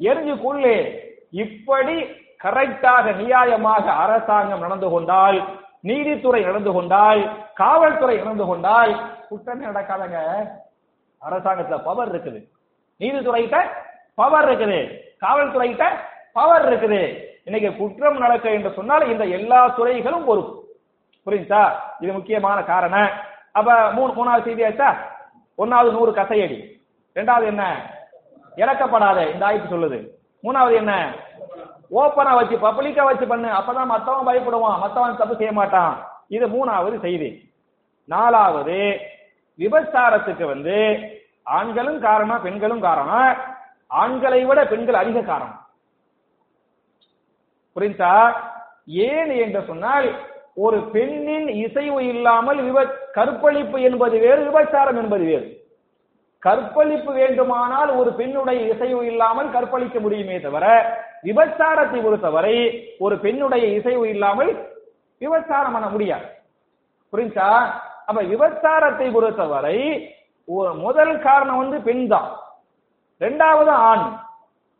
[0.00, 0.98] எரிஞ்சு கொள்ளு.
[1.30, 2.02] இப்படி
[2.44, 8.92] கரெக்டாக நியாயமாக அரசாங்கம் நடந்து கொண்டால் நீதித்துறை இழந்து கொண்டால் காவல்துறை இழந்து கொண்டால்
[9.28, 10.18] குற்றமே நடக்காதங்க.
[11.28, 12.48] அரசாங்கத்துல பவர் இருக்குது.
[13.00, 13.56] நீதித்துறைகிட்ட
[14.14, 15.00] பவர் இருக்குது.
[15.20, 15.84] காவல்துறைகிட்ட
[16.32, 17.26] பவர் இருக்குது.
[17.44, 20.72] இன்னைக்கு குற்றம் நடக்க என்று சொன்னால் இந்த எல்லா துறைகளும் ஒரு
[21.26, 21.70] புரியுதா
[22.00, 23.08] இது முக்கியமான காரணம்.
[23.52, 25.16] அப்ப மூணு மூணாவது செய்தி ஆச்சா?
[25.58, 26.86] ஒன்னாவது நூறு கசையடி.
[27.14, 27.90] ரெண்டாவது என்ன?
[28.56, 30.08] இறக்கப்படாத இந்த ஆய்வு சொல்லுது.
[30.42, 31.12] மூணாவது என்ன?
[31.90, 33.48] ஓப்பனா வச்சு பப்ளிக்கா வச்சு பண்ணு.
[33.48, 34.80] அப்பதான் மத்தவன் பயப்படுவான்.
[34.80, 36.08] மத்தவன் தப்பு செய்ய மாட்டான்.
[36.28, 37.52] இது மூணாவது செய்தி.
[38.04, 39.00] நாலாவது
[39.58, 40.98] விபச்சாரத்துக்கு வந்து
[41.42, 43.36] ஆண்களும் காரணம் பெண்களும் காரணம்.
[43.86, 45.66] ஆண்களை விட பெண்கள் அதிக காரணம்.
[47.76, 48.32] புரிஞ்சா?
[48.86, 55.57] ஏன் என்று சொன்னால் ஒரு பெண்ணின் இசைவு இல்லாமல் விப கற்பழிப்பு என்பது வேறு விபச்சாரம் என்பது வேறு.
[56.42, 60.66] கற்பழிப்பு வேண்டுமானால் ஒரு பெண்ணுடைய இசைவு இல்லாமல் கற்பழிக்க முடியுமே தவிர
[61.26, 62.56] விபச்சாரத்தை பொறுத்தவரை
[62.98, 64.52] ஒரு பெண்ணுடைய இசைவு இல்லாமல்
[65.20, 66.26] விபச்சாரம் பண்ண முடியாது.
[67.12, 67.48] புரிஞ்சா?
[68.08, 69.78] அப்ப விபச்சாரத்தை பொறுத்தவரை
[70.48, 72.30] ஒரு முதல் காரணம் வந்து பெண் தான்
[73.20, 74.06] ரெண்டாவது ஆண்.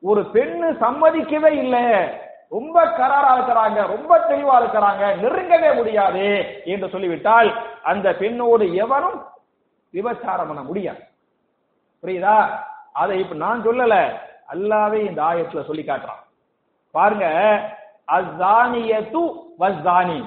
[0.02, 1.84] ஒரு பெண்ணு சம்மதிக்கவே இல்லை.
[2.56, 6.26] ரொம்ப கராரா இருக்கிறாங்க ரொம்ப தெளிவா இருக்கிறாங்க நெருங்கவே முடியாது
[6.64, 7.50] என்று சொல்லிவிட்டால்
[7.82, 9.18] அந்த பெண்ணோடு எவரும்
[9.94, 11.02] விபச்சாரம் பண்ண முடியாது.
[12.02, 12.58] புரியுதா?
[12.92, 14.18] அதை இப்ப நான் சொல்லல.
[14.48, 16.22] அல்லாவே இந்த ஆயத்துல சொல்லி காட்டுறான்.
[16.90, 17.26] பாருங்க
[18.12, 19.22] அஸ்தானியத்து
[19.58, 20.26] வஸ்தானி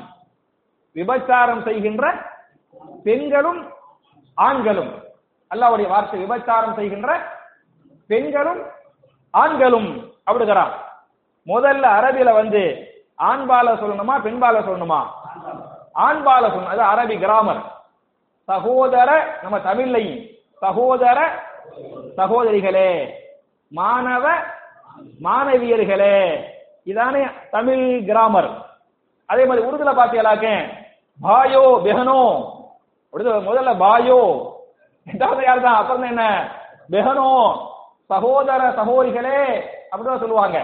[0.95, 2.32] விபச்சாரம் செய்கின்ற
[3.03, 3.72] பெண்களும்
[4.36, 5.03] ஆண்களும்.
[5.55, 7.38] அல்லாவுடைய வார்த்தை விபச்சாரம் செய்கின்ற
[8.07, 8.61] பெண்களும்
[9.32, 10.72] ஆண்களும் அப்படிங்கிறான்.
[11.45, 12.61] முதல்ல அரபில வந்து
[13.17, 15.01] ஆண்பால சொல்லணுமா பெண்பால சொல்லணுமா?
[15.95, 16.74] ஆண்பால சொல்லணும்.
[16.76, 17.61] அது அரபி கிராமர்
[18.45, 21.49] சகோதர நம்ம தமிழ்லையும் சகோதர
[22.20, 22.89] சகோதரிகளே
[23.72, 24.26] மாணவ
[25.26, 26.18] மாணவியர்களே
[26.91, 27.22] இதானே
[27.55, 28.49] தமிழ் கிராமர்
[29.30, 30.47] அதே மாதிரி உருதுல பாத்தியலாக்க
[31.20, 32.22] பாயோ பெஹனோ
[33.14, 34.20] உருது முதல்ல பாயோ.
[35.07, 36.24] ரெண்டாவது யார் தான் அப்புறம் என்ன?
[36.93, 37.30] பெஹனோ
[38.09, 39.39] சகோதர சகோதரிகளே
[39.91, 40.57] அப்படிதான் சொல்லுவாங்க.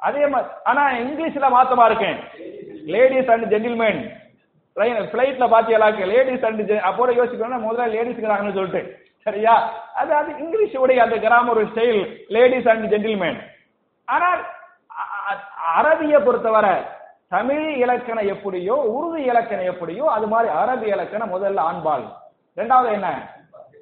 [0.00, 2.18] அதே மாதிரி ஆனா இங்கிலீஷ்ல மாத்தமா இருக்கேன்
[2.94, 4.00] லேடிஸ் அண்ட் ஜென்டில்மேன்
[5.12, 8.82] பிளைட்ல பாத்தியலாக்க லேடிஸ் அண்ட் அப்போட யோசிக்கணும் முதல்ல லேடிஸ்ங்கிறாங்கன்னு சொல்லிட்டு.
[9.26, 9.54] சரியா?
[9.94, 13.38] அது அது இங்கிலீஷ் உடைய அந்த grammar style ladies and gentleman
[14.04, 14.42] ஆனால்
[15.76, 16.74] அரபிய பொறுத்தவரை
[17.28, 22.04] தமிழ் இலக்கணம் எப்படியோ உருது இலக்கணம் எப்படியோ அது மாதிரி அரபி இலக்கணம் முதல்ல ஆண்பால்
[22.56, 23.08] ரெண்டாவது என்ன?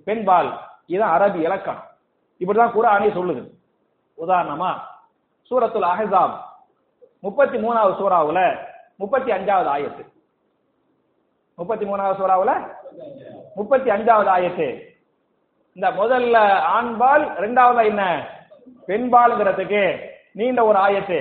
[0.04, 0.48] பெண்பால்
[0.86, 1.84] இதுதான் அரபி இலக்கணம்.
[2.40, 3.42] இப்படிதான் குரானே சொல்லுது.
[4.18, 4.70] உதாரணமா
[5.50, 6.34] சூரத்துல் அஹசாப்
[7.20, 8.40] முப்பத்தி மூணாவது சூறாவுல
[8.96, 10.02] முப்பத்தி அஞ்சாவது ஆயத்து.
[11.58, 12.52] முப்பத்தி மூணாவது சூறாவுல
[13.54, 14.92] முப்பத்தி அஞ்சாவது ஆயத்து.
[15.76, 16.36] இந்த முதல்ல
[16.76, 18.02] ஆண்பால் ரெண்டாவது என்ன?
[18.86, 20.00] பெண்பால்ங்கிறதுக்கு
[20.32, 21.18] நீண்ட ஒரு ஆயத்து.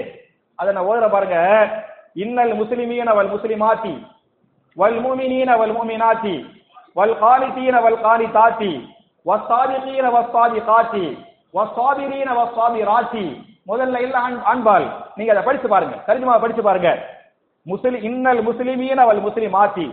[0.55, 1.37] அதை நான் ஓதுற பாருங்க.
[2.13, 3.93] இன்னல் முஸ்லிமீன வல் முஸ்லிமாத்தி
[4.75, 6.35] வல் முமினீன வல் முமினாத்தி
[6.93, 8.71] வல் காலித்தீன வல் காலி தாத்தி
[9.25, 11.05] வஸ்தாதிகீன வஸ்தாதி காத்தி
[11.53, 13.25] வஸ்தாபிரீன வஸ்தாபி ராத்தி
[13.67, 14.15] முதல்ல இல்ல
[14.53, 15.95] ஆண்பால் நீங்க அதை படிச்சு பாருங்க.
[16.07, 16.91] தர்ஜுமா படிச்சு பாருங்க.
[17.65, 19.87] முஸ்லி இன்னல் முஸ்லிமீன வல் முஸ்லிமாத்தி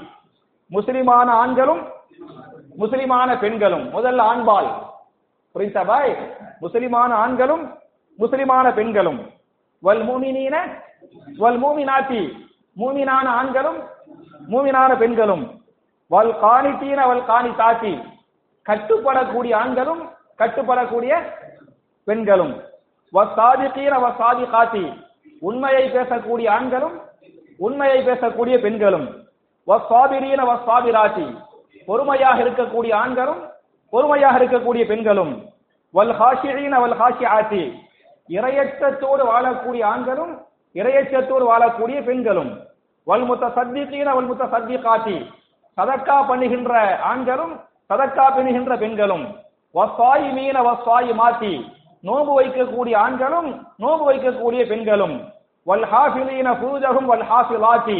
[0.70, 1.86] முஸ்லிமான ஆண்களும்
[2.78, 3.90] முஸ்லிமான பெண்களும்.
[3.90, 4.68] முதல் ஆண்பால்
[5.54, 6.36] புரியுதா பாய்?
[6.60, 7.78] முஸ்லிமான ஆண்களும்
[8.18, 9.30] முஸ்லிமான பெண்களும்.
[9.82, 10.82] வல் மூமினீன
[11.38, 12.48] வல் மூமினாத்தி.
[12.76, 13.78] மூமினான ஆண்களும்
[14.48, 15.62] மூமினான பெண்களும்.
[16.10, 17.98] வல் காணித்தீன வல் காணி தாத்தி
[18.68, 20.08] கட்டுப்படக்கூடிய ஆண்களும்
[20.38, 21.22] கட்டுப்படக்கூடிய
[22.04, 22.62] பெண்களும்.
[23.12, 25.04] வசாதிகீன வசாதி காத்தி
[25.40, 27.00] உண்மையை பேசக்கூடிய ஆண்களும்
[27.56, 29.29] உண்மையை பேசக்கூடிய பெண்களும்.
[29.68, 31.26] வசாபிரீன வஸ்வாபிராட்டி
[31.88, 33.40] பொறுமையாக இருக்கக்கூடிய ஆண்களும்
[33.92, 35.32] பொறுமையாக இருக்கக்கூடிய பெண்களும்.
[35.94, 37.62] வல் ஹாஷிரீன வல் ஹாஷி ஆத்தி
[38.36, 40.32] இரையச்சத்தோடு வாழக்கூடிய ஆண்களும்
[40.74, 42.50] இரையச்சத்தோடு வாழக்கூடிய பெண்களும்.
[43.06, 45.16] வல் முத்த சத்திகீன வல் முத்த சத்தி காட்டி
[45.78, 46.72] சதக்கா பண்ணுகின்ற
[47.10, 47.54] ஆண்களும்
[47.90, 49.24] சதக்கா பண்ணுகின்ற பெண்களும்.
[49.74, 51.52] வஸ்வாயி மீன வஸ்வாயி மாத்தி
[52.04, 53.50] நோம்பு வைக்கக்கூடிய ஆண்களும்
[53.82, 55.16] நோம்பு வைக்கக்கூடிய பெண்களும்.
[55.66, 57.98] வல் ஹாஃபிலீன ஃபூஜகும் வல் ஹாஃபிலாத்தி.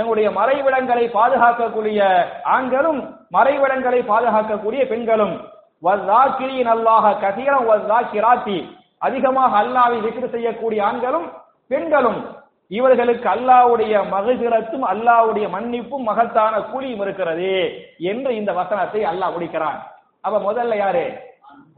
[0.00, 3.00] தங்களுடைய மறைவிடங்களை பாதுகாக்கக்கூடிய ஆண்களும்
[3.32, 5.34] மறைவிடங்களை பாதுகாக்கக்கூடிய பெண்களும்.
[5.82, 8.78] வஸ்ஸாக்கிரீன் அல்லாஹ கசீரம் வஸ்ஸாக்கிராத்தி.
[8.98, 11.32] அதிகமாக அல்லாவை விக்கிர செய்யக்கூடிய ஆண்களும்
[11.68, 12.36] பெண்களும்.
[12.68, 19.78] இவர்களுக்கு அல்லாவுடைய மகிழ்கிறத்தும் அல்லாவுடைய மன்னிப்பும் மகத்தான கூலியும் இருக்கிறது என்று இந்த வசனத்தை அல்லாஹ் முடிக்கிறான்.
[20.20, 21.18] அப்ப முதல்ல யாரு?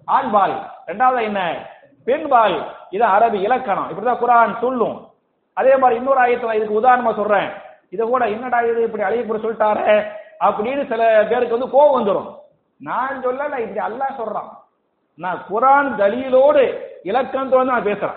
[0.07, 0.57] ஆண்பால்
[0.87, 1.55] ரெண்டாவது என்ன?
[2.05, 3.91] பெண்பால் இது அரபி இலக்கணம்.
[3.91, 5.09] இப்படிதான் குரான் சொல்லும்.
[5.55, 7.71] அதே மாதிரி இன்னொரு ஆயத்துல இதுக்கு உதாரணமா சொல்றேன்.
[7.93, 12.35] இதை கூட என்னடா இது இப்படி அழைப்பு சொல்லிட்டாரு அப்படின்னு சில பேருக்கு வந்து கோவம் வந்துடும்
[12.77, 14.49] நான் சொல்லல இப்படி அல்லாஹ் சொல்றான்.
[15.15, 18.17] நான் குரான் தலியிலோடு இலக்கணத்தோடு நான் பேசுறேன்.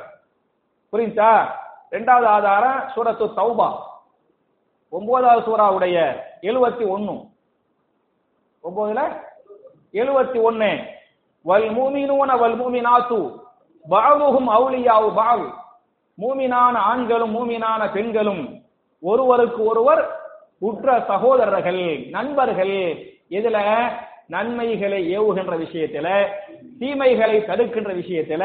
[0.92, 1.48] புரியுதா?
[1.92, 3.80] ரெண்டாவது ஆதாரம் சூரத்து தௌபா.
[4.90, 7.26] ஒன்பதாவது சூறாவுடைய எழுபத்தி ஒன்னு.
[8.64, 9.22] ஒன்பதுல?
[9.92, 10.86] எழுபத்தி ஒன்னு.
[11.46, 13.44] வல் மூமினூன வல் மூமினாத்து.
[13.90, 15.54] பாவுகும் அவுலியாவு பாவு
[16.22, 18.65] மூமினான ஆண்களும் மூமினான பெண்களும்
[19.10, 20.04] ஒருவருக்கு ஒருவர்
[20.60, 22.76] உற்ற சகோதரர்கள் நண்பர்கள்
[23.30, 23.58] இதுல
[24.28, 26.08] நன்மைகளை ஏவுகின்ற விஷயத்துல
[26.80, 28.44] தீமைகளை தடுக்கின்ற விஷயத்துல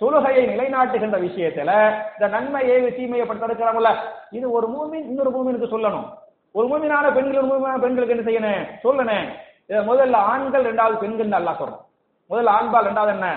[0.00, 1.72] தொழுகையை நிலைநாட்டுகின்ற விஷயத்துல
[2.12, 3.90] இந்த நன்மை ஏவி தீமையை தடுக்கிறாங்கல்ல?
[4.30, 6.06] இது ஒரு மூமின் இன்னொரு மூமினுக்கு சொல்லணும்.
[6.52, 8.86] ஒரு மூமினான பெண்கள் ஒரு மூமியான பெண்களுக்கு என்ன செய்யணும்?
[8.86, 9.26] சொல்லணும்.
[9.66, 11.84] இதை முதல்ல ஆண்கள் ரெண்டாவது பெண்கள் நல்லா சொல்றோம்
[12.30, 13.28] முதல்ல ஆண்பால் ரெண்டாவது என்ன?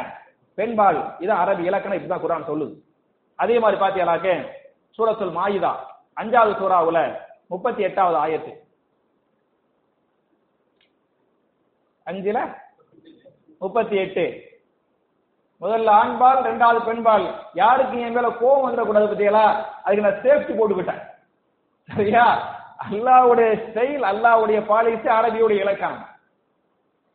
[0.56, 2.74] பெண்பால் இதான் அரபி இலக்கணம் இப்படிதான் குரான் சொல்லுது.
[3.36, 4.28] அதே மாதிரி பாத்தீங்களாக்க
[4.98, 5.74] சூரத்துல் மாயுதா.
[6.22, 8.62] அஞ்சாவது சூறாவுல முப்பத்தி எட்டாவது ஆயத்து.
[12.06, 12.56] அஞ்சுல?
[13.60, 14.52] முப்பத்தி எட்டு.
[15.62, 19.66] முதல்ல ஆண்பால் ரெண்டாவது பெண்பால் யாருக்கு என் மேல கோபம் வந்துடக்கூடாது பத்தியலா?
[19.84, 21.02] அதுக்கு நான் சேஃப்டி போட்டுக்கிட்டேன்.
[21.96, 22.56] சரியா?
[22.92, 26.08] அல்லாவுடைய ஸ்டைல் அல்லாவுடைய பாலிசி அரபியுடைய இலக்கணம்.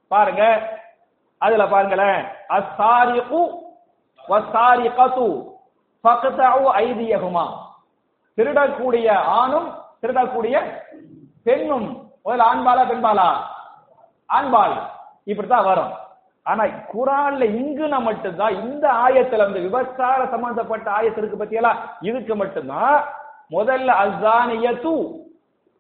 [0.09, 0.73] பாருங்க.
[1.39, 2.25] அதுல பாருங்களேன்.
[2.49, 3.67] அசாரிகு
[4.29, 5.57] வசாரிகது
[6.05, 7.67] ஃபக்தஉ ஐதியஹுமா.
[8.39, 10.63] திருடக்கூடிய ஆணும் திருடக்கூடிய
[11.45, 12.11] பெண்ணும்.
[12.25, 13.29] முதல்ல ஆண்பாலா பெண்பாலா?
[14.29, 14.77] ஆண்பால்.
[15.25, 15.93] இப்படித்தான் வரும்.
[16.43, 23.05] ஆனா குரான்ல இங்குன மட்டும்தான் இந்த ஆயத்துல அந்த விபச்சார சம்பந்தப்பட்ட ஆயத்திற்கு பத்தியெல்லாம் இதுக்கு மட்டும்தான்.
[23.51, 25.21] முதல்ல அஸ்ஸானியத்து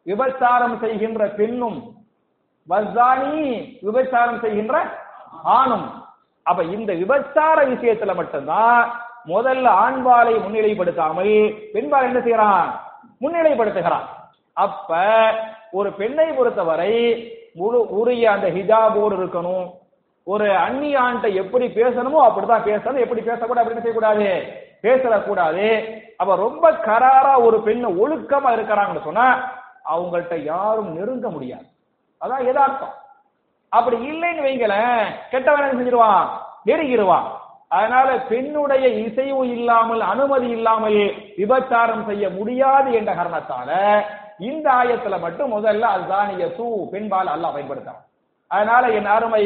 [0.03, 1.95] விபச்சாரம் செய்கின்ற பெண்ணும்
[2.69, 4.99] வசானி விபச்சாரம் செய்கின்ற
[5.43, 6.05] ஆணும்.
[6.43, 12.69] அப்ப இந்த விபச்சார விஷயத்துல மட்டும்தான் முதல்ல ஆண்பாலை முன்னிலைப்படுத்தாமல் பெண்பால் என்ன செய்யறான்?
[13.21, 14.07] முன்னிலைப்படுத்துகிறான்.
[14.53, 14.97] அப்ப
[15.73, 16.93] ஒரு பெண்ணை பொறுத்தவரை
[17.55, 19.67] முழு உரிய அந்த ஹிஜாபோடு இருக்கணும்.
[20.25, 23.05] ஒரு அந்நிய ஆண்ட எப்படி பேசணுமோ அப்படிதான் பேசணும்.
[23.05, 24.29] எப்படி பேசக்கூடாது அப்படின்னு செய்யக்கூடாது?
[24.81, 25.67] பேசக்கூடாது.
[26.17, 29.27] அவ ரொம்ப கராரா ஒரு பெண்ணு ஒழுக்கமா இருக்கிறாங்கன்னு சொன்னா
[29.95, 31.67] அவங்கள்ட்ட யாரும் நெருங்க முடியாது.
[32.21, 32.95] அதான் எதார்த்தம்
[33.69, 36.27] அப்படி இல்லைன்னு வைங்களேன் கெட்டவன் என்ன செஞ்சிருவான்?
[36.67, 37.27] நெருங்கிடுவான்
[37.71, 41.01] அதனால பெண்ணுடைய இசைவு இல்லாமல் அனுமதி இல்லாமல்
[41.37, 43.71] விபச்சாரம் செய்ய முடியாது என்ற காரணத்தால
[44.41, 48.01] இந்த ஆயத்துல மட்டும் முதல்ல அசானிய சூ பெண்பால் அல்லாஹ் பயன்படுத்தான்
[48.51, 49.43] அதனால என் அருமை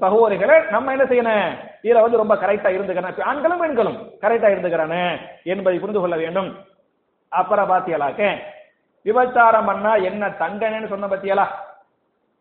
[0.00, 1.52] சகோதரிகளை நம்ம என்ன செய்யணும்?
[1.84, 5.00] இதுல வந்து ரொம்ப கரெக்டா இருந்துக்கிறேன் ஆண்களும் பெண்களும் கரெக்டா இருந்துக்கிறானு
[5.44, 6.50] என்பதை புரிந்து கொள்ள வேண்டும்.
[7.32, 8.22] அப்புறம் பாத்தியலாக்க
[9.06, 11.46] விபச்சாரம் பண்ணா என்ன தண்டனைன்னு சொன்ன பத்தியலா?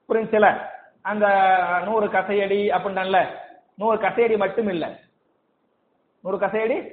[0.09, 0.47] புரிஞ்சுல?
[1.03, 1.25] அந்த
[1.85, 3.19] நூறு கசையடி அப்படின்ல
[3.77, 4.99] நூறு கசேடி மட்டும் இல்ல.
[6.21, 6.91] நூறு கசேடி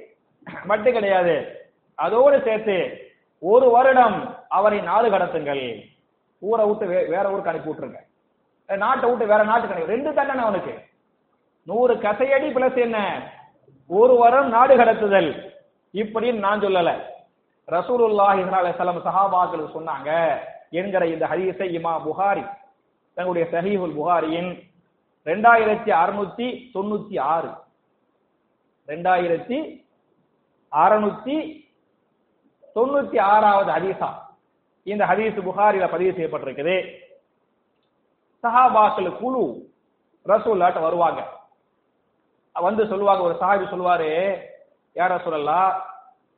[0.63, 1.65] மட்டும் கிடையாது.
[1.95, 2.99] அதோடு சேர்த்து
[3.39, 5.85] ஒரு வருடம் அவரை நாடு கடத்துங்கள்.
[6.39, 7.97] ஊரை விட்டு வே- வேற ஊருக்கு அனுப்பி விட்டுருங்க.
[8.77, 10.79] நாட்டை விட்டு வேற நாட்டுக்கு அனுப்பி ரெண்டு தண்டனை அவனுக்கு.
[11.63, 13.29] நூறு கசையடி பிளஸ் என்ன?
[13.87, 15.51] ஒரு வருடம் நாடு கடத்துதல்.
[15.93, 16.99] இப்படின்னு நான் சொல்லல.
[17.67, 20.37] ரசூலுல்லாஹி ஸல்லல்லாஹு சஹாபாக்கள் சொன்னாங்க.
[20.69, 22.49] என்கிற இந்த ஹதீஸை இமா புகாரி
[23.13, 24.61] தங்களுடைய சஹீஹுல் புகாரியின்
[25.25, 27.49] ரெண்டாயிரத்தி அறுநூத்தி தொண்ணூத்தி ஆறு.
[28.87, 29.87] ரெண்டாயிரத்தி
[30.71, 31.67] அறுநூத்தி
[32.75, 34.09] தொண்ணூத்தி ஆறாவது ஹதீஸா.
[34.83, 37.03] இந்த ஹதீஸ் புகாரில பதிவு செய்யப்பட்டிருக்குது.
[38.43, 39.71] சஹாபாக்கள் குழு
[40.25, 41.29] ரசூல்லாட்ட வருவாங்க.
[42.53, 44.41] வந்து சொல்லுவாங்க ஒரு சாஹிபி சொல்லுவாரு
[44.95, 45.81] யார சொல்லலா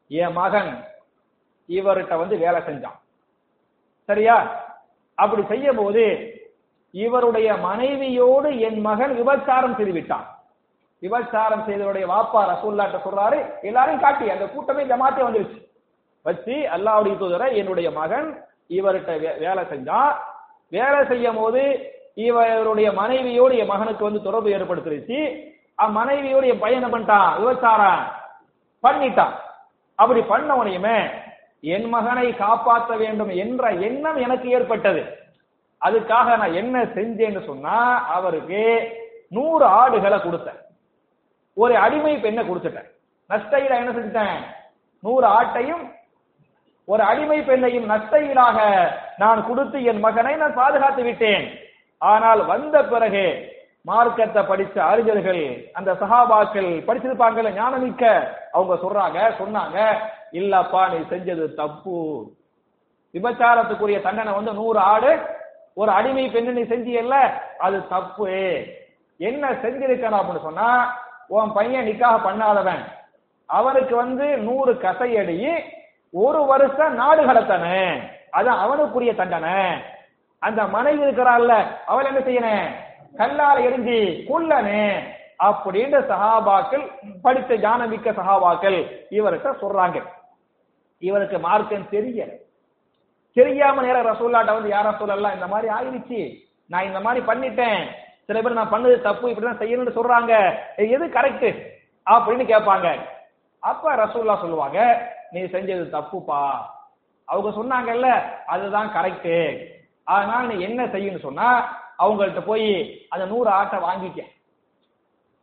[0.07, 0.85] என் மகன்
[1.67, 2.99] இவர்கிட்ட வந்து வேலை செஞ்சான்.
[4.05, 4.65] சரியா?
[5.15, 6.31] அப்படி செய்யும் போது
[6.97, 10.25] இவருடைய மனைவியோடு என் மகன் விபச்சாரம் செய்துவிட்டான்.
[11.01, 15.67] விபச்சாரம் செய்தவருடைய வாப்பா ரசூல்லாட்ட சொல்றாரு எல்லாரும் காட்டி அந்த கூட்டமே ஜமாத்தே வந்துருச்சு.
[16.23, 20.15] வச்சு அல்லாவுடைய தூதரை என்னுடைய மகன் இவர்கிட்ட வே- வேலை செஞ்சான்
[20.69, 25.43] வேலை செய்யும் போது இவருடைய மனைவியோடு என் மகனுக்கு வந்து தொடர்பு ஏற்படுத்திருச்சு.
[25.87, 27.39] மனைவியோடு என் பையன் பண்ணிட்டான்?
[27.39, 28.03] விபச்சாரம்
[28.83, 29.31] பண்ணிட்டான்.
[29.95, 31.09] அப்படி பண்ண உனையுமே
[31.61, 35.25] என் மகனை காப்பாற்ற வேண்டும் என்ற எண்ணம் எனக்கு ஏற்பட்டது.
[35.81, 37.75] அதுக்காக நான் என்ன செஞ்சேன்னு சொன்னா
[38.15, 38.61] அவருக்கு
[39.35, 40.61] நூறு ஆடுகளை கொடுத்தேன்.
[41.57, 42.89] ஒரு அடிமை பெண்ணை கொடுத்துட்டேன்?
[43.29, 44.37] நஷ்டையில என்ன செஞ்சேன்
[45.03, 45.83] நூறு ஆட்டையும்
[46.87, 48.57] ஒரு அடிமை பெண்ணையும் நஷ்டையிலாக
[49.21, 51.45] நான் கொடுத்து என் மகனை நான் பாதுகாத்து விட்டேன்.
[52.01, 53.25] ஆனால் வந்த பிறகு
[53.89, 55.43] மார்க்கத்தை படிச்ச அறிஞர்கள்
[55.77, 58.03] அந்த சகாபாக்கள் படிச்சிருப்பாங்கல்ல ஞானமிக்க
[58.55, 59.77] அவங்க சொல்றாங்க சொன்னாங்க
[60.39, 61.97] இல்லப்பா நீ செஞ்சது தப்பு.
[63.13, 65.11] விபச்சாரத்துக்குரிய தண்டனை வந்து நூறு ஆடு
[65.77, 68.63] ஒரு அடிமை பெண்ணு நீ செஞ்சியல்ல அது தப்பு.
[69.17, 70.97] என்ன செஞ்சிருக்கணும் அப்படின்னு சொன்னா
[71.27, 72.83] உன் பையன் நிக்காக பண்ணாதவன்.
[73.45, 75.59] அவனுக்கு வந்து நூறு கசையடி
[76.11, 78.01] ஒரு வருஷம் நாடு கடத்தனு.
[78.29, 79.81] அது அவனுக்குரிய தண்டனை.
[80.39, 82.71] அந்த மனைவி இருக்கிறாள்ல அவள் என்ன செய்யணும்
[83.17, 84.99] கல்லால் எரிஞ்சி கொல்லனு.
[85.43, 90.03] அப்படின்னு சகாபாக்கள் படித்த ஞானமிக்க சகாபாக்கள் இவர்கிட்ட சொல்றாங்க.
[90.99, 92.31] இவருக்கு மார்க்கம் தெரியல.
[93.37, 96.21] தெரியாம நேரம் ரசூல்லாட்ட வந்து யாரா சொல்லலாம் இந்த மாதிரி ஆயிடுச்சு.
[96.67, 97.81] நான் இந்த மாதிரி பண்ணிட்டேன்.
[98.25, 100.33] சில பேர் நான் பண்ணது தப்பு இப்படிதான் செய்யணும்னு சொல்றாங்க.
[100.89, 101.49] எது கரெக்ட்
[102.05, 102.87] அப்படின்னு கேட்பாங்க.
[103.59, 104.79] அப்ப ரசூல்லா சொல்லுவாங்க
[105.31, 106.41] நீ செஞ்சது தப்புப்பா.
[107.25, 108.07] அவங்க சொன்னாங்கல்ல
[108.45, 109.65] அதுதான் கரெக்ட்
[110.03, 111.49] அதனால நீ என்ன செய்யணும்னு சொன்னா
[111.99, 112.67] அவங்கள்ட்ட போய்
[113.09, 114.19] அந்த நூறு ஆட்டை வாங்கிக்க.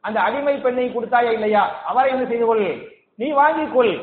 [0.01, 1.63] அந்த அடிமை பெண்ணை கொடுத்தாயா இல்லையா?
[1.85, 2.89] அவரை என்ன செய்து கொள்?
[3.15, 3.95] நீ வாங்கிக்கொள்.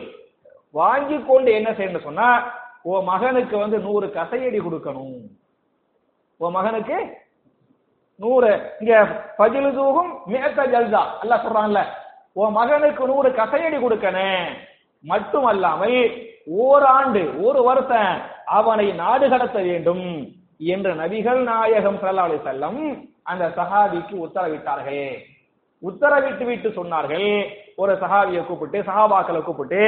[0.72, 5.18] வாங்கி கொண்டு என்ன செய்யணும் சொன்னா உன் மகனுக்கு வந்து நூறு கசையடி கொடுக்கணும்.
[6.40, 6.98] உன் மகனுக்கு
[8.20, 8.52] நூறு.
[8.82, 8.94] இங்க
[9.40, 11.82] பஜிலு தூகும் மேத்த ஜல்தா அல்ல சொல்றான்ல
[12.42, 14.50] உன் மகனுக்கு நூறு கசையடி கொடுக்கணும்
[15.04, 16.00] மட்டுமல்லாமல்
[16.66, 18.14] ஓராண்டு ஒரு வருஷம்
[18.58, 20.06] அவனை நாடு கடத்த வேண்டும்
[20.74, 22.80] என்று நபிகள் நாயகம் ஸல்லல்லாஹு செல்லம் வஸல்லம்
[23.32, 25.06] அந்த சஹாபிக்கு உத்தரவிட்டார்கள்.
[25.84, 27.30] உத்தரவிட்டு விட்டு சொன்னார்கள்.
[27.82, 29.82] ஒரு சஹாபியை கூப்பிட்டு சஹாபாக்களை கூப்பிட்டு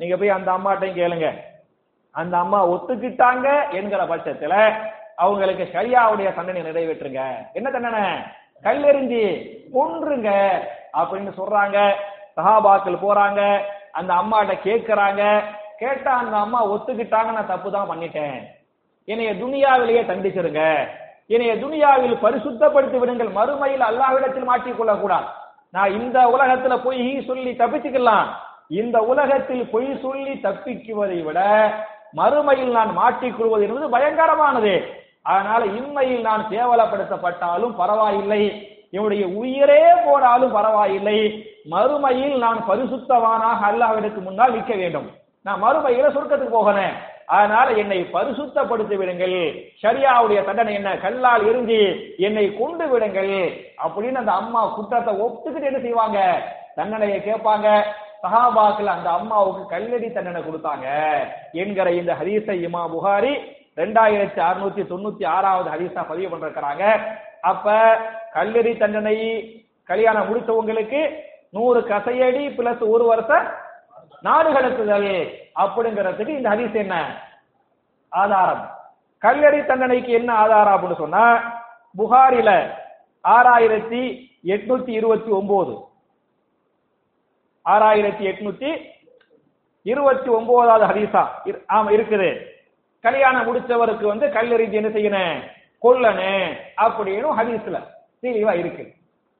[0.00, 1.28] நீங்க போய் அந்த அம்மாட்டையும் கேளுங்க.
[2.20, 4.54] அந்த அம்மா ஒத்துக்கிட்டாங்க என்கிற பட்சத்துல
[5.16, 7.22] அவங்களுக்கு ஷரியாவுடைய தண்டனை நிறைவேற்றுங்க.
[7.52, 8.04] என்ன தண்டனை?
[8.64, 9.22] கல்லெறிஞ்சி
[9.74, 10.30] கொன்றுங்க
[10.98, 11.78] அப்படின்னு சொல்றாங்க.
[12.36, 13.40] சஹாபாக்கள் போறாங்க.
[13.92, 15.22] அந்த அம்மாட்ட கேட்கறாங்க
[15.78, 18.36] கேட்டா அந்த அம்மா ஒத்துக்கிட்டாங்க நான் தப்பு தான் பண்ணிட்டேன்.
[19.04, 20.62] என்னைய துனியாவிலேயே தண்டிச்சிருங்க.
[21.26, 23.30] என்னைய துனியாவில் பரிசுத்தப்படுத்தி விடுங்கள்.
[23.38, 25.28] மறுமையில் அல்லாஹ்விடத்தில் மாட்டிக்கொள்ள கூடாது
[25.70, 28.26] நான் இந்த உலகத்துல பொய் சொல்லி தப்பிச்சுக்கலாம்.
[28.68, 31.40] இந்த உலகத்தில் பொய் சொல்லி தப்பிக்குவதை விட
[32.16, 34.84] மறுமையில் நான் மாட்டிக்கொள்வது என்பது பயங்கரமானது.
[35.22, 38.68] அதனால இம்மையில் நான் கேவலப்படுத்தப்பட்டாலும் பரவாயில்லை.
[38.90, 41.46] என்னுடைய உயிரே போனாலும் பரவாயில்லை.
[41.70, 45.10] மறுமையில் நான் பரிசுத்தவானாக அல்லாஹ்விடத்துக்கு முன்னால் நிற்க வேண்டும்.
[45.42, 47.10] நான் மறுமையில சுருக்கத்துக்கு போகணும்.
[47.26, 49.54] அதனால என்னை பரிசுத்தப்படுத்தி விடுங்கள்.
[49.82, 50.96] ஷரியாவுடைய தண்டனை என்ன?
[50.96, 53.52] கல்லால் இருந்து என்னை கொண்டு விடுங்கள்.
[53.84, 56.42] அப்படின்னு அந்த அம்மா குற்றத்தை ஒத்துக்கிட்டு என்ன செய்வாங்க?
[56.74, 57.82] தண்டனையை கேட்பாங்க.
[58.22, 60.86] சஹாபாக்கள் அந்த அம்மாவுக்கு கல்லடி தண்டனை கொடுத்தாங்க
[61.54, 63.32] என்கிற இந்த ஹதீஸை இமா புகாரி
[63.78, 66.84] ரெண்டாயிரத்தி அறுநூத்தி தொண்ணூத்தி ஆறாவது ஹதீஸா பதிவு பண்றாங்க
[67.42, 67.66] அப்ப
[68.32, 69.16] கல்லடி தண்டனை
[69.88, 71.00] கல்யாணம் முடிச்சவங்களுக்கு
[71.54, 73.46] நூறு கசையடி பிளஸ் ஒரு வருஷம்
[74.24, 75.08] நாடு கடத்துதல்
[75.56, 76.94] அப்படிங்கிறதுக்கு இந்த ஹதீஸ் என்ன?
[78.12, 78.62] ஆதாரம்.
[79.22, 81.24] கல்லடி தண்டனைக்கு என்ன ஆதாரம் அப்படின்னு சொன்னா
[81.94, 82.50] புகாரில
[83.24, 84.02] ஆறாயிரத்தி
[84.46, 85.74] எட்நூத்தி இருபத்தி ஒன்பது
[87.64, 88.70] ஆறாயிரத்தி எட்நூத்தி
[89.82, 91.22] இருபத்தி ஒன்பதாவது ஹதீஸா.
[91.68, 92.30] ஆமா இருக்குது.
[93.00, 95.42] கல்யாணம் முடிச்சவருக்கு வந்து கல்லறிஞ்சு என்ன செய்யணும்
[95.82, 97.78] கொல்லணும் அப்படின்னு ஹதீஸ்ல
[98.22, 98.84] தெளிவா இருக்கு.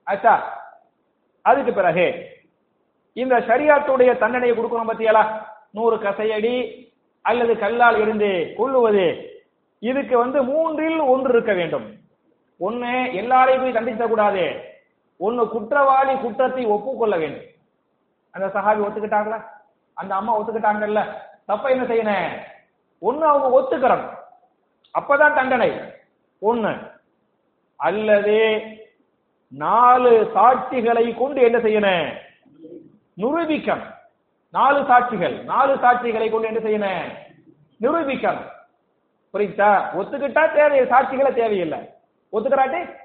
[0.04, 0.34] ஆச்சா?
[1.42, 2.06] அதுக்கு பிறகு
[3.12, 5.22] இந்த ஷரியாத்துடைய தண்டனையை கொடுக்கணும் பத்தியாலா?
[5.70, 6.56] நூறு கசையடி
[7.20, 9.06] அல்லது கல்லால் இருந்து கொள்ளுவது
[9.78, 11.86] இதுக்கு வந்து மூன்றில் ஒன்று இருக்க வேண்டும்.
[12.58, 14.44] ஒன்னு எல்லாரையும் போய் தண்டிக்க கூடாது
[15.16, 17.50] ஒன்னு குற்றவாளி குற்றத்தை ஒப்புக்கொள்ள வேண்டும்.
[18.32, 19.44] அந்த சஹாபி ஒத்துக்கிட்டாங்களா?
[19.94, 21.14] அந்த அம்மா ஒத்துக்கிட்டாங்கல்ல.
[21.46, 22.40] தப்ப என்ன செய்யணும்
[23.04, 24.16] ஒண்ணு அவங்க ஒத்துக்கிறோம்
[24.98, 25.70] அப்பதான் தண்டனை.
[26.42, 26.90] ஒண்ணு.
[27.76, 28.62] அல்லது
[29.48, 32.16] நாலு சாட்சிகளை கொண்டு என்ன செய்யணும்
[33.16, 33.94] நிரூபிக்கணும்.
[34.50, 35.42] நாலு சாட்சிகள்.
[35.42, 37.10] நாலு சாட்சிகளை கொண்டு என்ன செய்யணும்
[37.80, 38.50] நிரூபிக்கணும்.
[39.32, 39.84] புரியுதா?
[39.98, 41.90] ஒத்துக்கிட்டா தேவை சாட்சிகளை தேவையில்லை.
[42.32, 42.96] ஒத்துக்கிறாட்டி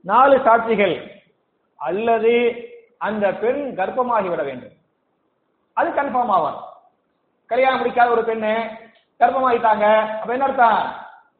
[0.00, 1.10] நாலு சாட்சிகள்.
[1.76, 2.66] அல்லது
[3.06, 4.74] அந்த பெண் கர்ப்பமாகி விட வேண்டும்.
[5.78, 6.60] அது கன்ஃபார்ம் ஆவார்
[7.50, 8.52] கல்யாணம் முடிக்காத ஒரு பெண்ணு
[9.20, 9.86] கர்ப்பமாயிட்டாங்க.
[10.20, 10.82] அப்ப என்ன அர்த்தம்?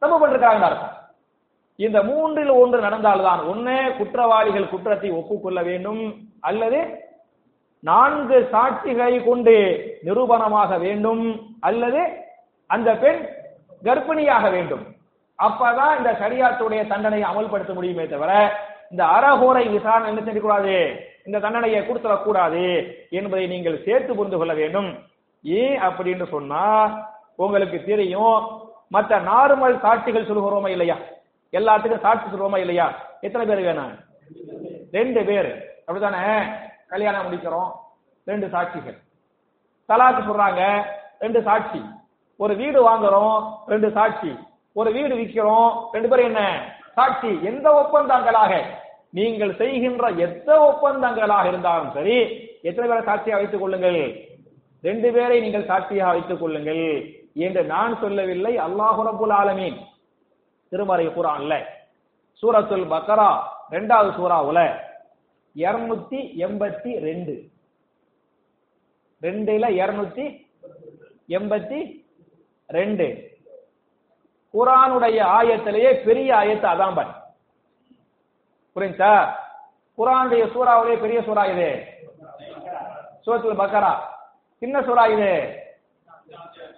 [0.01, 0.97] தப்பு பண்ணிருக்காங்க அர்த்தம்.
[1.85, 6.01] இந்த மூன்றில் ஒன்று நடந்தால்தான் ஒன்னு குற்றவாளிகள் குற்றத்தை ஒப்புக்கொள்ள வேண்டும்.
[6.49, 6.79] அல்லது
[7.83, 9.55] நான்கு சாட்சிகளை கொண்டு
[10.05, 11.23] நிரூபணமாக வேண்டும்.
[11.69, 12.01] அல்லது
[12.75, 13.21] அந்த பெண்
[13.87, 14.83] கர்ப்பிணியாக வேண்டும்.
[15.39, 18.31] அப்பதான் இந்த சரியாத்துடைய தண்டனையை அமல்படுத்த முடியுமே தவிர
[18.91, 20.75] இந்த அறகோரை விசாரணை என்ன செய்யக்கூடாது?
[21.25, 24.97] இந்த தண்டனையை கொடுத்துடக் கூடாது என்பதை நீங்கள் சேர்த்து புரிந்து கொள்ள வேண்டும்.
[25.43, 26.87] ஏன் அப்படின்னு சொன்னா
[27.35, 30.97] உங்களுக்கு தெரியும் மற்ற நார்மல் சாட்சிகள் சொல்கிறோமா இல்லையா?
[31.51, 32.91] எல்லாத்துக்கும் சாட்சி சொல்லுவோமா இல்லையா?
[33.21, 33.97] எத்தனை பேர் வேணும்?
[34.91, 35.79] ரெண்டு பேர்.
[35.85, 36.43] அப்படித்தானே?
[36.87, 37.71] கல்யாணம் முடிக்கிறோம்.
[38.25, 38.97] ரெண்டு சாட்சிகள்.
[39.87, 40.83] தலாக்கு சொல்றாங்க
[41.19, 41.85] ரெண்டு சாட்சி.
[42.35, 44.37] ஒரு வீடு வாங்குறோம் ரெண்டு சாட்சி.
[44.73, 46.71] ஒரு வீடு விற்கிறோம் ரெண்டு பேரும் என்ன?
[46.93, 47.39] சாட்சி.
[47.43, 48.81] எந்த ஒப்பந்தங்களாக?
[49.17, 52.17] நீங்கள் செய்கின்ற எந்த ஒப்பந்தங்களாக இருந்தாலும் சரி
[52.67, 53.99] எத்தனை பேரை சாட்சியாக வைத்துக் கொள்ளுங்கள்?
[54.83, 56.85] ரெண்டு பேரை நீங்கள் சாட்சியாக வைத்துக் கொள்ளுங்கள்
[57.45, 59.77] என்று நான் சொல்லவில்லை அல்லாஹு ரபுல் ஆலமீன்.
[60.71, 61.53] திருமறை குரான்ல
[62.43, 63.29] சூரத்துல் பக்கரா
[63.75, 64.59] ரெண்டாவது சூறாவுல
[65.55, 67.33] இருநூத்தி எண்பத்தி ரெண்டு.
[69.21, 70.25] ரெண்டுல இருநூத்தி
[71.37, 71.79] எண்பத்தி
[72.77, 73.07] ரெண்டு.
[74.53, 77.13] குரானுடைய ஆயத்திலேயே பெரிய ஆயத்து அதான் பாரு
[78.75, 79.11] புரிஞ்சா
[79.97, 81.67] குரானுடைய சூறாவிலே பெரிய சூறா இது.
[83.25, 83.91] சூரத்துல் பக்கரா.
[84.61, 85.31] சின்ன சூறா இது.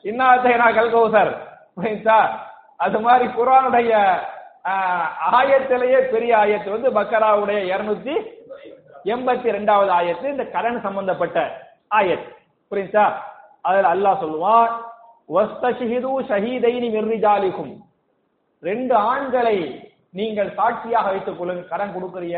[0.05, 1.31] இன்னாத்தைனா கல்கௌசர்.
[1.77, 2.17] புரிஞ்சா
[2.79, 3.91] அது மாதிரி குரானுடைய
[5.39, 8.15] ஆயத்திலேயே பெரிய ஆயத்து வந்து பக்கராவுடைய இருநூத்தி
[9.13, 11.39] எண்பத்தி ரெண்டாவது ஆயத்து இந்த கடன் சம்பந்தப்பட்ட
[11.91, 12.27] ஆயத்
[12.71, 13.05] புரிஞ்சா
[13.61, 14.71] அதுல அல்லாஹ் சொல்லுவான்
[15.29, 17.73] வஸ்தஷிஹிது ஷஹீதைனி மிர்ரிஜாலிக்கும்
[18.63, 19.57] ரெண்டு ஆண்களை
[20.17, 21.63] நீங்கள் சாட்சியாக வைத்துக் கொள்ளுங்க.
[21.71, 22.37] கடன் கொடுக்கறிய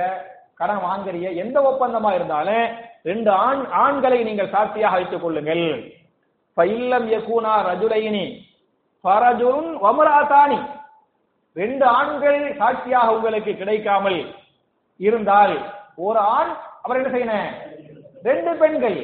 [0.59, 2.65] கடன் வாங்குறிய எந்த ஒப்பந்தமா இருந்தாலும்
[3.09, 5.65] ரெண்டு ஆண் ஆண்களை நீங்கள் சாட்சியாக வைத்துக் கொள்ளுங்கள்.
[6.57, 8.25] பைல்லம் யகுனா ரஜுலைனி
[9.05, 10.59] பரஜுன் வமராதானி
[11.61, 14.19] ரெண்டு ஆண்கள் சாட்சியாக உங்களுக்கு கிடைக்காமல்
[15.07, 15.55] இருந்தால்
[16.05, 16.51] ஒரு ஆண்
[16.84, 17.53] அவர் என்ன செய்யணும்?
[18.30, 18.97] ரெண்டு பெண்கள்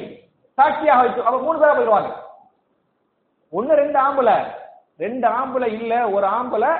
[0.58, 2.10] சாட்சியாக வைத்து அவர் மூணு பேரா போயிடுவாங்க.
[3.52, 4.36] ஒன்னு ரெண்டு ஆம்பளை
[5.04, 6.72] ரெண்டு ஆம்பளை இல்ல ஒரு ஆம்பளை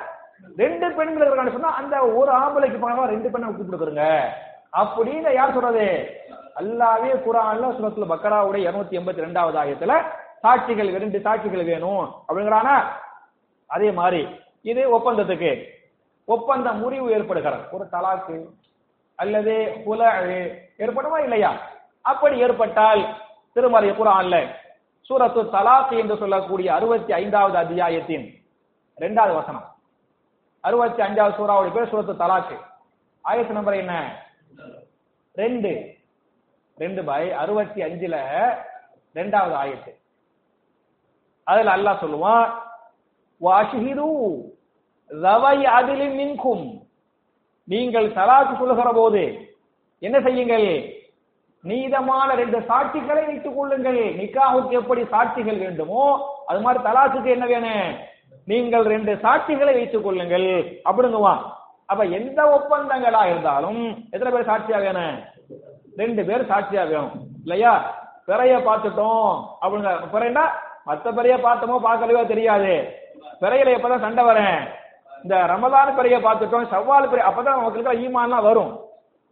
[0.57, 4.05] ரெண்டு பெண்கள் இருக்கான்னு சொன்னா அந்த ஒரு ஆம்பளைக்கு பணமா ரெண்டு பெண்ணை கூப்பிட்டுருங்க
[4.72, 5.87] அப்படின்னு யார் சொல்றது?
[6.61, 9.95] அல்லாவே குரான்ல சுரத்துல பக்கராவுடைய இருநூத்தி எண்பத்தி ரெண்டாவது ஆயத்துல
[10.43, 12.85] சாட்சிகள் ரெண்டு சாட்சிகள் வேணும் அப்படிங்கிறானா
[13.66, 14.28] அதே மாதிரி
[14.62, 15.66] இது ஒப்பந்தத்துக்கு.
[16.24, 17.62] ஒப்பந்த முறிவு ஏற்படுகிறது.
[17.72, 18.47] ஒரு தலாக்கு
[19.16, 20.03] அல்லது புல
[20.78, 21.59] ஏற்படுமா இல்லையா?
[22.03, 23.03] அப்படி ஏற்பட்டால்
[23.53, 24.37] திருமறை குரான்ல
[25.03, 28.43] சூரத்து தலாக்கு என்று சொல்லக்கூடிய அறுபத்தி ஐந்தாவது அத்தியாயத்தின்
[28.97, 29.64] இரண்டாவது வசனம்.
[30.66, 32.56] அறுபத்தி அஞ்சாவது சூறாவுடைய பேர் சூரத்து தலாக்கு.
[33.24, 33.94] ஆயத்து நம்பர் என்ன?
[35.42, 35.72] ரெண்டு.
[36.78, 38.16] ரெண்டு பாய் அறுபத்தி அஞ்சுல
[39.18, 39.92] ரெண்டாவது ஆயத்து.
[41.46, 42.46] அதுல அல்லாஹ் சொல்லுவான்
[43.40, 44.08] வாஷிஹிரு
[45.10, 46.64] ரவை அதிலின் நின்கும்
[47.68, 49.22] நீங்கள் தலாக்கு சொல்லுகிற போது
[50.06, 50.68] என்ன செய்யுங்கள்?
[51.64, 54.00] நீதமான ரெண்டு சாட்சிகளை வைத்துக் கொள்ளுங்கள்.
[54.20, 56.02] நிக்காவுக்கு எப்படி சாட்சிகள் வேண்டுமோ
[56.50, 57.92] அது மாதிரி தலாக்குக்கு என்ன வேணும்?
[58.51, 60.49] நீங்கள் ரெண்டு சாட்சிகளை வைத்துக் கொள்ளுங்கள்.
[60.88, 61.42] அப்படிங்குவான்
[61.90, 63.82] அப்ப எந்த ஒப்பந்தங்களா இருந்தாலும்
[64.12, 65.16] எத்தனை பேர் சாட்சியா வேணும்
[66.01, 67.14] ரெண்டு பேர் சாட்சியா வேணும்
[67.45, 67.72] இல்லையா?
[68.28, 69.32] பிறைய பார்த்துட்டோம்.
[69.62, 69.90] அப்படிங்க.
[70.14, 70.45] பிறைண்டா
[70.88, 72.72] மத்த பிறைய பார்த்தோமோ பார்க்கலையோ தெரியாது.
[73.42, 74.59] பிறையில எப்பதான் சண்டை வரேன்
[75.24, 77.22] இந்த ரமதான பிறைய பார்த்துட்டோம் செவ்வால் பிறை.
[77.28, 78.72] அப்பதான் நமக்கு இருக்கிற ஈமான்லாம் வரும்.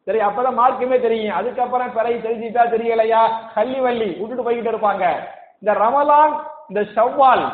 [0.06, 1.36] சரி அப்பதான் மார்க்குமே தெரியும்.
[1.40, 3.22] அதுக்கப்புறம் பிறை தெரிஞ்சுட்டா தெரியலையா?
[3.56, 5.04] கள்ளி வள்ளி விட்டுட்டு போய்கிட்டு இருப்பாங்க.
[5.60, 6.34] இந்த ரமலான்
[6.70, 7.44] இந்த செவ்வால்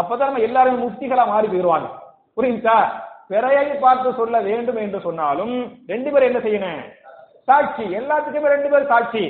[0.00, 1.88] அப்பதான் நம்ம எல்லாரும் முக்திகளா மாறி போயிருவாங்க.
[2.36, 2.78] புரியுதா
[3.30, 5.54] பிறையை பார்த்து சொல்ல வேண்டும் என்று சொன்னாலும்
[5.92, 6.82] ரெண்டு பேரும் என்ன செய்யணும்?
[7.48, 7.84] சாட்சி.
[8.00, 9.24] எல்லாத்துக்குமே ரெண்டு பேர் சாட்சி.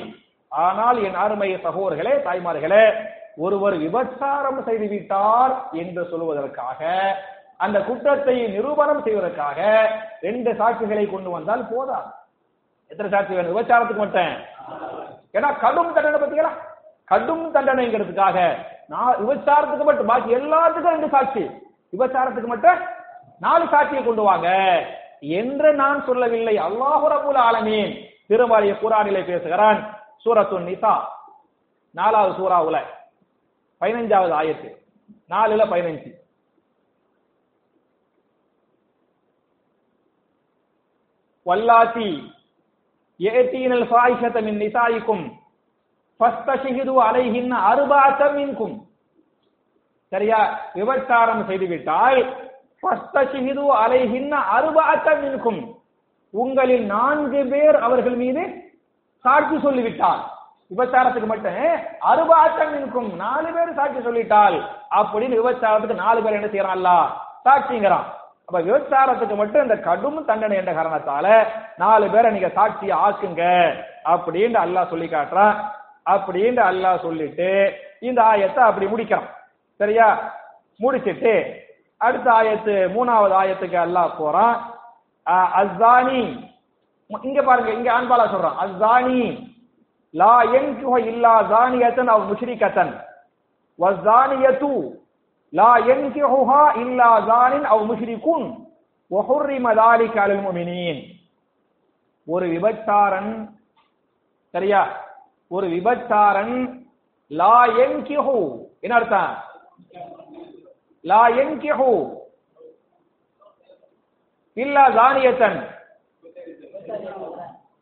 [0.53, 2.85] ஆனால் என் அருமை சகோதர்களே தாய்மார்களே
[3.45, 6.81] ஒருவர் விபச்சாரம் செய்து விட்டார் என்று சொல்வதற்காக
[7.65, 9.59] அந்த குற்றத்தை நிரூபணம் செய்வதற்காக
[10.27, 12.09] ரெண்டு சாட்சிகளை கொண்டு வந்தால் போதாது.
[12.91, 13.53] எத்தனை சாட்சி வேணும்?
[13.55, 14.35] விபச்சாரத்துக்கு மட்டும்.
[15.37, 16.53] ஏன்னா கடும் தண்டனை பத்தீங்களா
[17.13, 18.39] கடும் தண்டனைங்கிறதுக்காக
[18.89, 21.41] நான் விபச்சாரத்துக்கு மட்டும் பாக்கி எல்லாத்துக்கும் ரெண்டு சாட்சி.
[21.97, 22.79] விபச்சாரத்துக்கு மட்டும்
[23.39, 24.49] நாலு சாட்சியை கொண்டு வாங்க.
[25.21, 26.59] என்று நான் சொல்லவில்லை.
[26.59, 30.01] அல்லாஹு ரபுல் ஆலமீன் திருமலைய குரானிலே பேசுகிறான்.
[30.25, 30.95] சூரத்து நிசா.
[31.91, 32.81] நாலாவது சூறாவுல
[33.81, 34.77] பதினஞ்சாவது ஆயத்து.
[35.31, 36.15] நாலுல பதினஞ்சு.
[41.47, 42.35] வல்லாத்தி
[43.19, 45.33] ஏத்தீனல் ஃபாயிஷத நிசாய்க்கும் நிசாயிக்கும்
[46.21, 48.77] ஃபஸ்தஷிஹிது அலைஹின் அருபாத்தம் இன்கும்
[50.13, 50.41] சரியா?
[50.75, 52.21] விபச்சாரம் செய்துவிட்டால்
[52.83, 55.61] ஃபஸ்தஷிஹிது அலைஹின் அருபாத்தம் இன்கும்
[56.35, 58.43] உங்களில் நான்கு பேர் அவர்கள் மீது
[59.25, 60.23] சாட்சி சொல்லிவிட்டால்.
[60.71, 61.61] விபச்சாரத்துக்கு மட்டும்
[62.11, 64.57] அருபாத்தம் இருக்கும் நாலு பேர் சாட்சி சொல்லிட்டால்.
[64.99, 66.91] அப்படின்னு விபச்சாரத்துக்கு நாலு பேர் என்ன செய்யறான்ல
[67.47, 68.07] சாட்சிங்கிறான்.
[68.49, 71.27] அப்ப விபச்சாரத்துக்கு மட்டும் இந்த கடும் தண்டனை என்ற காரணத்தால
[71.85, 73.45] நாலு பேரை நீங்க சாட்சி ஆக்குங்க
[74.13, 75.57] அப்படின்னு அல்லாஹ் சொல்லி காட்டுறான்.
[76.07, 77.49] அப்படின்னு அல்லாஹ் சொல்லிட்டு
[78.01, 79.31] இந்த ஆயத்தை அப்படி முடிக்கிறான்
[79.81, 80.09] சரியா?
[80.81, 81.33] முடிச்சிட்டு
[82.01, 84.57] அடுத்த ஆயத்து மூணாவது ஆயத்துக்கு அல்லாஹ் போறான்.
[85.61, 86.21] அஸ்தானி
[87.29, 88.59] இங்க பாருங்க இங்க ஆண்பாலா சொல்றான்.
[88.65, 89.21] அஸ்தானி
[90.15, 92.93] லா என்குஹ இல்லா ஜானியத்தன் அவ் முஷ்ரிகத்தன்.
[93.79, 94.73] வஸ்தானியத்து
[95.53, 98.47] லா என்குஹா இல்லா ஜானின் அவ் முஷ்ரிகுன்.
[99.11, 101.03] ஒஹுரிம தாலிக் அலுல் முமினின்.
[102.27, 103.33] ஒரு விபச்சாரன்
[104.55, 104.81] சரியா?
[105.49, 106.87] ஒரு விபச்சாரன்
[107.31, 108.39] லா யன்கிஹு
[108.81, 109.33] என்ன அர்த்தம்?
[111.05, 111.91] லா யன்கிஹு
[114.53, 115.59] இல்லா ஜானியத்தன்.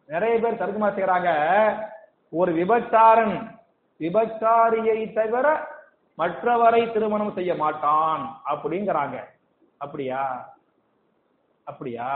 [0.07, 1.31] நிறைய பேர் தருக்குமா செய்யறாங்க
[2.31, 3.37] ஒரு விபச்சாரன்
[4.01, 5.47] விபச்சாரியை தவிர
[6.19, 9.17] மற்றவரை திருமணம் செய்ய மாட்டான் அப்படிங்கிறாங்க.
[9.79, 10.23] அப்படியா?
[11.65, 12.09] அப்படியா?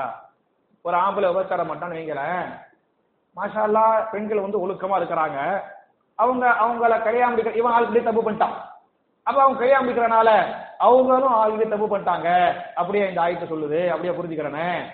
[0.83, 2.49] ஒரு ஆம்பளை விபச்சாரம் மாட்டான்னு வைங்களேன்.
[3.37, 5.61] மாஷால்லா பெண்கள் வந்து ஒழுக்கமா இருக்கிறாங்க.
[6.15, 8.57] அவங்க அவங்கள கல்யாணம் இவன் இவன் ஆல்ரெடி தப்பு பண்ணிட்டான்.
[9.23, 12.55] அப்ப அவங்க கல்யாணம் முடிக்கிறனால அவங்களும் ஆல்ரெடி தப்பு பண்ணிட்டாங்க.
[12.75, 14.85] அப்படியே இந்த ஆயத்தை சொல்லுது அப்படியே புரிஞ்சுக்கிறனே.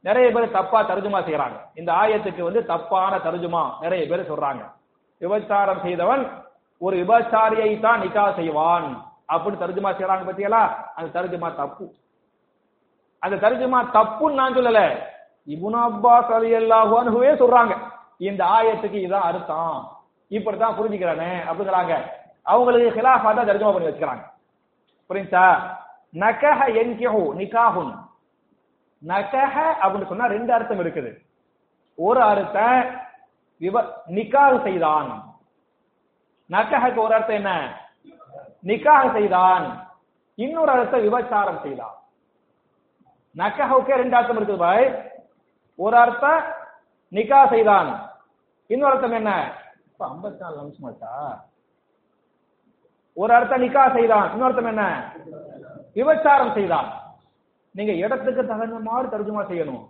[0.00, 4.62] நிறைய பேர் தப்பா தர்ஜுமா செய்யறாங்க இந்த ஆயத்துக்கு வந்து தப்பான தர்ஜுமா நிறைய பேர் சொல்றாங்க.
[5.20, 6.44] விபச்சாரம் செய்தவன்
[6.78, 9.04] ஒரு விபச்சாரியை தான் நிக்கா செய்வான்.
[9.28, 10.68] அப்படின்னு தர்ஜுமா செய்யறாங்க பத்தியலா?
[10.94, 11.92] அந்த தர்ஜுமா தப்பு.
[13.18, 14.98] அந்த தர்ஜுமா தப்புன்னு நான் சொல்லல.
[15.46, 17.74] இபுன் அப்பாஸ் அலி அல்லாஹுவே சொல்றாங்க.
[18.16, 19.98] இந்த ஆயத்துக்கு இதான் அர்த்தம்.
[20.28, 21.94] இப்படித்தான் புரிஞ்சுக்கிறானே அப்படிங்கிறாங்க.
[22.42, 24.24] அவங்களுக்கு ஹிலாஃபா தான் தர்ஜமா பண்ணி வச்சுக்கிறாங்க.
[25.08, 25.46] புரியுதா?
[26.22, 27.94] நகஹ என்கிஹு நிகாஹுன்.
[29.06, 31.10] நகஹ அப்படின்னு சொன்னா ரெண்டு அர்த்தம் இருக்குது.
[31.94, 33.00] ஒரு அர்த்தம்
[33.60, 35.10] விவ நிக்காக செய்தான்.
[36.50, 37.52] நகஹக்கு ஒரு அர்த்தம் என்ன?
[38.64, 39.66] நிக்காக செய்தான்.
[40.34, 41.94] இன்னொரு அர்த்தம் விபச்சாரம் செய்தான்.
[43.36, 45.14] நக்கஹுக்கே ரெண்டு அர்த்தம் இருக்குது பாய்.
[45.78, 46.42] ஒரு அர்த்தம்
[47.12, 47.88] நிக்கா செய்தான்.
[48.66, 49.32] இன்னொரு அர்த்தம் என்ன?
[49.90, 51.12] இப்ப ஐம்பத்தி நாலு நிமிஷம் ஆச்சா
[53.14, 54.30] ஒரு அர்த்தம் நிக்கா செய்தான்.
[54.32, 55.12] இன்னொருத்தம் என்ன?
[55.94, 56.88] விபச்சாரம் செய்தான்.
[57.74, 59.84] நீங்க இடத்துக்கு தகுந்த மாதிரி தர்ஜுமா செய்யணும்.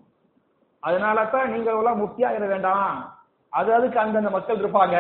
[0.81, 3.15] அதனால தான் நீங்க எல்லாம் முக்கியா வேண்டாம்.
[3.49, 4.97] அது அதுக்கு அந்தந்த மக்கள் இருப்பாங்க.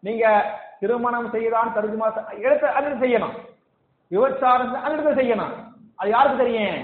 [0.00, 3.36] நீங்க திருமணம் செய்தான் தர்ஜுமா இடத்தை இடத்த அது செய்யணும்.
[4.10, 5.54] விபச்சாரம் அந்த இடத்துல செய்யணும்.
[5.96, 6.78] அது யாருக்கு தெரியும்?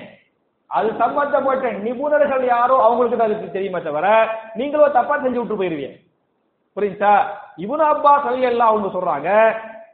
[0.79, 4.07] அது சம்பந்தப்பட்ட நிபுணர்கள் யாரோ அவங்களுக்கு தான் அதுக்கு தெரியுமே தவிர
[4.57, 5.97] நீங்களோ தப்பா செஞ்சு விட்டு போயிருவீங்க.
[6.77, 7.15] புரியுதா?
[7.65, 8.13] இவனு அப்பா
[8.51, 9.31] எல்லாம் அவங்க சொல்றாங்க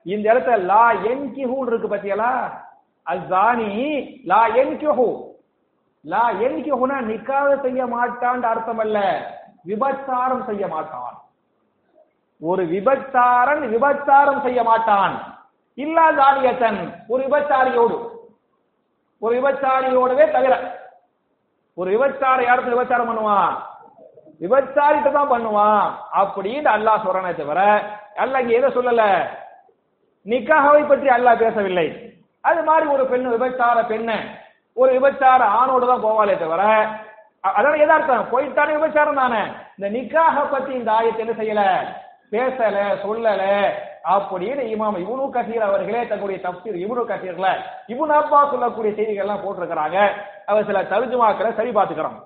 [0.04, 2.30] இந்த இடத்துல லா என் என்கிஹூன் இருக்கு பத்தியலா
[3.06, 3.68] அசானி
[4.30, 5.08] லா என் கிஹூ
[6.04, 8.98] லா என் கிஹூனா நிக்காத செய்ய மாட்டான் அர்த்தம் அல்ல.
[9.66, 11.16] விபச்சாரம் செய்ய மாட்டான்.
[12.42, 15.14] ஒரு விபச்சாரன் விபச்சாரம் செய்ய மாட்டான்.
[15.78, 17.98] இல்லா ஜானியத்தன் ஒரு விபச்சாரியோடு.
[19.22, 20.54] ஒரு விபச்சாரியோடவே தவிர
[21.76, 23.52] ஒரு விபச்சார யாருக்கு விபச்சாரம் பண்ணுவான்?
[24.40, 25.84] விபச்சாரிட்டு தான் பண்ணுவான்.
[26.12, 27.60] அப்படின்னு அல்லாஹ் சொல்றானே தவிர
[28.16, 29.04] அல்லாஹ் இங்க எதை சொல்லல?
[30.26, 31.86] நிக்காகவை பற்றி அல்லாஹ் பேசவில்லை.
[32.44, 34.10] அது மாதிரி ஒரு பெண் விபச்சார பெண்ண
[34.76, 36.62] ஒரு விபச்சார ஆணோடு தான் போவாளே தவிர
[37.44, 38.26] அ- அதான் எதார்த்தம்?
[38.32, 39.42] போயிட்டானே விபச்சாரம் தானே.
[39.76, 41.62] இந்த நிக்காக பத்தி இந்த ஆயத்தை என்ன செய்யல?
[42.30, 43.42] பேசல சொல்லல.
[44.04, 47.48] அப்படின்னு இமாம் இவனு கசீர் அவர்களே தங்களுடைய தப்சீர் இவனு கசீர்ல
[47.86, 50.10] இவன் அப்பா சொல்லக்கூடிய செய்திகள் எல்லாம் போட்டிருக்கிறாங்க.
[50.46, 52.18] அவர் சில தருஜுமாக்களை சரி பார்த்துக்கிறோம்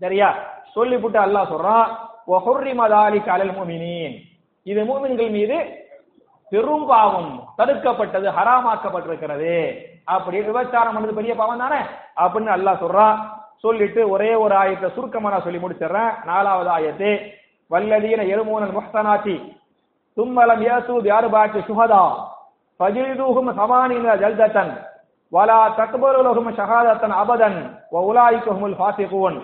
[0.00, 0.34] சரியா?
[0.72, 1.88] சொல்லிவிட்டு அல்லாஹ் சொல்றான்
[2.28, 4.16] ஒஹுரிமதாலி கலல் மூமினின்.
[4.62, 5.86] இது மூமின்கள் மீது
[6.50, 9.76] பெரும் பாவம் தடுக்கப்பட்டது ஹராமாக்கப்பட்டிருக்கிறது.
[10.04, 11.80] அப்படி விபச்சாரம் பண்ணது பெரிய பாவம் தானே?
[12.16, 13.18] அப்படின்னு அல்லாஹ் சொல்றான்.
[13.56, 16.24] சொல்லிட்டு ஒரே ஒரு ஆயத்தை சுருக்கமா நான் சொல்லி முடிச்சிடுறேன்.
[16.24, 17.36] நாலாவது ஆயத்து
[17.70, 19.57] வல்லதீன எருமோனல் முஹ்தனாத்தி
[20.18, 22.04] தும்மலம் யாசு பியாருபாட்டு சுஹதா
[22.80, 24.72] ஃபஜிதுஹும் சமானின ஜல்தத்தன்
[25.32, 27.58] வலா தக்பருலகும் ஷஹாதத்தன் அபதன்
[27.92, 29.36] வ உலாயிகஹுமுல் ஃபாசிகூன்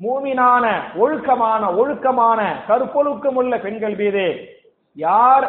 [0.00, 0.64] மூமினான
[0.98, 4.24] ஒழுக்கமான ஒழுக்கமான கற்பொழுக்கம் உள்ள பெண்கள் மீது
[4.96, 5.46] யார்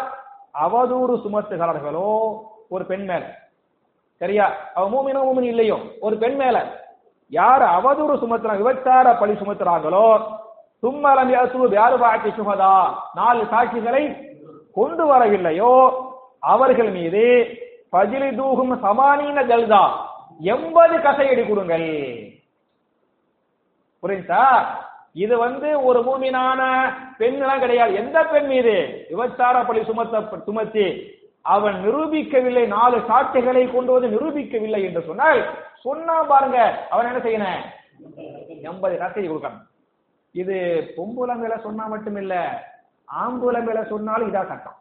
[0.59, 2.09] அவதூறு சுமத்துகிறார்களோ
[2.69, 3.23] ஒரு பெண் மேல.
[4.21, 4.45] சரியா?
[4.73, 5.77] அவ மூமினோ மூமின் இல்லையோ?
[5.99, 6.57] ஒரு பெண் மேல.
[7.31, 10.05] யார் அவதூறு சுமத்துறாங்க விபச்சார பழி சுமத்துறாங்களோ
[10.83, 12.73] தும்மலம் யாசு யாரு பாக்கி சுகதா
[13.15, 14.03] நாலு சாட்சிகளை
[14.77, 15.73] கொண்டு வரவில்லையோ
[16.53, 17.23] அவர்கள் மீது
[17.93, 19.83] பஜிலி தூகும் சமானீன ஜல்தா
[20.53, 21.89] எண்பது கசையடி கொடுங்கள்.
[24.03, 24.45] புரியுதா
[25.23, 26.61] இது வந்து ஒரு மூமினான
[27.19, 27.91] பெண்ணெல்லாம் கிடையாது.
[28.01, 28.73] எந்த பெண் மீது?
[29.09, 30.87] விபச்சார பழி சுமத்த சுமத்தி
[31.55, 32.63] அவன் நிரூபிக்கவில்லை.
[32.73, 35.41] நாலு சாட்சிகளை கொண்டு வந்து நிரூபிக்கவில்லை என்று சொன்னால்
[35.85, 36.59] சொன்னா பாருங்க
[36.91, 37.61] அவன் என்ன செய்யணும்
[38.69, 39.63] எண்பது கசை கொடுக்கணும்.
[40.41, 40.55] இது
[40.97, 42.43] பொம்புலங்களை சொன்னா மட்டும் இல்லை
[43.21, 44.77] ஆம்புல மேல சொன்னாலும் இதா சட்டம்.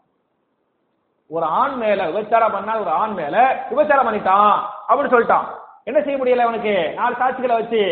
[1.28, 4.54] ஒரு ஆண் மேல விபச்சாரம் பண்ணால் ஒரு ஆண் மேல விபச்சாரம் பண்ணிட்டான்
[4.88, 5.46] அப்படின்னு சொல்லிட்டான்.
[5.84, 6.92] என்ன செய்ய முடியல அவனுக்கு?
[6.94, 7.82] நாலு சாட்சிகளை வச்சு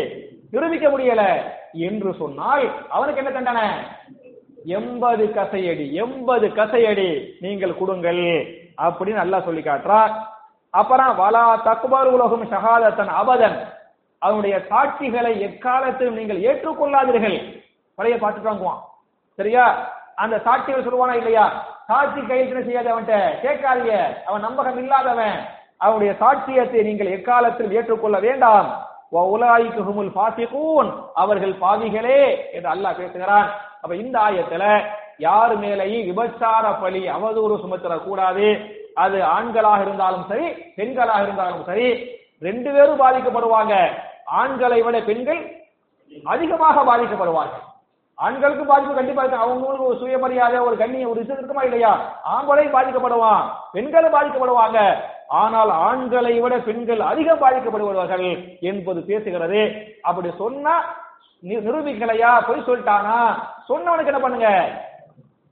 [0.51, 1.23] நிரூபிக்க முடியல.
[1.73, 3.67] என்று சொன்னால் அவனுக்கு என்ன தண்டனை?
[4.65, 8.23] எண்பது கசையடி எண்பது கசையடி நீங்கள் கொடுங்கள்
[8.77, 10.13] அப்படின்னு நல்லா சொல்லி காட்டுறார்.
[10.69, 13.57] அப்புறம் வலா தக்குபார் உலகம் ஷஹாதத்தன் அபதன்.
[14.19, 17.63] அவனுடைய சாட்சிகளை எக்காலத்திலும் நீங்கள் ஏற்றுக்கொள்ளாதீர்கள்.
[17.95, 18.81] பழைய பாட்டு வாங்குவான்
[19.35, 19.65] சரியா?
[20.15, 21.45] அந்த சாட்சிகள் சொல்லுவானா இல்லையா?
[21.87, 23.17] சாட்சி கையெழுத்து செய்யாத அவன்கிட்ட?
[23.43, 23.95] கேட்காதீங்க
[24.25, 25.37] அவன் நம்பகம் இல்லாதவன்.
[25.77, 28.69] அவனுடைய சாட்சியத்தை நீங்கள் எக்காலத்தில் ஏற்றுக்கொள்ள வேண்டாம்.
[29.13, 32.19] உலாய்க்குமுல் பாசிகூன் அவர்கள் பாவிகளே
[32.55, 33.47] என்று அல்லாஹ் பேசுகிறான்.
[33.81, 34.65] அப்ப இந்த ஆயத்துல
[35.17, 38.47] யார் மேலேயும் விபச்சார பழி அவதூறு சுமத்தர கூடாது
[39.03, 40.47] அது ஆண்களாக இருந்தாலும் சரி
[40.77, 41.87] பெண்களாக இருந்தாலும் சரி
[42.39, 43.73] ரெண்டு பேரும் பாதிக்கப்படுவாங்க.
[44.25, 45.41] ஆண்களை விட பெண்கள்
[46.25, 47.65] அதிகமாக பாதிக்கப்படுவார்கள்.
[48.15, 49.41] ஆண்களுக்கும் பாதிப்பு கண்டிப்பா இருக்கு.
[49.41, 52.19] அவங்களுக்கு ஒரு சுயமரியாதை ஒரு கண்ணியம் ஒரு இது இருக்குமா இல்லையா?
[52.23, 54.95] ஆண்களையும் பாதிக்கப்படுவான் பெண்களும் பாதிக்கப்படுவாங்க.
[55.27, 59.91] ஆனால் ஆண்களை விட பெண்கள் அதிகம் பாதிக்கப்படுவார்கள் என்பது பேசுகிறது.
[60.01, 60.83] அப்படி சொன்னா
[61.43, 62.47] நிரூபிக்கலையா?
[62.47, 63.33] பொய் சொல்லிட்டானா?
[63.69, 64.79] சொன்னவனுக்கு என்ன பண்ணுங்க?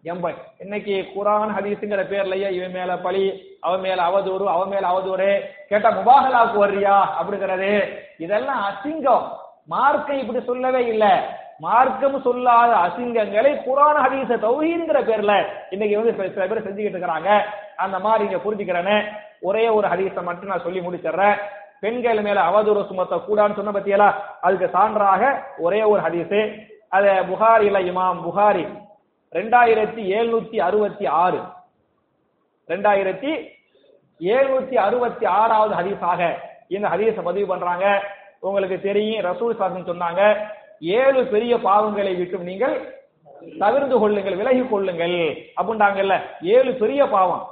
[0.03, 0.33] எம்பை.
[0.57, 5.39] இன்னைக்கு குரான் ஹதீஸுங்கிற பேர்லயே இவன் மேல பழி அவன் மேல அவதூறு அவன் மேல அவதூறு
[5.69, 7.05] கேட்டா முபாகலாக்கு வர்றியா?
[7.21, 7.89] அப்படிங்கிறது.
[8.17, 9.23] இதெல்லாம் அசிங்கம்.
[9.65, 11.37] மார்க்கம் இப்படி சொல்லவே இல்லை.
[11.59, 15.33] மார்க்கம் சொல்லாத அசிங்கங்களை குரான ஹதீச தௌஹீங்கிற பேர்ல
[15.69, 17.41] இன்னைக்கு வந்து சில சில பேர் செஞ்சுக்கிட்டு இருக்கிறாங்க.
[17.75, 19.07] அந்த மாதிரி இங்க புரிஞ்சுக்கிறேன்னு
[19.41, 21.37] ஒரே ஒரு ஹதீஸை மட்டும் நான் சொல்லி முடிச்சிடுறேன்.
[21.79, 24.13] பெண்கள் மேல அவதூறு சுமத்த கூடான்னு சொன்ன பத்தியலா?
[24.41, 26.67] அதுக்கு சான்றாக ஒரே ஒரு ஹதீஸ்.
[26.89, 28.65] அது புகாரில இமாம் புகாரி
[29.31, 31.39] ரெண்டாயிரத்தி எழுநூத்தி அறுபத்தி ஆறு.
[32.67, 33.31] ரெண்டாயிரத்தி
[34.19, 36.31] எழுநூத்தி அறுபத்தி ஆறாவது ஹதீஸாக
[36.67, 37.85] இந்த ஹதீஸை பதிவு பண்றாங்க.
[38.39, 40.23] உங்களுக்கு தெரியும் ரசூல் சாசன் சொன்னாங்க.
[40.79, 42.75] ஏழு பெரிய பாவங்களை விட்டு நீங்கள்
[43.59, 45.17] தவிர்ந்து கொள்ளுங்கள் விலகி கொள்ளுங்கள்
[45.59, 46.15] அப்படின்றாங்கல்ல.
[46.41, 47.43] ஏழு பெரிய பாவம்.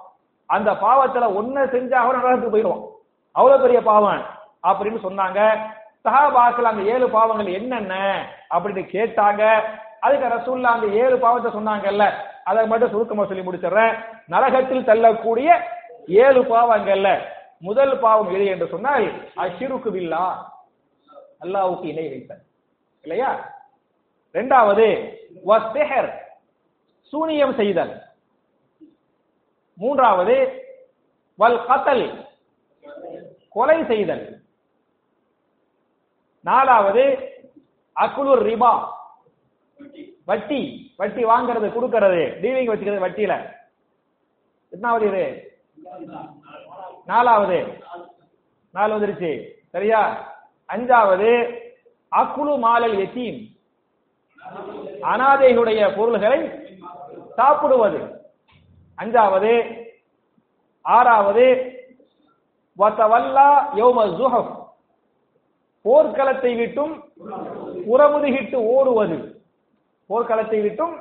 [0.45, 2.85] அந்த பாவத்துல ஒன்ன செஞ்சா கூட நரகத்துக்கு போயிடுவோம்
[3.31, 4.21] அவ்வளவு பெரிய பாவம்
[4.69, 5.39] அப்படின்னு சொன்னாங்க.
[6.05, 7.93] சஹாபாக்கள் அந்த ஏழு பாவங்கள் என்னென்ன
[8.55, 9.43] அப்படின்னு கேட்டாங்க.
[9.99, 12.05] அதுக்கு ரசூல்லா அந்த ஏழு பாவத்தை சொன்னாங்கல்ல.
[12.43, 13.95] அதை மட்டும் சுருக்கமா சொல்லி முடிச்சிடுறேன்.
[14.27, 15.49] நரகத்தில் தள்ளக்கூடிய
[16.07, 17.09] ஏழு பாவங்கள்ல
[17.59, 19.07] முதல் பாவம் எது என்று சொன்னால்
[19.43, 20.25] அஷிருக்கு பில்லா.
[21.43, 22.43] அல்லாவுக்கு இணை வைத்தன்
[23.01, 23.59] இல்லையா?
[24.33, 25.17] ரெண்டாவது
[25.47, 26.17] வஸ்தெஹர்
[27.01, 28.01] சூனியம் செய்தல்.
[29.73, 30.65] மூன்றாவது
[31.35, 32.25] வல் கத்தல்
[33.49, 34.41] கொலை செய்தல்.
[36.41, 37.03] நாலாவது
[37.95, 38.91] அக்குலுர் ரிபா
[40.25, 43.53] வட்டி வட்டி வாங்குறது கொடுக்கறது டீலிங் வச்சுக்கிறது வட்டியில.
[44.69, 45.57] எத்தனாவது இது?
[47.05, 47.83] நாலாவது.
[48.71, 49.51] நாலு வந்துருச்சு.
[49.69, 50.31] சரியா?
[50.67, 51.65] அஞ்சாவது
[52.11, 53.39] அக்குழு மாலல் எத்தீம்.
[55.01, 56.39] அனாதைகளுடைய பொருள்களை
[57.35, 57.99] சாப்பிடுவது.
[58.97, 59.53] அஞ்சாவது
[60.81, 61.45] ஆறாவது
[62.77, 64.51] வத்தவல்லா யோம ஜுஹப்
[65.85, 67.03] போர்க்களத்தை விட்டும்
[67.91, 69.41] புறமுதுகிட்டு ஓடுவது.
[70.09, 70.95] போர்க்களத்தை விட்டும்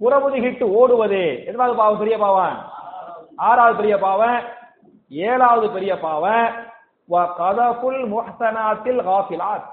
[0.00, 1.44] புறமுதுகிட்டு ஓடுவது.
[1.46, 2.56] எதாவது பாவம் பெரிய பாவம்?
[3.36, 4.42] ஆறாவது பெரிய பாவம்
[5.08, 6.48] ஏழாவது பெரிய பாவம்.
[7.10, 9.68] வ கதபுல் முஹ்சனாத்தில் காஃபிலாத்.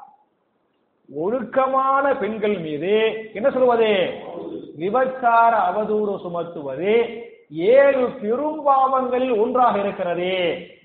[1.15, 4.09] ஒழுக்கமான பெண்கள் மீது என்ன சொல்வது
[4.79, 7.23] விபச்சார அவதூறு சுமத்துவது.
[7.49, 10.33] ஏழு பெரும் பாவங்களில் ஒன்றாக இருக்கிறது.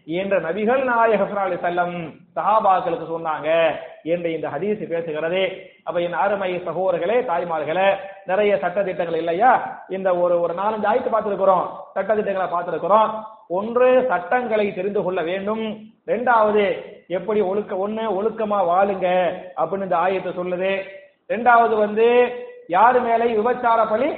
[0.04, 5.52] என்ற நபிகள் நாயக அலி செல்லம் சஹாபாக்களுக்கு சொன்னாங்க என்று இந்த ஹதீஸ் பேசுகிறது.
[5.84, 7.96] அப்ப என் அருமை சகோதரர்களே தாய்மார்களே
[8.26, 9.80] நிறைய சட்ட திட்டங்கள் இல்லையா?
[9.88, 11.66] இந்த ஒரு ஒரு நாலஞ்சு ஆய்த்து பார்த்திருக்கிறோம்.
[11.94, 13.10] சட்ட திட்டங்களை பார்த்திருக்கிறோம்.
[13.48, 15.64] ஒன்று சட்டங்களை தெரிந்து கொள்ள வேண்டும்.
[16.06, 19.08] ரெண்டாவது எப்படி ஒழுக்க ஒண்ணு ஒழுக்கமா வாழுங்க
[19.56, 20.82] அப்படின்னு இந்த ஆயத்தை சொல்லுது.
[21.28, 22.08] ரெண்டாவது வந்து
[22.68, 24.08] யாரு மேலே விபச்சார பழி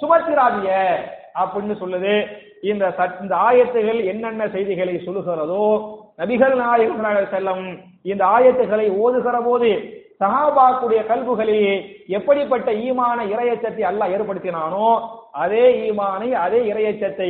[0.00, 0.70] சுமத்திராதிய
[1.42, 2.14] அப்படின்னு சொல்லுது.
[2.70, 2.84] இந்த
[3.24, 5.66] இந்த ஆயத்துகள் என்னென்ன செய்திகளை சொல்லுகிறதோ
[6.20, 7.64] நபிகள் நாயகம் செல்லம்
[8.10, 9.70] இந்த ஆயத்துகளை ஓதுகிற போது
[10.22, 11.72] சஹாபாக்குடைய கல்புகளில்
[12.18, 14.86] எப்படிப்பட்ட ஈமான இரையச்சத்தை அல்லாஹ் ஏற்படுத்தினானோ
[15.42, 17.28] அதே ஈமானை அதே இரையச்சத்தை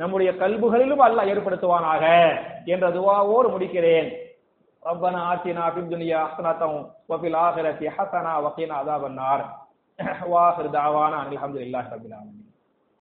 [0.00, 2.04] நம்முடைய கல்புகளிலும் அல்லாஹ் ஏற்படுத்துவானாக
[2.74, 4.08] என்ற துவாவோடு முடிக்கிறேன்.
[4.82, 6.76] ரப்பனா ஆத்தினா ஃபில் துனியா ஹசனத்தம்
[7.12, 9.44] வஃபில் ஆஹிரத்தி ஹசனா வகீனா அதாபன்னார்
[10.32, 12.45] வாஹிர் தாவானா அல்ஹம்துலில்லாஹி ரப்பில் ஆலமீன்.